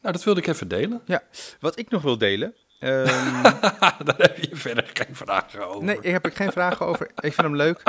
Nou, 0.00 0.14
dat 0.14 0.24
wilde 0.24 0.40
ik 0.40 0.46
even 0.46 0.68
delen. 0.68 1.02
Ja, 1.04 1.22
wat 1.60 1.78
ik 1.78 1.90
nog 1.90 2.02
wil 2.02 2.18
delen. 2.18 2.54
Ehm, 2.82 3.42
daar 4.06 4.16
heb 4.16 4.36
je 4.38 4.56
verder 4.56 4.90
geen 4.92 5.16
vragen 5.16 5.66
over. 5.68 5.84
nee, 5.84 5.96
ik 6.00 6.12
heb 6.12 6.24
er 6.24 6.32
geen 6.32 6.52
vragen 6.52 6.86
over. 6.86 7.06
Ik 7.06 7.32
vind 7.34 7.36
hem 7.36 7.56
leuk. 7.56 7.82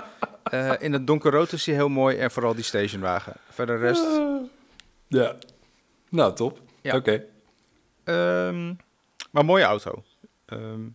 Eh, 0.43 0.73
in 0.79 0.93
het 0.93 1.07
donkerrood 1.07 1.51
is 1.51 1.65
hij 1.65 1.75
heel 1.75 1.89
mooi 1.89 2.17
en 2.17 2.31
vooral 2.31 2.55
die 2.55 2.63
stationwagen. 2.63 3.33
Verder 3.49 3.79
de 3.79 3.85
rest. 3.85 4.05
Ja. 5.07 5.35
Nou, 6.09 6.35
top. 6.35 6.59
Ja. 6.81 6.95
Oké. 6.95 7.25
Ehm, 8.03 8.73
maar 9.31 9.45
mooie 9.45 9.63
auto. 9.63 10.03
Ehm, 10.45 10.85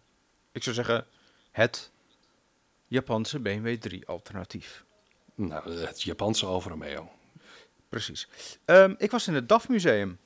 ik 0.52 0.62
zou 0.62 0.74
zeggen, 0.74 1.06
het 1.50 1.90
Japanse 2.86 3.40
BMW 3.40 3.76
3 3.76 4.06
alternatief. 4.06 4.84
Nou, 5.34 5.80
het 5.80 6.02
Japanse 6.02 6.46
Alfa 6.46 6.70
Romeo. 6.70 7.10
Precies. 7.88 8.28
Ik 8.96 9.10
was 9.10 9.28
in 9.28 9.34
het 9.34 9.48
DAF 9.48 9.68
Museum. 9.68 10.18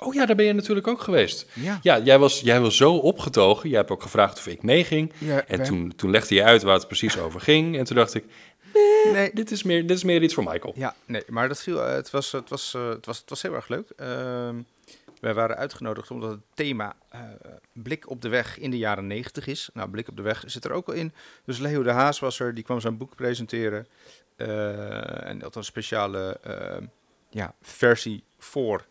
Oh 0.00 0.14
ja, 0.14 0.26
daar 0.26 0.36
ben 0.36 0.44
je 0.44 0.52
natuurlijk 0.52 0.88
ook 0.88 1.00
geweest. 1.00 1.46
Ja. 1.54 1.78
Ja, 1.82 1.98
jij 1.98 2.18
was, 2.18 2.40
jij 2.40 2.60
was 2.60 2.76
zo 2.76 2.96
opgetogen. 2.96 3.68
Jij 3.68 3.78
hebt 3.78 3.90
ook 3.90 4.02
gevraagd 4.02 4.38
of 4.38 4.46
ik 4.46 4.62
meeging. 4.62 5.12
Ja, 5.18 5.44
En 5.46 5.62
toen, 5.62 5.92
toen 5.96 6.10
legde 6.10 6.34
je 6.34 6.44
uit 6.44 6.62
waar 6.62 6.74
het 6.74 6.86
precies 6.86 7.18
over 7.24 7.40
ging. 7.40 7.78
En 7.78 7.84
toen 7.84 7.96
dacht 7.96 8.14
ik, 8.14 8.24
Nee, 9.12 9.30
dit 9.34 9.50
is 9.50 9.62
meer, 9.62 9.86
dit 9.86 9.96
is 9.96 10.04
meer 10.04 10.22
iets 10.22 10.34
voor 10.34 10.44
Michael. 10.44 10.72
Ja, 10.76 10.94
nee, 11.06 11.22
maar 11.28 11.48
dat 11.48 11.62
viel, 11.62 11.84
eh, 11.84 11.92
het, 11.92 12.10
was, 12.10 12.32
het, 12.32 12.48
was, 12.48 12.74
eh, 12.74 12.88
het, 12.88 13.06
was, 13.06 13.18
het 13.18 13.30
was 13.30 13.42
heel 13.42 13.54
erg 13.54 13.68
leuk. 13.68 13.90
Ehm, 13.96 14.56
wij 15.20 15.34
waren 15.34 15.56
uitgenodigd 15.56 16.10
omdat 16.10 16.30
het 16.30 16.40
thema 16.54 16.96
eh, 17.08 17.20
blik 17.72 18.10
op 18.10 18.22
de 18.22 18.28
weg 18.28 18.58
in 18.58 18.70
de 18.70 18.78
jaren 18.78 19.06
90 19.06 19.46
is. 19.46 19.70
Nou, 19.72 19.90
blik 19.90 20.08
op 20.08 20.16
de 20.16 20.22
weg 20.22 20.44
zit 20.46 20.64
er 20.64 20.72
ook 20.72 20.88
al 20.88 20.94
in. 20.94 21.12
Dus 21.44 21.58
Leo 21.58 21.82
de 21.82 21.90
Haas 21.90 22.18
was 22.18 22.40
er, 22.40 22.54
die 22.54 22.64
kwam 22.64 22.80
zijn 22.80 22.96
boek 22.96 23.14
presenteren. 23.14 23.86
En 24.36 25.38
dat 25.38 25.56
een 25.56 25.64
speciale 25.64 26.38
eh, 26.42 26.86
ja, 27.30 27.54
versie 27.62 28.24
voor 28.38 28.86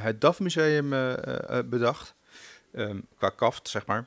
het 0.00 0.20
DAF 0.20 0.40
Museum 0.40 0.92
eh, 0.92 1.58
eh, 1.58 1.66
bedacht. 1.66 2.14
Ehm, 2.72 3.00
qua 3.16 3.28
kaft, 3.28 3.68
zeg 3.68 3.86
maar. 3.86 4.06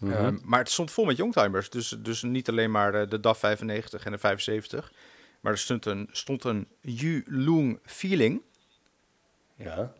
Mhm. 0.00 0.12
Ehm, 0.12 0.38
maar 0.42 0.58
het 0.58 0.70
stond 0.70 0.90
vol 0.90 1.04
met 1.04 1.16
youngtimers. 1.16 1.70
Dus, 1.70 1.88
dus 1.98 2.22
niet 2.22 2.48
alleen 2.48 2.70
maar 2.70 2.94
eh, 2.94 3.08
de 3.08 3.20
DAF 3.20 3.38
95 3.38 4.04
en 4.04 4.12
de 4.12 4.18
75. 4.18 4.92
Maar 5.40 5.52
er 5.52 5.58
stond 5.58 5.86
een, 5.86 6.08
stond 6.12 6.44
een 6.44 6.68
Feeling. 7.84 8.42
ja. 9.56 9.92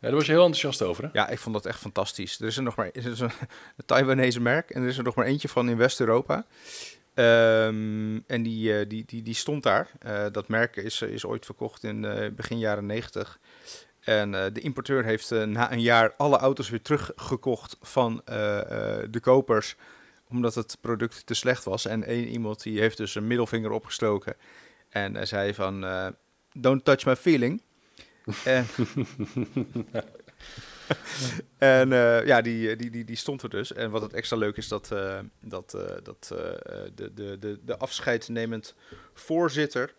ja, 0.00 0.08
daar 0.08 0.12
was 0.12 0.26
je 0.26 0.32
heel 0.32 0.44
enthousiast 0.44 0.82
over, 0.82 1.04
hè? 1.04 1.10
Ja, 1.12 1.28
ik 1.28 1.38
vond 1.38 1.54
dat 1.54 1.66
echt 1.66 1.78
fantastisch. 1.78 2.40
Er 2.40 2.46
is 2.46 2.56
er 2.56 2.62
nog 2.62 2.76
maar 2.76 2.90
er 2.92 3.06
is 3.06 3.20
een, 3.20 3.30
een 3.76 3.86
Taiwanese 3.86 4.40
merk. 4.40 4.70
En 4.70 4.82
er 4.82 4.88
is 4.88 4.98
er 4.98 5.04
nog 5.04 5.14
maar 5.14 5.26
eentje 5.26 5.48
van 5.48 5.68
in 5.68 5.76
West-Europa. 5.76 6.46
Ehm, 7.18 8.18
en 8.26 8.42
die, 8.42 8.78
eh, 8.78 8.88
die, 8.88 9.04
die, 9.06 9.22
die 9.22 9.34
stond 9.34 9.62
daar. 9.62 9.90
Eh, 9.98 10.26
dat 10.32 10.48
merk 10.48 10.76
is, 10.76 11.02
is 11.02 11.24
ooit 11.24 11.44
verkocht 11.44 11.84
in 11.84 12.04
eh, 12.04 12.30
begin 12.30 12.58
jaren 12.58 12.86
90. 12.86 13.38
En 14.00 14.30
de 14.30 14.60
importeur 14.60 15.04
heeft 15.04 15.30
na 15.30 15.72
een 15.72 15.80
jaar 15.80 16.14
alle 16.16 16.36
auto's 16.36 16.70
weer 16.70 16.82
teruggekocht 16.82 17.76
van 17.80 18.22
de 18.24 19.18
kopers. 19.20 19.76
Omdat 20.28 20.54
het 20.54 20.78
product 20.80 21.26
te 21.26 21.34
slecht 21.34 21.64
was. 21.64 21.86
En 21.86 22.04
één 22.04 22.28
iemand 22.28 22.62
die 22.62 22.80
heeft 22.80 22.96
dus 22.96 23.14
een 23.14 23.26
middelvinger 23.26 23.70
opgestoken. 23.70 24.36
En 24.88 25.26
zei 25.26 25.54
van, 25.54 25.86
don't 26.52 26.84
touch 26.84 27.04
my 27.04 27.16
feeling. 27.16 27.62
en 31.58 31.92
eh, 31.92 32.26
ja, 32.26 32.40
die, 32.40 32.76
die, 32.76 32.90
die, 32.90 33.04
die 33.04 33.16
stond 33.16 33.42
er 33.42 33.50
dus. 33.50 33.72
En 33.72 33.90
wat 33.90 34.02
het 34.02 34.12
extra 34.12 34.36
leuk 34.36 34.56
is, 34.56 34.68
dat, 34.68 34.92
eh, 34.92 35.18
dat, 35.40 35.74
eh, 35.74 35.96
dat 36.02 36.30
eh, 36.32 36.38
de, 36.94 37.14
de, 37.14 37.38
de, 37.38 37.58
de 37.64 37.78
afscheidnemend 37.78 38.74
voorzitter 39.14 39.94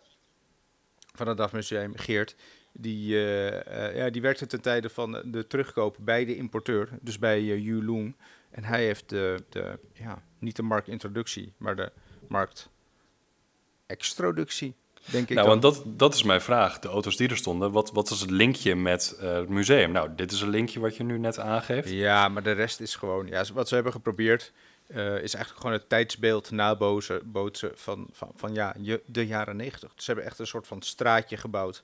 van 1.14 1.28
het 1.28 1.36
DAF 1.36 1.52
Museum, 1.52 1.96
Geert, 1.96 2.36
die, 2.72 3.14
eh, 3.14 3.88
eh, 3.88 3.96
ja, 3.96 4.10
die 4.10 4.22
werkte 4.22 4.46
ten 4.46 4.60
tijde 4.60 4.88
van 4.88 5.22
de 5.24 5.46
terugkoop 5.46 5.96
bij 6.00 6.24
de 6.24 6.36
importeur, 6.36 6.88
dus 7.00 7.18
bij 7.18 7.42
uh, 7.42 7.64
Yulong. 7.64 8.16
En 8.50 8.64
hij 8.64 8.84
heeft 8.84 9.08
de, 9.08 9.44
de, 9.48 9.78
ja, 9.92 10.22
niet 10.38 10.56
de 10.56 10.62
marktintroductie, 10.62 11.52
maar 11.56 11.76
de 11.76 11.92
marktextroductie, 12.28 14.74
denk 15.04 15.28
ik 15.28 15.36
Nou, 15.36 15.48
dan. 15.48 15.60
want 15.60 15.62
dat, 15.62 15.82
dat 15.98 16.14
is 16.14 16.22
mijn 16.22 16.40
vraag. 16.40 16.78
De 16.78 16.88
auto's 16.88 17.16
die 17.16 17.28
er 17.28 17.36
stonden, 17.36 17.72
wat, 17.72 17.90
wat 17.92 18.10
is 18.10 18.20
het 18.20 18.30
linkje 18.30 18.74
met 18.76 19.16
eh, 19.20 19.32
het 19.32 19.48
museum? 19.48 19.90
Nou, 19.92 20.08
dit 20.16 20.32
is 20.32 20.40
een 20.40 20.48
linkje 20.48 20.80
wat 20.80 20.96
je 20.96 21.02
nu 21.04 21.18
net 21.18 21.38
aangeeft. 21.38 21.88
Ja, 21.90 22.28
maar 22.28 22.42
de 22.42 22.52
rest 22.52 22.80
is 22.80 22.94
gewoon... 22.94 23.26
Ja, 23.26 23.44
wat 23.54 23.68
ze 23.68 23.74
hebben 23.74 23.92
geprobeerd 23.92 24.52
eh, 24.86 25.06
is 25.22 25.34
eigenlijk 25.34 25.56
gewoon 25.56 25.72
het 25.72 25.88
tijdsbeeld 25.88 26.50
nabootsen 26.50 27.30
bootsen 27.32 27.70
van, 27.74 28.06
van, 28.12 28.30
van 28.34 28.54
ja, 28.54 28.74
je, 28.78 29.00
de 29.06 29.26
jaren 29.26 29.56
negentig. 29.56 29.92
Ze 29.96 30.04
hebben 30.06 30.24
echt 30.24 30.38
een 30.38 30.46
soort 30.46 30.66
van 30.66 30.82
straatje 30.82 31.36
gebouwd. 31.36 31.82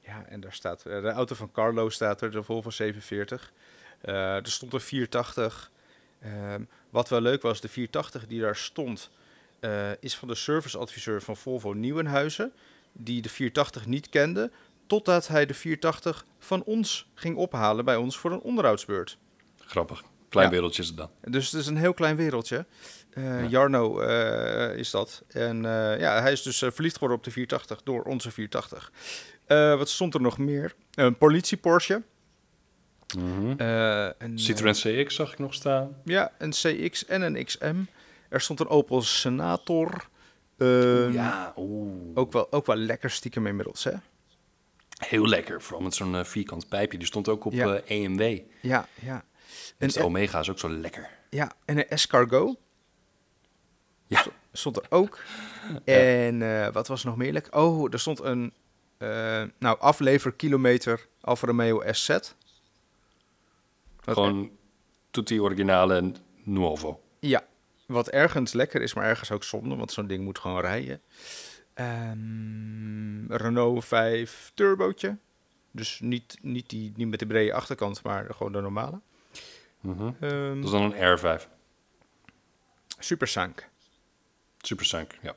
Ja, 0.00 0.24
en 0.28 0.40
daar 0.40 0.52
staat... 0.52 0.84
eh, 0.86 1.02
de 1.02 1.10
auto 1.10 1.34
van 1.34 1.52
Carlo 1.52 1.88
staat 1.88 2.20
er, 2.20 2.30
de 2.30 2.42
Volvo 2.42 2.70
47. 2.70 3.52
Eh, 4.00 4.34
er 4.36 4.50
stond 4.50 4.72
een 4.72 4.80
480. 4.80 5.70
Ehm, 6.20 6.62
wat 6.90 7.08
wel 7.08 7.20
leuk 7.20 7.42
was, 7.42 7.60
de 7.60 7.68
480 7.68 8.26
die 8.26 8.40
daar 8.40 8.56
stond... 8.56 9.10
eh, 9.60 9.90
is 10.00 10.16
van 10.16 10.28
de 10.28 10.34
serviceadviseur 10.34 11.22
van 11.22 11.36
Volvo 11.36 11.72
Nieuwenhuizen... 11.72 12.52
die 12.92 13.22
de 13.22 13.28
480 13.28 13.86
niet 13.86 14.08
kende... 14.08 14.50
totdat 14.86 15.28
hij 15.28 15.46
de 15.46 15.54
480 15.54 16.24
van 16.38 16.62
ons 16.64 17.08
ging 17.14 17.36
ophalen 17.36 17.84
bij 17.84 17.96
ons 17.96 18.18
voor 18.18 18.32
een 18.32 18.40
onderhoudsbeurt. 18.40 19.18
Grappig. 19.66 20.02
Klein 20.28 20.46
Ja. 20.48 20.52
wereldje 20.54 20.82
is 20.82 20.88
het 20.88 20.96
dan. 20.96 21.10
Dus 21.20 21.50
het 21.50 21.60
is 21.60 21.66
een 21.66 21.76
heel 21.76 21.94
klein 21.94 22.16
wereldje. 22.16 22.66
Eh, 23.10 23.42
Ja. 23.42 23.48
Jarno 23.48 24.00
eh, 24.00 24.76
is 24.76 24.90
dat. 24.90 25.22
En 25.28 25.62
ja, 25.98 26.20
hij 26.20 26.32
is 26.32 26.42
dus 26.42 26.58
verliefd 26.58 26.94
geworden 26.94 27.18
op 27.18 27.24
de 27.24 27.30
480 27.30 27.82
door 27.82 28.02
onze 28.02 28.30
480. 28.30 28.92
Eh, 29.46 29.76
wat 29.76 29.88
stond 29.88 30.14
er 30.14 30.20
nog 30.20 30.38
meer? 30.38 30.74
Een 30.94 31.16
politie 31.18 31.56
Porsche. 31.56 32.02
Eh, 33.56 34.08
een, 34.18 34.38
Citroën 34.38 34.72
CX 34.74 35.14
zag 35.14 35.32
ik 35.32 35.38
nog 35.38 35.54
staan. 35.54 35.96
ja, 36.04 36.32
een 36.38 36.50
CX 36.50 37.06
en 37.06 37.22
een 37.22 37.44
XM. 37.44 37.74
Er 38.30 38.40
stond 38.40 38.60
een 38.60 38.68
Opel 38.68 39.02
Senator. 39.02 40.08
Ehm, 40.56 41.12
ja, 41.12 41.52
oeh. 41.56 42.10
ook, 42.14 42.32
wel, 42.32 42.52
ook 42.52 42.66
wel 42.66 42.76
lekker 42.76 43.10
stiekem 43.10 43.46
inmiddels, 43.46 43.84
hè? 43.84 43.92
Heel 45.06 45.26
lekker. 45.26 45.62
Vooral 45.62 45.82
met 45.82 45.94
zo'n 45.94 46.16
eh, 46.16 46.24
vierkant 46.24 46.68
pijpje. 46.68 46.98
Die 46.98 47.06
stond 47.06 47.28
ook 47.28 47.44
op 47.44 47.52
Ja. 47.52 47.74
eh, 47.76 48.04
EMW. 48.04 48.38
Ja, 48.62 48.86
ja. 49.00 49.24
En 49.78 49.88
de 49.88 50.04
Omega 50.04 50.38
is 50.40 50.50
ook 50.50 50.58
zo 50.58 50.70
lekker. 50.70 51.08
ja, 51.30 51.52
en 51.64 51.76
een 51.78 51.88
Escargot. 51.88 52.56
Ja. 54.06 54.24
stond 54.52 54.76
er 54.76 54.86
ook. 54.88 55.22
En 55.84 56.42
eh, 56.42 56.68
wat 56.72 56.86
was 56.88 57.04
nog 57.04 57.16
meer 57.16 57.32
lekker? 57.32 57.52
Oh, 57.52 57.92
er 57.92 58.00
stond 58.00 58.20
een 58.20 58.52
nou, 59.58 59.78
afleverkilometer 59.78 61.06
Alfa 61.20 61.46
Romeo 61.46 61.82
SZ. 61.92 62.08
Wat- 62.08 62.30
Gewoon 64.04 64.50
tutti 65.10 65.40
originale 65.40 66.12
nuovo. 66.44 67.00
Ja, 67.20 67.44
wat 67.92 68.08
ergens 68.08 68.52
lekker 68.52 68.82
is, 68.82 68.94
maar 68.94 69.04
ergens 69.04 69.30
ook 69.30 69.44
zonde, 69.44 69.76
want 69.76 69.92
zo'n 69.92 70.06
ding 70.06 70.24
moet 70.24 70.38
gewoon 70.38 70.60
rijden. 70.60 71.00
Ehm, 71.74 73.32
Renault 73.32 73.84
5 73.84 74.50
turbootje. 74.54 75.16
Dus 75.70 76.00
niet, 76.00 76.38
niet, 76.42 76.68
die, 76.68 76.92
niet 76.96 77.08
met 77.08 77.18
de 77.18 77.26
brede 77.26 77.52
achterkant, 77.52 78.02
maar 78.02 78.26
gewoon 78.34 78.52
de 78.52 78.60
normale. 78.60 79.00
Ehm 79.84 80.54
Dat 80.54 80.64
is 80.64 80.70
dan 80.70 80.94
een 80.94 81.18
R5. 81.18 81.48
Super 82.98 83.28
Sank. 83.28 83.68
Super 84.58 84.84
Sank, 84.84 85.18
ja. 85.22 85.34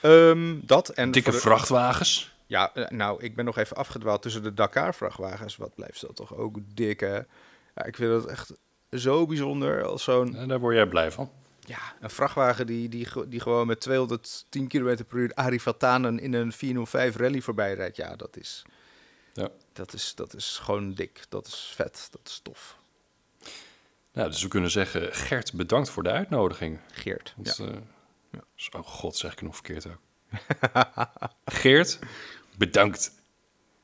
Ehm, 0.00 0.54
dat 0.62 0.88
en 0.88 1.10
Dikke 1.10 1.30
de- 1.30 1.36
vrachtwagens. 1.38 2.34
Ja, 2.46 2.74
eh, 2.74 2.88
nou, 2.88 3.22
ik 3.22 3.36
ben 3.36 3.44
nog 3.44 3.58
even 3.58 3.76
afgedwaald 3.76 4.22
tussen 4.22 4.42
de 4.42 4.54
Dakar-vrachtwagens. 4.54 5.56
Wat 5.56 5.74
blijft 5.74 6.00
dat 6.00 6.16
toch 6.16 6.34
ook 6.34 6.56
dik, 6.74 7.00
hè? 7.00 7.14
Ja, 7.74 7.84
ik 7.84 7.96
vind 7.96 8.10
dat 8.10 8.26
echt 8.26 8.52
zo 8.90 9.26
bijzonder 9.26 9.84
als 9.84 10.02
zo'n... 10.04 10.36
En 10.36 10.48
daar 10.48 10.60
word 10.60 10.74
jij 10.74 10.86
blij 10.86 11.10
van. 11.12 11.30
Ja, 11.60 11.78
een 12.00 12.10
vrachtwagen 12.10 12.66
die, 12.66 12.88
die, 12.88 13.08
die 13.28 13.40
gewoon 13.40 13.66
met 13.66 13.80
210 13.80 14.68
km 14.68 14.96
per 15.08 15.18
uur 15.18 15.32
Arie 15.34 15.62
Vatanen 15.62 16.18
in 16.18 16.32
een 16.34 16.52
405 16.52 17.16
rally 17.16 17.40
voorbij 17.40 17.74
rijdt. 17.74 17.96
Ja, 17.96 18.16
dat 18.16 18.36
is, 18.36 18.62
Ja. 19.32 19.48
dat 19.72 19.92
is, 19.92 20.14
dat 20.14 20.34
is 20.34 20.58
gewoon 20.62 20.94
dik. 20.94 21.24
Dat 21.28 21.46
is 21.46 21.72
vet. 21.74 22.08
Dat 22.10 22.20
is 22.24 22.40
tof. 22.42 22.78
Nou, 24.12 24.30
dus 24.30 24.42
we 24.42 24.48
kunnen 24.48 24.70
zeggen, 24.70 25.14
Gert, 25.14 25.52
bedankt 25.52 25.90
voor 25.90 26.02
de 26.02 26.10
uitnodiging. 26.10 26.78
Geert. 26.92 27.34
Ja. 27.42 27.52
Eh, 27.64 27.74
Oh 28.72 28.86
god, 28.86 29.16
zeg 29.16 29.32
ik 29.32 29.42
nog 29.42 29.54
verkeerd 29.54 29.86
ook. 29.86 30.00
Geert, 31.44 31.98
bedankt. 32.56 33.12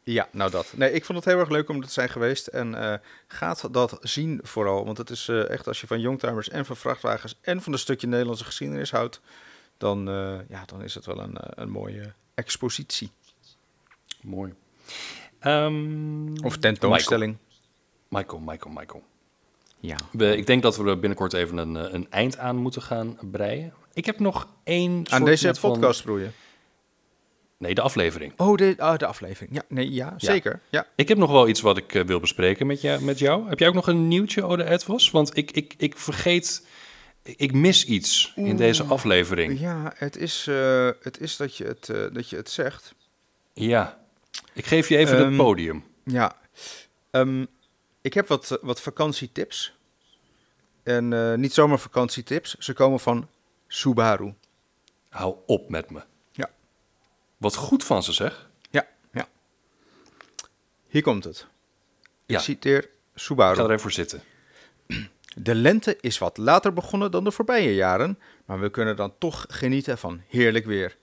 Ja, 0.04 0.28
nou 0.32 0.50
dat. 0.50 0.72
Nee, 0.76 0.92
ik 0.92 1.04
vond 1.04 1.18
het 1.18 1.26
heel 1.28 1.38
erg 1.38 1.48
leuk 1.48 1.68
om 1.68 1.76
er 1.80 1.86
te 1.86 1.92
zijn 1.92 2.08
geweest. 2.08 2.46
En 2.46 2.74
eh, 2.74 2.98
gaat 3.26 3.68
dat 3.74 3.98
zien 4.00 4.40
vooral. 4.42 4.84
Want 4.84 4.98
het 4.98 5.10
is 5.10 5.28
eh, 5.28 5.48
echt 5.50 5.66
als 5.68 5.80
je 5.80 5.86
van 5.86 6.00
youngtimers 6.00 6.48
en 6.48 6.64
van 6.66 6.76
vrachtwagens 6.76 7.38
en 7.40 7.62
van 7.62 7.72
een 7.72 7.78
stukje 7.78 8.06
Nederlandse 8.06 8.44
geschiedenis 8.44 8.90
houdt, 8.90 9.20
dan, 9.76 10.08
eh, 10.08 10.38
ja, 10.48 10.64
dan 10.66 10.82
is 10.82 10.94
het 10.94 11.06
wel 11.06 11.20
een, 11.20 11.36
een 11.38 11.70
mooie 11.70 12.12
expositie. 12.34 13.10
Mooi. 14.22 14.54
Ehm, 15.38 16.36
Of 16.44 16.56
tentoonstelling. 16.56 17.36
Michael, 18.08 18.40
Michael, 18.40 18.74
Michael. 18.74 19.02
Ja. 19.80 19.96
We, 20.12 20.36
ik 20.36 20.46
denk 20.46 20.62
dat 20.62 20.76
we 20.76 20.88
er 20.88 20.98
binnenkort 20.98 21.32
even 21.32 21.56
een, 21.56 21.94
een 21.94 22.06
eind 22.10 22.38
aan 22.38 22.56
moeten 22.56 22.82
gaan 22.82 23.18
breien. 23.20 23.72
Ik 23.92 24.06
heb 24.06 24.18
nog 24.18 24.48
één 24.64 24.96
Aan 24.98 25.04
soort 25.06 25.24
deze 25.24 25.46
net 25.46 25.58
van- 25.58 25.70
podcast 25.72 26.02
broeien. 26.02 26.32
Nee, 27.62 27.74
de 27.74 27.80
aflevering. 27.80 28.32
Oh, 28.36 28.56
de, 28.56 28.74
ah, 28.78 28.98
de 28.98 29.06
aflevering. 29.06 29.54
Ja, 29.54 29.62
nee, 29.68 29.92
ja, 29.92 30.14
zeker. 30.16 30.60
Ja. 30.68 30.86
Ik 30.94 31.08
heb 31.08 31.18
nog 31.18 31.30
wel 31.30 31.48
iets 31.48 31.60
wat 31.60 31.76
ik 31.76 31.94
eh, 31.94 32.04
wil 32.04 32.20
bespreken 32.20 32.66
met, 32.66 32.80
je, 32.80 32.98
met 33.00 33.18
jou. 33.18 33.48
Heb 33.48 33.58
jij 33.58 33.68
ook 33.68 33.74
nog 33.74 33.86
een 33.86 34.08
nieuwtje, 34.08 34.44
Ode 34.44 34.64
Edwas? 34.64 35.10
Want 35.10 35.36
ik, 35.36 35.50
ik, 35.50 35.74
ik 35.76 35.98
vergeet... 35.98 36.66
Ik 37.22 37.52
mis 37.52 37.84
iets 37.84 38.32
in 38.36 38.56
deze 38.56 38.82
aflevering. 38.84 39.60
Ja, 39.60 39.92
het 39.96 40.16
is, 40.16 40.46
eh, 40.48 40.88
het 41.02 41.20
is 41.20 41.36
dat, 41.36 41.56
je 41.56 41.64
het, 41.64 41.88
eh, 41.88 42.04
dat 42.12 42.28
je 42.28 42.36
het 42.36 42.50
zegt. 42.50 42.94
Ja. 43.52 43.98
Ik 44.52 44.66
geef 44.66 44.88
je 44.88 44.96
even 44.96 45.16
Ehm, 45.16 45.26
het 45.26 45.36
podium. 45.36 45.84
Ja. 46.04 46.36
Ehm, 47.10 47.44
ik 48.00 48.14
heb 48.14 48.28
wat, 48.28 48.58
wat 48.62 48.80
vakantietips. 48.80 49.74
En 50.82 51.40
niet 51.40 51.52
zomaar 51.52 51.78
vakantietips. 51.78 52.54
Ze 52.54 52.72
komen 52.72 53.00
van 53.00 53.28
Subaru. 53.66 54.34
Hou 55.08 55.36
op 55.46 55.68
met 55.68 55.90
me. 55.90 56.02
Wat 57.42 57.54
goed 57.54 57.84
van 57.84 58.02
ze, 58.02 58.12
zeg. 58.12 58.48
Ja, 58.70 58.86
ja. 59.12 59.28
Hier 60.88 61.02
komt 61.02 61.24
het. 61.24 61.46
Ja. 62.26 62.36
Ik 62.36 62.44
citeer 62.44 62.78
Ik 62.82 62.90
Subaru. 63.14 63.56
ga 63.56 63.62
er 63.62 63.68
even 63.68 63.80
voor 63.80 63.92
zitten. 63.92 64.22
De 65.36 65.54
lente 65.54 65.98
is 66.00 66.18
wat 66.18 66.36
later 66.36 66.72
begonnen 66.72 67.10
dan 67.10 67.24
de 67.24 67.30
voorbije 67.30 67.74
jaren, 67.74 68.18
maar 68.44 68.60
we 68.60 68.70
kunnen 68.70 68.96
dan 68.96 69.14
toch 69.18 69.44
genieten 69.48 69.98
van 69.98 70.22
heerlijk 70.28 70.64
weer. 70.64 70.96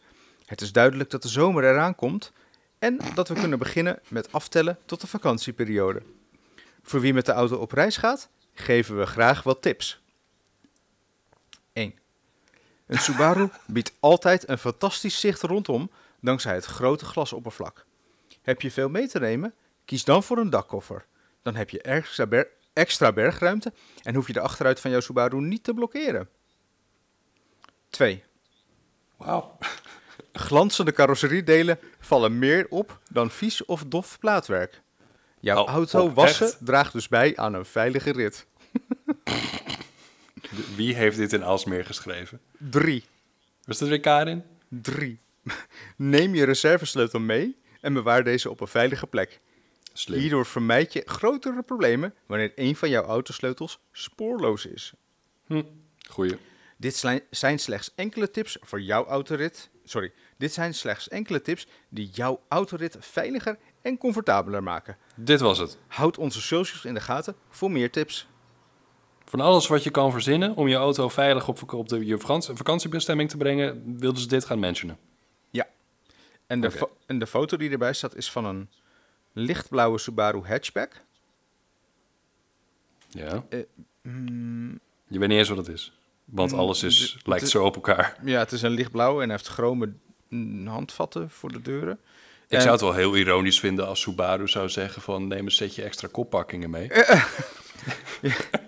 Het 0.46 0.62
is 0.62 0.72
duidelijk 0.72 1.10
dat 1.10 1.22
de 1.22 1.28
zomer 1.28 1.64
eraan 1.64 1.96
komt 1.96 2.32
en 2.80 3.00
dat 3.14 3.28
we 3.28 3.34
kunnen 3.34 3.60
beginnen 3.60 4.00
met 4.08 4.32
aftellen 4.32 4.78
tot 4.86 5.02
de 5.02 5.08
vakantieperiode. 5.08 6.02
Voor 6.84 7.00
wie 7.00 7.14
met 7.14 7.26
de 7.26 7.32
auto 7.32 7.56
op 7.56 7.72
reis 7.72 7.98
gaat, 7.98 8.30
geven 8.54 8.98
we 8.98 9.06
graag 9.06 9.44
wat 9.44 9.62
tips. 9.62 10.02
1. 11.74 11.94
Een 12.86 13.00
Subaru 13.00 13.50
biedt 13.68 13.94
altijd 14.00 14.50
een 14.50 14.58
fantastisch 14.58 15.20
zicht 15.20 15.42
rondom 15.42 15.90
dankzij 16.22 16.54
het 16.54 16.66
grote 16.66 17.06
glasoppervlak. 17.06 17.86
Heb 18.42 18.62
je 18.62 18.72
veel 18.72 18.90
mee 18.90 19.08
te 19.08 19.20
nemen? 19.20 19.54
Kies 19.86 20.04
dan 20.04 20.24
voor 20.24 20.38
een 20.38 20.50
dakkoffer. 20.50 21.06
Dan 21.42 21.56
heb 21.56 21.70
je 21.70 21.82
extra, 21.82 22.28
ber- 22.28 22.48
extra 22.74 23.12
bergruimte 23.14 23.74
en 24.04 24.16
hoef 24.16 24.28
je 24.28 24.34
de 24.34 24.40
achteruit 24.40 24.80
van 24.80 24.92
jouw 24.92 25.00
Subaru 25.00 25.42
niet 25.42 25.64
te 25.64 25.74
blokkeren. 25.74 26.30
2. 27.90 28.24
Wauw. 29.18 29.58
Glanzende 30.34 30.92
carrosseriedelen 30.92 31.80
vallen 32.00 32.40
meer 32.40 32.66
op 32.70 33.00
dan 33.12 33.32
vies 33.32 33.66
of 33.66 33.84
dof 33.88 34.20
plaatwerk. 34.20 34.82
Jouw 35.40 35.64
Oh, 35.64 35.70
auto 35.70 36.04
oprecht? 36.04 36.40
wassen 36.40 36.66
draagt 36.66 36.94
dus 36.94 37.08
bij 37.08 37.38
aan 37.38 37.54
een 37.54 37.66
veilige 37.66 38.12
rit. 38.12 38.46
Wie 40.76 40.96
heeft 40.96 41.18
dit 41.18 41.34
in 41.34 41.44
Alsmeer 41.44 41.86
geschreven? 41.86 42.40
3. 42.58 43.04
Was 43.66 43.78
dat 43.78 43.90
weer 43.90 44.00
Karin? 44.00 44.44
3. 44.68 45.20
Neem 45.96 46.36
je 46.36 46.44
reservesleutel 46.44 47.20
mee 47.20 47.58
en 47.82 47.94
bewaar 47.94 48.24
deze 48.24 48.50
op 48.50 48.62
een 48.62 48.68
veilige 48.68 49.08
plek. 49.08 49.40
Slim. 49.94 50.20
Hierdoor 50.20 50.46
vermijd 50.46 50.94
je 50.94 51.02
grotere 51.06 51.62
problemen 51.62 52.14
wanneer 52.26 52.52
een 52.56 52.76
van 52.76 52.90
jouw 52.90 53.04
autosleutels 53.04 53.80
spoorloos 53.92 54.66
is. 54.66 54.94
Hm. 55.46 55.64
Goeie. 56.10 56.38
Dit 56.78 57.06
zijn 57.30 57.60
slechts 57.60 57.92
enkele 57.96 58.32
tips 58.32 58.58
voor 58.62 58.82
jouw 58.82 59.06
autorit. 59.06 59.70
Sorry, 59.84 60.12
dit 60.38 60.54
zijn 60.54 60.74
slechts 60.74 61.08
enkele 61.08 61.42
tips 61.42 61.68
die 61.90 62.10
jouw 62.14 62.42
autorit 62.48 62.98
veiliger 63.00 63.58
en 63.82 63.98
comfortabeler 63.98 64.64
maken. 64.64 64.98
Dit 65.16 65.40
was 65.40 65.58
het. 65.58 65.78
Houd 65.88 66.18
onze 66.18 66.42
socials 66.42 66.86
in 66.86 66.94
de 66.94 67.00
gaten 67.00 67.36
voor 67.50 67.72
meer 67.72 67.92
tips. 67.92 68.28
Van 69.26 69.40
alles 69.40 69.68
wat 69.68 69.84
je 69.84 69.90
kan 69.90 70.12
verzinnen 70.12 70.56
om 70.56 70.68
je 70.68 70.76
auto 70.76 71.10
veilig 71.10 71.48
op, 71.48 71.58
vak- 71.58 71.72
op 71.72 71.90
de, 71.90 72.06
je 72.06 72.18
vakantie- 72.18 72.56
vakantiebestemming 72.56 73.30
te 73.30 73.38
brengen, 73.38 73.98
wilden 74.00 74.22
ze 74.22 74.28
dit 74.28 74.46
gaan 74.46 74.60
mentionen. 74.60 74.98
En 76.50 76.62
de, 76.62 76.88
en 77.06 77.20
de 77.20 77.28
foto 77.28 77.58
die 77.58 77.70
erbij 77.72 77.94
staat 77.94 78.16
is 78.16 78.32
van 78.32 78.46
een 78.46 78.70
lichtblauwe 79.34 79.98
Subaru 79.98 80.42
hatchback. 80.48 81.02
Ja. 83.10 83.44
Eh, 83.50 83.60
mm, 84.02 84.80
Je 85.08 85.20
weet 85.20 85.28
niet 85.30 85.38
eens 85.38 85.50
wat 85.50 85.58
het 85.58 85.68
is. 85.68 85.94
Want 86.26 86.52
Mm, 86.52 86.60
alles 86.60 86.84
is, 86.84 87.18
lijkt 87.26 87.50
zo 87.50 87.66
op 87.66 87.76
elkaar. 87.76 88.18
ja, 88.24 88.40
het 88.40 88.52
is 88.52 88.62
een 88.62 88.72
lichtblauw 88.72 89.22
en 89.22 89.30
heeft 89.30 89.48
chrome 89.48 89.94
handvatten 90.66 91.30
voor 91.30 91.52
de 91.52 91.62
deuren. 91.62 92.00
Ik 92.48 92.56
En- 92.56 92.62
zou 92.62 92.72
het 92.74 92.82
wel 92.82 92.94
heel 92.94 93.16
ironisch 93.16 93.60
vinden 93.60 93.88
als 93.88 94.02
Subaru 94.02 94.48
zou 94.48 94.70
zeggen 94.70 95.02
van 95.02 95.28
neem 95.28 95.46
een 95.46 95.52
setje 95.52 95.84
extra 95.84 96.08
koppakkingen 96.12 96.70
mee. 96.70 96.88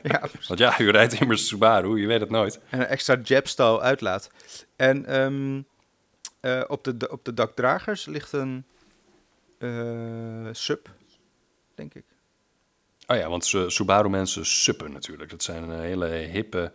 Ja, 0.04 0.22
Want 0.48 0.60
ja, 0.60 0.80
u 0.80 0.90
rijdt 0.90 1.14
immers 1.20 1.48
Subaru, 1.48 2.00
je 2.02 2.08
weet 2.08 2.20
het 2.20 2.30
nooit. 2.30 2.60
En 2.70 2.80
een 2.80 2.86
extra 2.86 3.18
Jab-style 3.24 3.80
uitlaat. 3.82 4.30
En 4.76 5.06
ehm, 5.06 5.62
eh, 6.42 6.62
op, 6.68 6.84
de, 6.84 7.12
op 7.12 7.26
de 7.26 7.34
dakdragers 7.34 8.06
ligt 8.06 8.32
een 8.32 8.66
eh, 9.58 10.50
sub, 10.52 10.90
denk 11.76 11.94
ik. 11.94 12.06
Oh 13.08 13.18
ja, 13.18 13.30
want 13.30 13.46
Su- 13.46 13.70
Subaru 13.70 14.10
mensen 14.10 14.46
suppen 14.46 14.92
natuurlijk. 14.92 15.30
Dat 15.30 15.44
zijn 15.44 15.64
een 15.64 15.80
hele 15.80 16.06
hippe... 16.08 16.72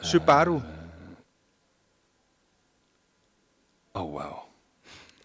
Subaru. 0.00 0.60
Oh, 3.92 4.14
wauw. 4.14 4.48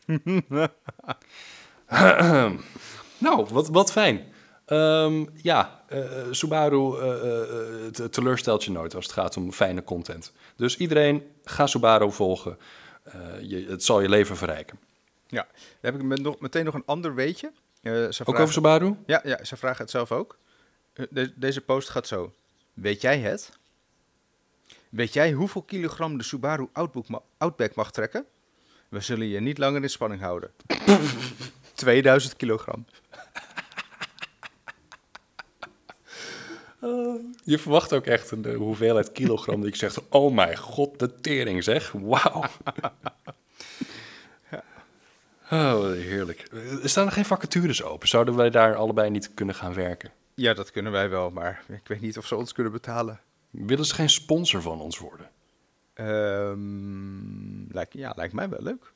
nou, 3.17 3.45
wat, 3.51 3.67
wat 3.67 3.91
fijn. 3.91 4.33
Ehm, 4.65 5.25
ja, 5.35 5.83
eh, 5.87 6.01
Subaru 6.31 6.99
eh, 6.99 7.11
eh, 7.11 7.91
te- 7.91 8.09
teleurstelt 8.09 8.63
je 8.63 8.71
nooit 8.71 8.95
als 8.95 9.05
het 9.05 9.13
gaat 9.13 9.37
om 9.37 9.51
fijne 9.51 9.83
content. 9.83 10.33
Dus 10.55 10.77
iedereen, 10.77 11.23
ga 11.43 11.67
Subaru 11.67 12.11
volgen. 12.11 12.57
Eh, 13.11 13.41
je, 13.41 13.65
het 13.69 13.83
zal 13.83 14.01
je 14.01 14.09
leven 14.09 14.37
verrijken. 14.37 14.79
ja, 15.27 15.43
dan 15.51 15.91
heb 15.91 15.95
ik 15.95 16.01
met 16.01 16.21
nog, 16.21 16.39
meteen 16.39 16.65
nog 16.65 16.73
een 16.73 16.85
ander 16.85 17.15
weetje. 17.15 17.51
Eh, 17.81 17.93
ze 17.93 17.97
Ook 18.07 18.11
vragen- 18.13 18.41
over 18.41 18.53
Subaru? 18.53 18.95
Ja, 19.05 19.21
ja, 19.23 19.43
ze 19.43 19.57
vragen 19.57 19.81
het 19.81 19.89
zelf 19.91 20.11
ook. 20.11 20.37
Eh, 20.93 21.05
de- 21.09 21.33
deze 21.35 21.61
post 21.61 21.89
gaat 21.89 22.07
zo. 22.07 22.33
Weet 22.73 23.01
jij 23.01 23.19
het? 23.19 23.49
Weet 24.89 25.13
jij 25.13 25.31
hoeveel 25.31 25.61
kilogram 25.61 26.17
de 26.17 26.23
Subaru 26.23 26.67
ma- 27.07 27.21
Outback 27.37 27.75
mag 27.75 27.91
trekken? 27.91 28.25
We 28.89 28.99
zullen 28.99 29.27
je 29.27 29.39
niet 29.39 29.57
langer 29.57 29.81
in 29.81 29.89
spanning 29.89 30.21
houden. 30.21 30.51
2000 31.73 32.35
kilogram. 32.35 32.85
Je 37.43 37.57
verwacht 37.57 37.93
ook 37.93 38.05
echt 38.05 38.31
een, 38.31 38.41
de 38.41 38.53
hoeveelheid 38.53 39.11
kilogram 39.11 39.59
die 39.59 39.69
ik 39.69 39.75
zeg. 39.75 39.99
Oh 40.09 40.33
mijn 40.33 40.57
god, 40.57 40.99
de 40.99 41.15
tering 41.21 41.63
zeg. 41.63 41.91
Wauw. 41.91 42.43
Oh, 45.51 45.91
heerlijk. 45.91 46.45
Er 46.83 46.89
staan 46.89 47.05
er 47.05 47.11
geen 47.11 47.25
vacatures 47.25 47.83
open. 47.83 48.07
Zouden 48.07 48.35
wij 48.35 48.49
daar 48.49 48.75
allebei 48.75 49.09
niet 49.09 49.33
kunnen 49.33 49.55
gaan 49.55 49.73
werken? 49.73 50.11
Ja, 50.33 50.53
dat 50.53 50.71
kunnen 50.71 50.91
wij 50.91 51.09
wel, 51.09 51.29
maar 51.29 51.63
ik 51.67 51.87
weet 51.87 52.01
niet 52.01 52.17
of 52.17 52.25
ze 52.25 52.35
ons 52.35 52.53
kunnen 52.53 52.71
betalen. 52.71 53.19
Willen 53.49 53.85
ze 53.85 53.93
geen 53.93 54.09
sponsor 54.09 54.61
van 54.61 54.81
ons 54.81 54.97
worden? 54.97 55.29
Ehm, 55.93 57.73
lijkt, 57.73 57.93
ja, 57.93 58.13
lijkt 58.15 58.33
mij 58.33 58.49
wel 58.49 58.61
leuk. 58.61 58.91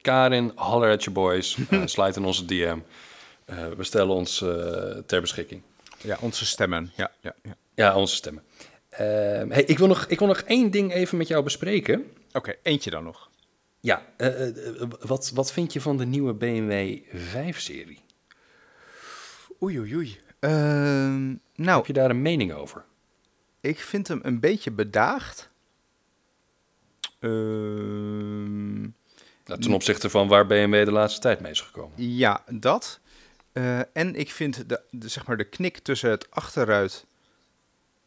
Karin, 0.00 0.52
holler 0.54 0.92
at 0.92 1.04
your 1.04 1.20
boys. 1.20 1.58
eh 1.70 1.82
sluit 1.96 2.16
in 2.16 2.24
onze 2.24 2.44
DM. 2.44 2.78
Eh, 3.44 3.68
we 3.76 3.84
stellen 3.84 4.14
ons 4.14 4.42
eh, 4.42 4.98
ter 5.06 5.20
beschikking. 5.20 5.62
Ja, 6.04 6.18
onze 6.20 6.46
stemmen. 6.46 6.92
Ja, 6.96 7.10
ja, 7.20 7.34
ja. 7.42 7.56
Ja, 7.74 7.96
onze 7.96 8.14
stemmen. 8.14 8.42
Ehm, 8.88 9.50
hey, 9.50 9.62
ik, 9.62 9.78
wil 9.78 9.86
nog, 9.86 10.06
ik 10.06 10.18
wil 10.18 10.28
nog 10.28 10.38
één 10.40 10.70
ding 10.70 10.92
even 10.92 11.18
met 11.18 11.28
jou 11.28 11.42
bespreken. 11.44 12.10
Oké, 12.32 12.54
eentje 12.62 12.90
dan 12.90 13.04
nog. 13.04 13.30
Ja, 13.80 14.06
eh, 14.16 14.48
eh, 14.48 14.88
wat, 15.00 15.30
wat 15.34 15.52
vind 15.52 15.72
je 15.72 15.80
van 15.80 15.96
de 15.96 16.04
nieuwe 16.06 16.34
BMW 16.34 16.98
5-serie? 17.34 17.98
Oei, 19.62 19.78
oei, 19.78 19.94
oei. 19.94 20.18
Ehm, 20.40 21.26
nou, 21.54 21.76
Heb 21.76 21.86
je 21.86 21.92
daar 21.92 22.10
een 22.10 22.22
mening 22.22 22.52
over? 22.52 22.84
ik 23.60 23.78
vind 23.80 24.08
hem 24.08 24.20
een 24.22 24.40
beetje 24.40 24.70
bedaagd. 24.70 25.50
Ehm, 27.18 28.80
Nou, 29.44 29.60
ten 29.60 29.72
opzichte 29.72 30.10
van 30.10 30.28
waar 30.28 30.46
BMW 30.46 30.84
de 30.84 30.92
laatste 30.92 31.20
tijd 31.20 31.40
mee 31.40 31.50
is 31.50 31.60
gekomen. 31.60 31.92
ja, 31.96 32.44
dat. 32.50 33.00
Eh, 33.54 33.96
en 33.96 34.14
ik 34.14 34.30
vind 34.32 34.68
de, 34.68 34.80
de, 34.90 35.08
zeg 35.08 35.26
maar 35.26 35.36
de 35.36 35.44
knik 35.48 35.78
tussen 35.78 36.10
het 36.10 36.30
achteruit... 36.30 37.06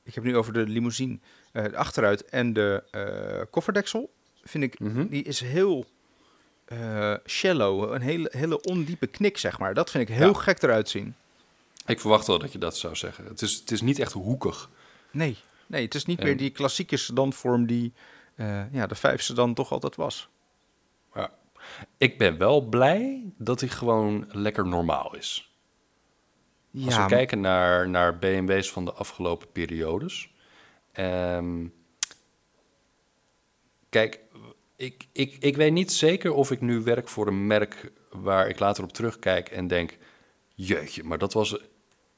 Ik 0.03 0.13
heb 0.15 0.23
het 0.23 0.33
nu 0.33 0.37
over 0.39 0.53
de 0.53 0.67
limousine. 0.67 1.19
de 1.51 1.75
achteruit 1.77 2.25
en 2.25 2.53
de 2.53 2.83
eh, 2.91 3.41
kofferdeksel. 3.51 4.13
Vind 4.43 4.63
ik, 4.63 4.79
Mhm. 4.79 5.07
die 5.07 5.23
is 5.23 5.39
heel 5.39 5.85
shallow. 7.25 7.93
Een 7.93 8.01
hele, 8.01 8.29
hele 8.31 8.61
ondiepe 8.61 9.07
knik, 9.07 9.37
zeg 9.37 9.59
maar. 9.59 9.73
Dat 9.73 9.91
vind 9.91 10.09
ik 10.09 10.15
heel 10.15 10.27
Ja. 10.27 10.33
gek 10.39 10.61
eruit 10.61 10.89
zien. 10.89 11.15
Ik 11.85 11.99
verwacht 11.99 12.27
wel 12.27 12.39
dat 12.39 12.51
je 12.51 12.57
dat 12.57 12.77
zou 12.77 12.95
zeggen. 12.95 13.25
Het 13.25 13.41
is, 13.41 13.53
het 13.53 13.71
is 13.71 13.81
niet 13.81 13.99
echt 13.99 14.11
hoekig. 14.11 14.69
Nee, 15.11 15.37
nee 15.67 15.83
het 15.85 15.95
is 15.95 16.05
niet 16.05 16.19
En- 16.19 16.25
meer 16.25 16.37
die 16.37 16.49
klassieke 16.49 16.97
sedanvorm 16.97 17.65
die 17.65 17.93
ja, 18.71 18.87
de 18.87 18.95
vijf 18.95 19.21
sedan 19.21 19.53
toch 19.53 19.71
altijd 19.71 19.95
was. 19.95 20.29
Ik 21.97 22.17
ben 22.17 22.37
wel 22.37 22.61
blij 22.61 23.31
dat 23.37 23.59
hij 23.59 23.69
gewoon 23.69 24.25
lekker 24.31 24.67
normaal 24.67 25.15
is. 25.15 25.55
Als 26.85 26.97
we 26.97 27.05
kijken 27.05 27.39
naar, 27.39 27.89
naar 27.89 28.17
BMW's 28.17 28.71
van 28.71 28.85
de 28.85 28.93
afgelopen 28.93 29.51
periodes. 29.51 30.33
ehm, 30.91 31.67
kijk, 33.89 34.19
ik, 34.75 35.07
ik, 35.11 35.35
ik 35.39 35.55
weet 35.55 35.71
niet 35.71 35.91
zeker 35.91 36.33
of 36.33 36.51
ik 36.51 36.61
nu 36.61 36.81
werk 36.81 37.07
voor 37.07 37.27
een 37.27 37.47
merk 37.47 37.91
waar 38.09 38.47
ik 38.47 38.59
later 38.59 38.83
op 38.83 38.93
terugkijk 38.93 39.49
en 39.49 39.67
denk... 39.67 39.97
Jeetje, 40.59 41.03
maar 41.03 41.17
dat 41.17 41.33
was 41.33 41.57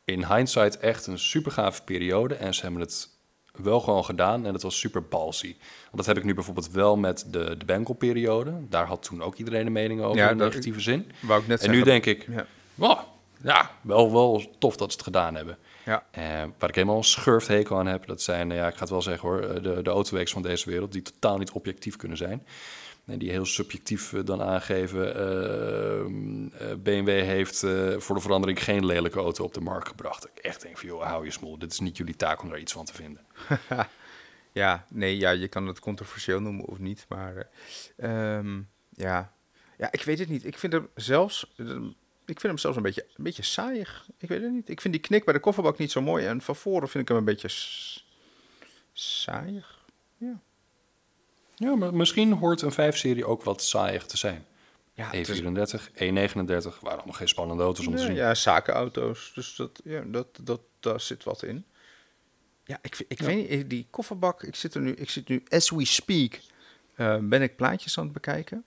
in 0.06 0.26
hindsight 0.26 0.78
echt 0.78 1.08
een 1.08 1.20
super 1.20 1.52
gave 1.52 1.84
periode. 1.84 2.36
En 2.36 2.54
ze 2.54 2.62
hebben 2.62 2.82
het 2.82 3.18
wel 3.60 3.80
gewoon 3.80 4.05
gedaan 4.05 4.45
en 4.45 4.53
het 4.53 4.62
was 4.62 4.80
super 4.80 5.03
ballsy. 5.03 5.55
Want 5.84 5.97
dat 5.97 6.05
heb 6.05 6.18
ik 6.18 6.24
nu 6.24 6.34
bijvoorbeeld 6.34 6.72
wel 6.72 6.97
met 6.97 7.26
de, 7.32 7.57
de 7.57 7.66
Benkel-periode. 7.66 8.53
Daar 8.70 8.86
had 8.86 9.03
toen 9.03 9.24
ook 9.24 9.36
iedereen 9.36 9.66
een 9.66 9.72
mening 9.72 10.01
over 10.01 10.18
Ja, 10.18 10.30
in 10.30 10.38
dat- 10.38 10.47
negatieve 10.47 10.80
zin. 10.80 11.12
wou 11.20 11.41
ik 11.41 11.47
net 11.47 11.57
En 11.60 11.66
zeggen. 11.66 11.78
nu 11.86 11.91
denk 11.91 12.05
ik, 12.05 12.28
Ja, 12.32 12.45
Wow, 12.76 12.99
ja, 13.43 13.72
wel, 13.82 14.12
wel 14.12 14.43
tof 14.60 14.76
dat 14.78 14.89
ze 14.91 14.97
het 14.97 15.05
gedaan 15.05 15.36
hebben. 15.36 15.57
ja, 15.86 16.03
Eh, 16.12 16.24
waar 16.60 16.70
ik 16.70 16.76
helemaal 16.76 16.97
een 16.97 17.03
schurfthekel 17.03 17.78
aan 17.78 17.86
heb, 17.88 18.05
dat 18.07 18.22
zijn, 18.22 18.47
nou 18.47 18.60
ja, 18.60 18.68
ik 18.68 18.74
ga 18.74 18.80
het 18.80 18.89
wel 18.89 19.01
zeggen 19.01 19.30
hoor, 19.30 19.39
eh, 19.41 19.64
de, 19.64 19.82
de 19.82 19.89
autoweeks 19.89 20.32
van 20.32 20.41
deze 20.41 20.70
wereld, 20.70 20.91
die 20.91 21.01
totaal 21.01 21.38
niet 21.38 21.51
objectief 21.51 21.95
kunnen 21.95 22.18
zijn. 22.18 22.45
Die 23.18 23.32
heel 23.32 23.45
subjectief 23.45 24.14
eh, 24.14 24.26
dan 24.26 24.41
aangeven, 24.41 25.16
eh, 25.16 25.99
eh, 25.99 26.78
BMW 26.78 27.10
heeft 27.10 27.60
voor 27.97 28.16
de 28.16 28.22
verandering 28.22 28.64
geen 28.64 28.86
lelijke 28.86 29.20
auto 29.20 29.43
op 29.43 29.53
de 29.53 29.62
markt 29.62 29.88
gebracht. 29.88 30.26
Ik 30.26 30.38
echt 30.38 30.62
denk 30.62 30.78
van, 30.78 30.89
joh, 30.89 31.03
hou 31.03 31.26
je 31.26 31.32
smoel, 31.32 31.57
dit 31.57 31.72
is 31.72 31.80
niet 31.80 31.97
jullie 31.97 32.16
taak 32.16 32.41
om 32.41 32.49
daar 32.49 32.60
iets 32.60 32.74
van 32.74 32.86
te 32.86 32.93
vinden. 32.93 33.26
ja, 34.51 34.86
nee, 34.89 35.18
ja, 35.18 35.30
je 35.30 35.47
kan 35.47 35.68
het 35.68 35.80
controversieel 35.80 36.39
noemen 36.39 36.66
of 36.66 36.80
niet, 36.80 37.05
maar 37.10 37.49
eh, 37.95 38.38
ehm, 38.38 38.62
ja. 38.89 39.34
ja, 39.78 39.91
ik 39.91 40.03
weet 40.03 40.20
het 40.20 40.30
niet. 40.30 40.45
Ik 40.45 40.57
vind 40.57 40.74
hem 40.74 40.89
zelfs, 40.95 41.53
ik 42.26 42.39
vind 42.39 42.41
hem 42.41 42.57
zelfs 42.57 42.78
een 42.78 42.84
beetje, 42.84 43.05
een 43.16 43.24
beetje 43.24 43.43
saaiig. 43.43 44.07
Ik 44.18 44.30
weet 44.30 44.41
het 44.41 44.51
niet. 44.51 44.70
Ik 44.70 44.82
vind 44.82 44.93
die 44.93 45.03
knik 45.03 45.26
bij 45.26 45.34
de 45.34 45.39
kofferbak 45.39 45.78
niet 45.78 45.91
zo 45.91 46.01
mooi 46.01 46.26
en 46.26 46.41
van 46.41 46.55
voren 46.55 46.89
vind 46.89 47.03
ik 47.03 47.10
hem 47.10 47.18
een 47.18 47.26
beetje 47.26 47.49
saaiig. 48.93 49.80
Ja, 50.18 50.41
maar 51.60 51.93
misschien 51.93 52.32
hoort 52.34 52.62
een 52.62 52.72
5-serie 52.93 53.26
ook 53.26 53.43
wat 53.43 53.64
saaiig 53.64 54.05
te 54.05 54.18
zijn. 54.18 54.45
Ja, 54.93 55.10
het 55.10 55.30
is- 55.30 55.39
E34, 55.41 55.89
E39, 55.93 56.80
waren 56.80 56.97
allemaal 56.97 57.14
geen 57.14 57.28
spannende 57.28 57.64
auto's 57.64 57.88
om 57.88 57.93
te 57.95 57.99
ja, 58.01 58.05
zien. 58.05 58.16
ja, 58.16 58.34
zakenauto's. 58.36 59.32
Dus 59.36 59.55
dat, 59.55 59.82
ja, 59.84 60.01
dat, 60.05 60.28
dat, 60.41 60.60
daar 60.80 60.99
zit 61.01 61.24
wat 61.24 61.43
in. 61.43 61.66
Ja, 62.66 62.80
ik, 62.82 63.05
ik 63.07 63.20
Ja. 63.20 63.26
weet 63.26 63.49
niet, 63.49 63.70
die 63.70 63.88
kofferbak, 63.89 64.43
ik 64.43 64.55
zit 64.55 64.74
er 64.74 64.82
nu, 64.82 64.91
ik 64.93 65.10
zit 65.10 65.28
nu, 65.28 65.43
as 65.49 65.70
we 65.70 65.86
speak, 65.86 66.39
eh, 66.95 67.18
ben 67.22 67.41
ik 67.41 67.55
plaatjes 67.55 67.97
aan 67.97 68.03
het 68.03 68.14
bekijken. 68.14 68.64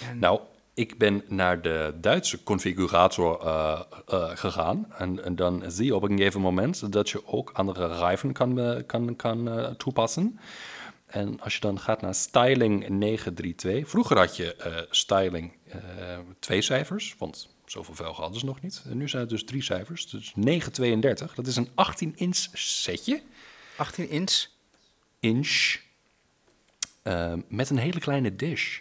En, 0.00 0.18
Nou, 0.18 0.40
ik 0.74 0.98
ben 0.98 1.24
naar 1.28 1.62
de 1.62 1.94
Duitse 2.00 2.42
configurator 2.42 3.40
eh, 3.40 3.80
eh, 4.06 4.30
gegaan. 4.34 4.92
En, 4.98 5.24
en 5.24 5.36
dan 5.36 5.62
zie 5.66 5.84
je 5.84 5.94
op 5.94 6.02
een 6.02 6.16
gegeven 6.16 6.40
moment 6.40 6.92
dat 6.92 7.10
je 7.10 7.26
ook 7.26 7.50
andere 7.52 7.96
rijven 7.98 8.32
kan, 8.32 8.82
kan, 8.86 9.16
kan 9.16 9.74
toepassen. 9.76 10.38
En 11.10 11.40
als 11.40 11.54
je 11.54 11.60
dan 11.60 11.80
gaat 11.80 12.00
naar 12.00 12.14
Styling 12.14 12.88
932. 12.88 13.88
Vroeger 13.88 14.18
had 14.18 14.36
je 14.36 14.54
eh, 14.54 14.82
Styling 14.90 15.52
eh, 15.68 15.78
twee 16.38 16.62
cijfers, 16.62 17.14
want 17.18 17.48
zoveel 17.64 17.94
velgen 17.94 18.22
hadden 18.22 18.40
ze 18.40 18.46
nog 18.46 18.60
niet. 18.60 18.82
En 18.90 18.96
nu 18.96 19.08
zijn 19.08 19.22
het 19.22 19.30
dus 19.30 19.44
drie 19.44 19.62
cijfers, 19.62 20.10
dus 20.10 20.32
932. 20.34 21.34
Dat 21.34 21.46
is 21.46 21.56
een 21.56 21.68
18-inch 21.68 22.48
setje. 22.52 23.22
18 23.76 24.08
inch. 24.08 24.46
Inch. 25.20 25.78
eh, 27.02 27.34
met 27.48 27.70
een 27.70 27.78
hele 27.78 28.00
kleine 28.00 28.36
dish. 28.36 28.80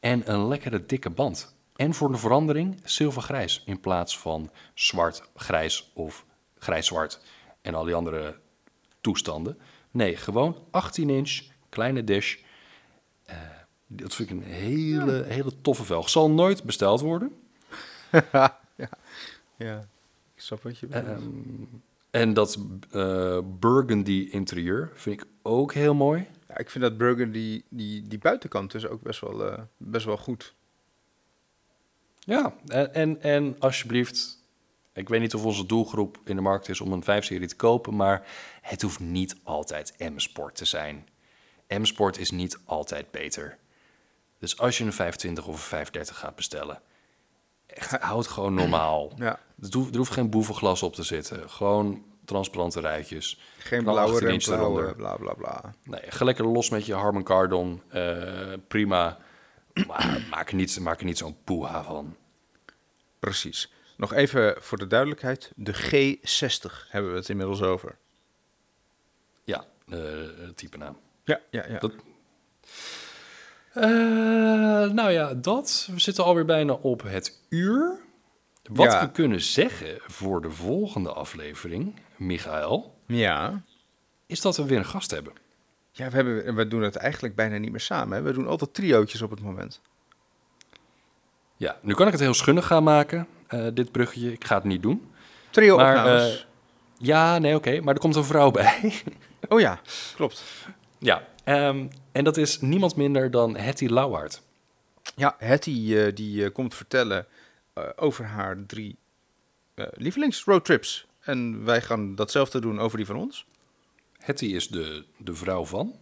En 0.00 0.32
een 0.32 0.48
lekkere 0.48 0.86
dikke 0.86 1.10
band. 1.10 1.54
En 1.76 1.94
voor 1.94 2.12
de 2.12 2.18
verandering 2.18 2.80
zilvergrijs 2.84 3.62
in 3.64 3.80
plaats 3.80 4.18
van 4.18 4.50
zwart, 4.74 5.22
grijs 5.36 5.90
of 5.94 6.24
grijs-zwart. 6.58 7.20
En 7.62 7.74
al 7.74 7.84
die 7.84 7.94
andere 7.94 8.38
toestanden. 9.00 9.58
Nee, 9.90 10.16
gewoon 10.16 10.56
18 10.70 11.10
inch, 11.10 11.40
kleine 11.68 12.04
dish. 12.04 12.36
Eh, 13.24 13.36
dat 13.86 14.14
vind 14.14 14.30
ik 14.30 14.36
een 14.36 14.42
hele, 14.42 15.24
hele 15.28 15.60
toffe 15.60 15.84
velg. 15.84 16.08
Zal 16.08 16.30
nooit 16.30 16.64
besteld 16.64 17.00
worden. 17.00 17.32
Ja, 19.58 19.78
ik 20.34 20.42
snap 20.42 20.62
wat 20.62 20.78
je 20.78 20.86
bedoelt. 20.86 21.06
Ehm, 21.06 21.28
en 22.10 22.34
dat 22.34 22.58
eh, 22.90 23.38
burgundy 23.44 24.28
interieur 24.30 24.90
vind 24.94 25.20
ik 25.20 25.28
ook 25.42 25.72
heel 25.72 25.94
mooi. 25.94 26.26
ja, 26.48 26.58
ik 26.58 26.70
vind 26.70 26.84
dat 26.84 26.98
burgundy, 26.98 27.62
die, 27.68 28.02
die 28.02 28.18
buitenkant 28.18 28.72
dus 28.72 28.86
ook 28.86 29.02
best 29.02 29.20
wel, 29.20 29.46
eh, 29.46 29.62
best 29.76 30.06
wel 30.06 30.16
goed. 30.16 30.54
Ja, 32.18 32.54
en, 32.66 32.94
en, 32.94 33.22
en 33.22 33.56
alsjeblieft, 33.58 34.44
ik 34.92 35.08
weet 35.08 35.20
niet 35.20 35.34
of 35.34 35.44
onze 35.44 35.66
doelgroep 35.66 36.18
in 36.24 36.36
de 36.36 36.42
markt 36.42 36.68
is 36.68 36.80
om 36.80 36.92
een 36.92 37.02
5-serie 37.02 37.48
te 37.48 37.56
kopen, 37.56 37.96
maar 37.96 38.26
het 38.68 38.82
hoeft 38.82 39.00
niet 39.00 39.36
altijd 39.42 39.94
M-Sport 39.98 40.54
te 40.56 40.64
zijn. 40.64 41.08
M-Sport 41.68 42.18
is 42.18 42.30
niet 42.30 42.58
altijd 42.64 43.10
beter. 43.10 43.58
Dus 44.38 44.58
als 44.58 44.78
je 44.78 44.84
een 44.84 44.92
25 44.92 45.46
of 45.46 45.54
een 45.54 45.60
35 45.60 46.18
gaat 46.18 46.34
bestellen, 46.36 46.80
echt, 47.66 47.90
houd 47.90 48.26
gewoon 48.26 48.54
normaal. 48.54 49.12
Ja, 49.16 49.38
Er 49.62 49.68
hoeft, 49.76 49.90
er 49.90 49.96
hoeft 49.96 50.12
geen 50.12 50.30
boevenglas 50.30 50.82
op 50.82 50.94
te 50.94 51.02
zitten. 51.02 51.50
Gewoon 51.50 52.04
transparante 52.24 52.80
ruitjes. 52.80 53.40
geen 53.58 53.82
blauwe 53.82 54.12
18 54.12 54.28
inch 54.28 54.44
remblauwe, 54.44 54.94
bla 54.94 55.16
bla 55.16 55.34
bla. 55.34 55.74
Nee, 55.84 56.00
ga 56.08 56.24
lekker 56.24 56.46
los 56.46 56.70
met 56.70 56.86
je 56.86 56.94
Harman 56.94 57.22
Kardon. 57.22 57.82
eh, 57.88 58.52
prima. 58.68 59.18
Maar 59.86 60.20
maak 60.30 60.48
er 60.48 60.54
niet, 60.54 60.80
maak 60.80 60.98
er 60.98 61.04
niet 61.06 61.18
zo'n 61.18 61.36
poeha 61.44 61.82
van. 61.82 62.16
Precies. 63.18 63.72
Nog 63.96 64.12
even 64.12 64.56
voor 64.62 64.78
de 64.78 64.86
duidelijkheid, 64.86 65.52
de 65.56 65.74
G60 65.74 66.88
hebben 66.88 67.10
we 67.12 67.16
het 67.18 67.28
inmiddels 67.28 67.62
over. 67.62 67.96
Eh, 69.90 69.98
type 70.54 70.76
naam. 70.76 70.96
Ja, 71.24 71.40
ja, 71.50 71.64
ja. 71.68 71.78
Dat- 71.78 71.92
Eh, 73.72 73.84
nou 74.90 75.10
ja, 75.10 75.34
dat. 75.34 75.88
We 75.92 76.00
zitten 76.00 76.24
alweer 76.24 76.44
bijna 76.44 76.72
op 76.72 77.02
het 77.02 77.40
uur. 77.48 77.98
Wat 78.70 78.92
Ja. 78.92 79.00
we 79.00 79.10
kunnen 79.10 79.40
zeggen 79.40 79.98
voor 80.06 80.40
de 80.42 80.50
volgende 80.50 81.12
aflevering, 81.12 81.94
Michael, 82.16 82.94
Ja. 83.06 83.62
is 84.26 84.40
dat 84.40 84.56
we 84.56 84.64
weer 84.64 84.78
een 84.78 84.84
gast 84.84 85.10
hebben. 85.10 85.32
Ja, 85.92 86.08
we, 86.10 86.14
hebben, 86.16 86.54
we 86.54 86.68
doen 86.68 86.82
het 86.82 86.96
eigenlijk 86.96 87.34
bijna 87.34 87.56
niet 87.58 87.70
meer 87.70 87.80
samen. 87.80 88.16
Hè? 88.16 88.22
We 88.22 88.32
doen 88.32 88.46
altijd 88.46 88.74
triootjes 88.74 89.22
op 89.22 89.30
het 89.30 89.40
moment. 89.42 89.80
Ja, 91.56 91.76
nu 91.82 91.94
kan 91.94 92.06
ik 92.06 92.12
het 92.12 92.20
heel 92.20 92.34
schunnig 92.34 92.66
gaan 92.66 92.82
maken, 92.82 93.26
eh, 93.46 93.66
dit 93.74 93.92
bruggetje. 93.92 94.32
Ik 94.32 94.44
ga 94.44 94.54
het 94.54 94.64
niet 94.64 94.82
doen. 94.82 95.10
Trio 95.50 95.76
Maar, 95.76 96.46
Ja, 96.98 97.38
nee, 97.38 97.54
oké. 97.54 97.80
maar 97.80 97.94
er 97.94 98.00
komt 98.00 98.16
een 98.16 98.24
vrouw 98.24 98.50
bij. 98.50 98.80
oh 99.48 99.60
ja, 99.60 99.80
klopt. 100.14 100.44
ja, 100.98 101.28
ehm, 101.44 101.86
en 102.12 102.24
dat 102.24 102.36
is 102.36 102.60
niemand 102.60 102.96
minder 102.96 103.30
dan 103.30 103.56
Hetty 103.56 103.86
Lauwaard. 103.86 104.42
Ja, 105.16 105.34
Hetty 105.38 105.94
eh, 105.96 106.14
die 106.14 106.44
eh, 106.44 106.52
komt 106.52 106.74
vertellen 106.74 107.26
eh, 107.72 107.84
over 107.96 108.24
haar 108.24 108.66
drie 108.66 108.98
eh 109.74 109.86
lievelingsroadtrips. 109.92 111.06
En 111.20 111.64
wij 111.64 111.80
gaan 111.82 112.14
datzelfde 112.14 112.60
doen 112.60 112.78
over 112.78 112.96
die 112.96 113.06
van 113.06 113.16
ons. 113.16 113.46
Hetty 114.18 114.44
is 114.46 114.68
de, 114.68 115.04
de 115.16 115.34
vrouw 115.34 115.64
van. 115.64 115.94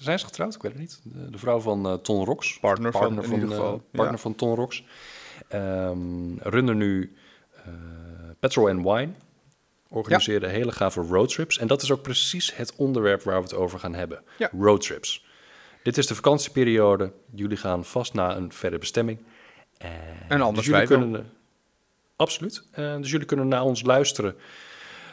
Zijn 0.00 0.18
ze 0.18 0.24
getrouwd? 0.24 0.54
Ik 0.54 0.62
weet 0.62 0.72
het 0.72 0.80
niet. 0.80 1.00
De, 1.02 1.30
de 1.30 1.38
vrouw 1.38 1.60
van 1.60 1.86
eh, 1.86 1.94
Ton 1.94 2.24
Rox. 2.24 2.58
Partner 2.58 2.92
van, 2.92 3.22
in 3.24 3.32
ieder 3.32 3.48
geval, 3.48 3.82
partner 3.90 4.16
ja. 4.16 4.20
van 4.20 4.34
Ton 4.34 4.54
Rox. 4.54 4.84
Ehm 5.48 6.36
runnen 6.38 6.76
nu 6.76 7.16
eh, 7.64 7.72
Petrol 8.38 8.68
and 8.68 8.82
Wine. 8.82 9.12
Organiseren 9.88 10.50
hele 10.50 10.72
gave 10.72 11.00
roadtrips. 11.00 11.58
En 11.58 11.66
dat 11.66 11.82
is 11.82 11.90
ook 11.90 12.02
precies 12.02 12.56
het 12.56 12.74
onderwerp 12.76 13.22
waar 13.22 13.36
we 13.36 13.42
het 13.42 13.54
over 13.54 13.78
gaan 13.78 13.94
hebben. 13.94 14.22
Ja. 14.38 14.50
Roadtrips. 14.58 15.24
Dit 15.82 15.98
is 15.98 16.06
de 16.06 16.14
vakantieperiode. 16.14 17.12
Jullie 17.34 17.56
gaan 17.56 17.84
vast 17.84 18.14
naar 18.14 18.36
een 18.36 18.52
verre 18.52 18.78
bestemming. 18.78 19.18
Eh, 19.78 19.90
En 20.28 20.40
anders 20.40 20.66
dus 20.66 20.74
jullie 20.74 20.88
wel. 20.88 20.98
kunnen, 20.98 21.32
Absoluut. 22.16 22.66
Eh, 22.70 22.96
dus 22.96 23.10
jullie 23.10 23.26
kunnen 23.26 23.48
naar 23.48 23.62
ons 23.62 23.82
luisteren 23.82 24.36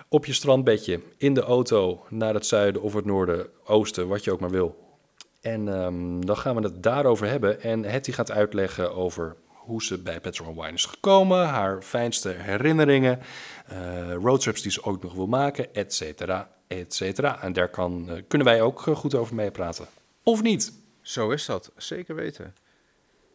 op 0.09 0.26
je 0.26 0.34
strandbedje, 0.34 1.01
in 1.17 1.34
de 1.34 1.41
auto, 1.41 2.05
naar 2.09 2.34
het 2.34 2.45
zuiden 2.45 2.82
of 2.82 2.93
het 2.93 3.05
noorden, 3.05 3.47
oosten, 3.63 4.07
wat 4.07 4.24
je 4.24 4.32
ook 4.32 4.39
maar 4.39 4.49
wil. 4.49 4.97
En 5.41 5.67
ehm, 5.67 6.22
dan 6.22 6.38
gaan 6.38 6.55
we 6.55 6.61
het 6.61 6.84
daarover 6.84 7.28
hebben. 7.28 7.61
En 7.61 7.84
Hetty 7.84 8.11
gaat 8.11 8.32
uitleggen 8.32 8.95
over 8.95 9.36
hoe 9.62 9.84
ze 9.84 9.97
bij 9.97 10.20
Petrol 10.20 10.47
and 10.47 10.55
Wine 10.55 10.74
is 10.74 10.86
gekomen, 10.86 11.47
haar 11.47 11.82
fijnste 11.82 12.30
herinneringen, 12.30 13.20
eh, 13.68 14.14
roadtrips 14.14 14.62
die 14.62 14.72
ze 14.72 14.84
ook 14.84 15.03
nog 15.03 15.14
wil 15.14 15.28
maken, 15.28 15.74
et 15.74 15.93
cetera, 15.93 16.49
et 16.68 16.93
cetera. 16.93 17.41
En 17.41 17.53
daar 17.53 17.70
kan, 17.70 18.09
eh, 18.09 18.22
kunnen 18.28 18.47
wij 18.47 18.62
ook 18.62 18.88
eh, 18.88 18.95
goed 18.95 19.16
over 19.16 19.36
meepraten. 19.36 19.88
Of 20.24 20.41
niet? 20.41 20.74
Zo 21.01 21.30
is 21.30 21.45
dat, 21.45 21.72
zeker 21.78 22.16
weten. 22.16 22.55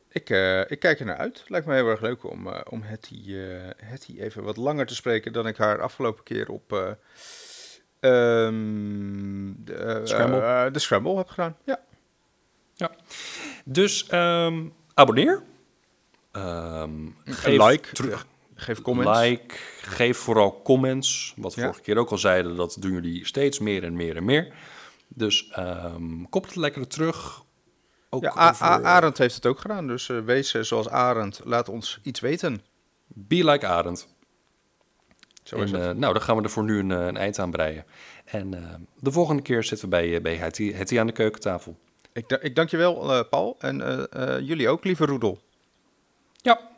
Ik, 0.08 0.30
ik 0.68 0.78
kijk 0.78 1.00
er 1.00 1.06
naar 1.06 1.16
uit. 1.16 1.44
Lijkt 1.46 1.66
me 1.66 1.74
heel 1.74 1.88
erg 1.88 2.00
leuk 2.00 2.30
om, 2.30 2.48
om 2.48 2.82
Hetty, 2.82 3.32
Hetty 3.76 4.20
even 4.20 4.42
wat 4.42 4.56
langer 4.56 4.86
te 4.86 4.94
spreken 4.94 5.32
dan 5.32 5.46
ik 5.46 5.56
haar 5.56 5.80
afgelopen 5.80 6.24
keer 6.24 6.48
op 6.48 6.72
eh, 6.72 8.46
ehm, 8.46 9.52
de, 9.56 10.00
Scramble. 10.04 10.70
de 10.70 10.78
Scramble 10.78 11.16
heb 11.16 11.28
gedaan. 11.28 11.56
Ja. 11.64 11.80
Dus 13.64 14.06
ehm, 14.06 14.64
abonneer. 14.94 15.42
Ehm, 16.36 16.90
geef 17.24 17.66
like, 17.68 17.92
terug. 17.92 18.26
Geef 18.54 18.80
comments. 18.82 19.20
Like, 19.20 19.54
geef 19.82 20.18
vooral 20.18 20.60
comments. 20.64 21.34
Wat 21.36 21.54
we 21.54 21.60
Ja. 21.60 21.66
vorige 21.66 21.82
keer 21.84 21.96
ook 21.98 22.10
al 22.10 22.18
zeiden, 22.18 22.56
dat 22.56 22.76
doen 22.80 22.92
jullie 22.92 23.26
steeds 23.26 23.58
meer 23.58 23.82
en 23.84 23.96
meer 23.96 24.16
en 24.16 24.24
meer. 24.24 24.54
Dus 25.08 25.48
ehm 25.52 26.22
koppel 26.30 26.50
het 26.50 26.60
lekker 26.60 26.86
terug. 26.86 27.44
Ook 28.10 28.22
Ja, 28.22 28.30
over- 28.30 28.84
Arend 28.84 29.18
heeft 29.18 29.34
het 29.34 29.46
ook 29.46 29.58
gedaan, 29.60 29.86
dus 29.86 30.08
eh, 30.08 30.18
wees 30.18 30.54
eh, 30.54 30.62
zoals 30.62 30.88
Arend. 30.88 31.40
Laat 31.44 31.68
ons 31.68 31.98
iets 32.02 32.20
weten. 32.20 32.62
Be 33.06 33.44
like 33.44 33.66
Arend. 33.66 34.08
Zo 35.42 35.56
is 35.56 35.72
En, 35.72 35.80
het. 35.80 35.90
eh, 35.94 35.96
nou, 36.00 36.12
dan 36.12 36.22
gaan 36.22 36.36
we 36.36 36.42
er 36.42 36.50
voor 36.50 36.64
nu 36.64 36.78
een, 36.78 36.90
een 36.90 37.16
eind 37.16 37.38
aan 37.38 37.50
breien. 37.50 37.84
En 38.24 38.50
de 39.00 39.12
volgende 39.12 39.42
keer 39.42 39.64
zitten 39.64 39.88
we 39.90 39.96
bij, 39.96 40.22
bij 40.22 40.34
Hetty, 40.36 40.72
Hetty 40.72 40.98
aan 41.00 41.06
de 41.06 41.12
keukentafel. 41.12 41.76
Ik, 42.12 42.30
ik 42.30 42.54
dank 42.54 42.68
je 42.70 42.76
wel, 42.76 43.24
Paul. 43.24 43.56
En 43.58 43.76
jullie 44.44 44.68
ook, 44.68 44.84
lieve 44.84 45.06
Roedel. 45.06 45.38
Ja, 46.46 46.70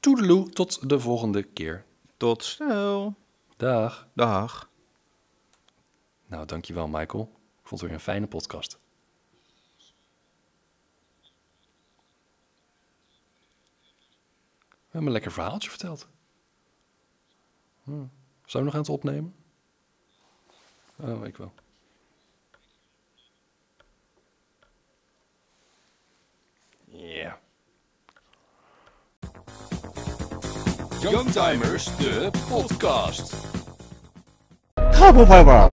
toedeloe, 0.00 0.48
tot 0.48 0.88
de 0.88 1.00
volgende 1.00 1.42
keer. 1.42 1.84
Tot 2.16 2.44
snel. 2.44 3.14
Dag. 3.56 4.08
Dag. 4.12 4.70
Nou, 6.26 6.46
dankjewel 6.46 6.88
Michael. 6.88 7.22
Ik 7.62 7.68
vond 7.68 7.80
het 7.80 7.80
weer 7.80 7.92
een 7.92 8.00
fijne 8.00 8.26
podcast. 8.26 8.78
We 14.58 14.86
hebben 14.90 15.06
een 15.06 15.12
lekker 15.12 15.32
verhaaltje 15.32 15.70
verteld. 15.70 16.08
Hm. 17.82 18.04
Zijn 18.44 18.62
we 18.62 18.64
nog 18.64 18.74
aan 18.74 18.80
het 18.80 18.88
opnemen? 18.88 19.34
Oh, 20.96 21.26
ik 21.26 21.36
wel. 21.36 21.52
Ja. 26.84 27.39
Youngtimers, 31.00 31.90
de 31.98 32.30
podcast. 32.48 33.34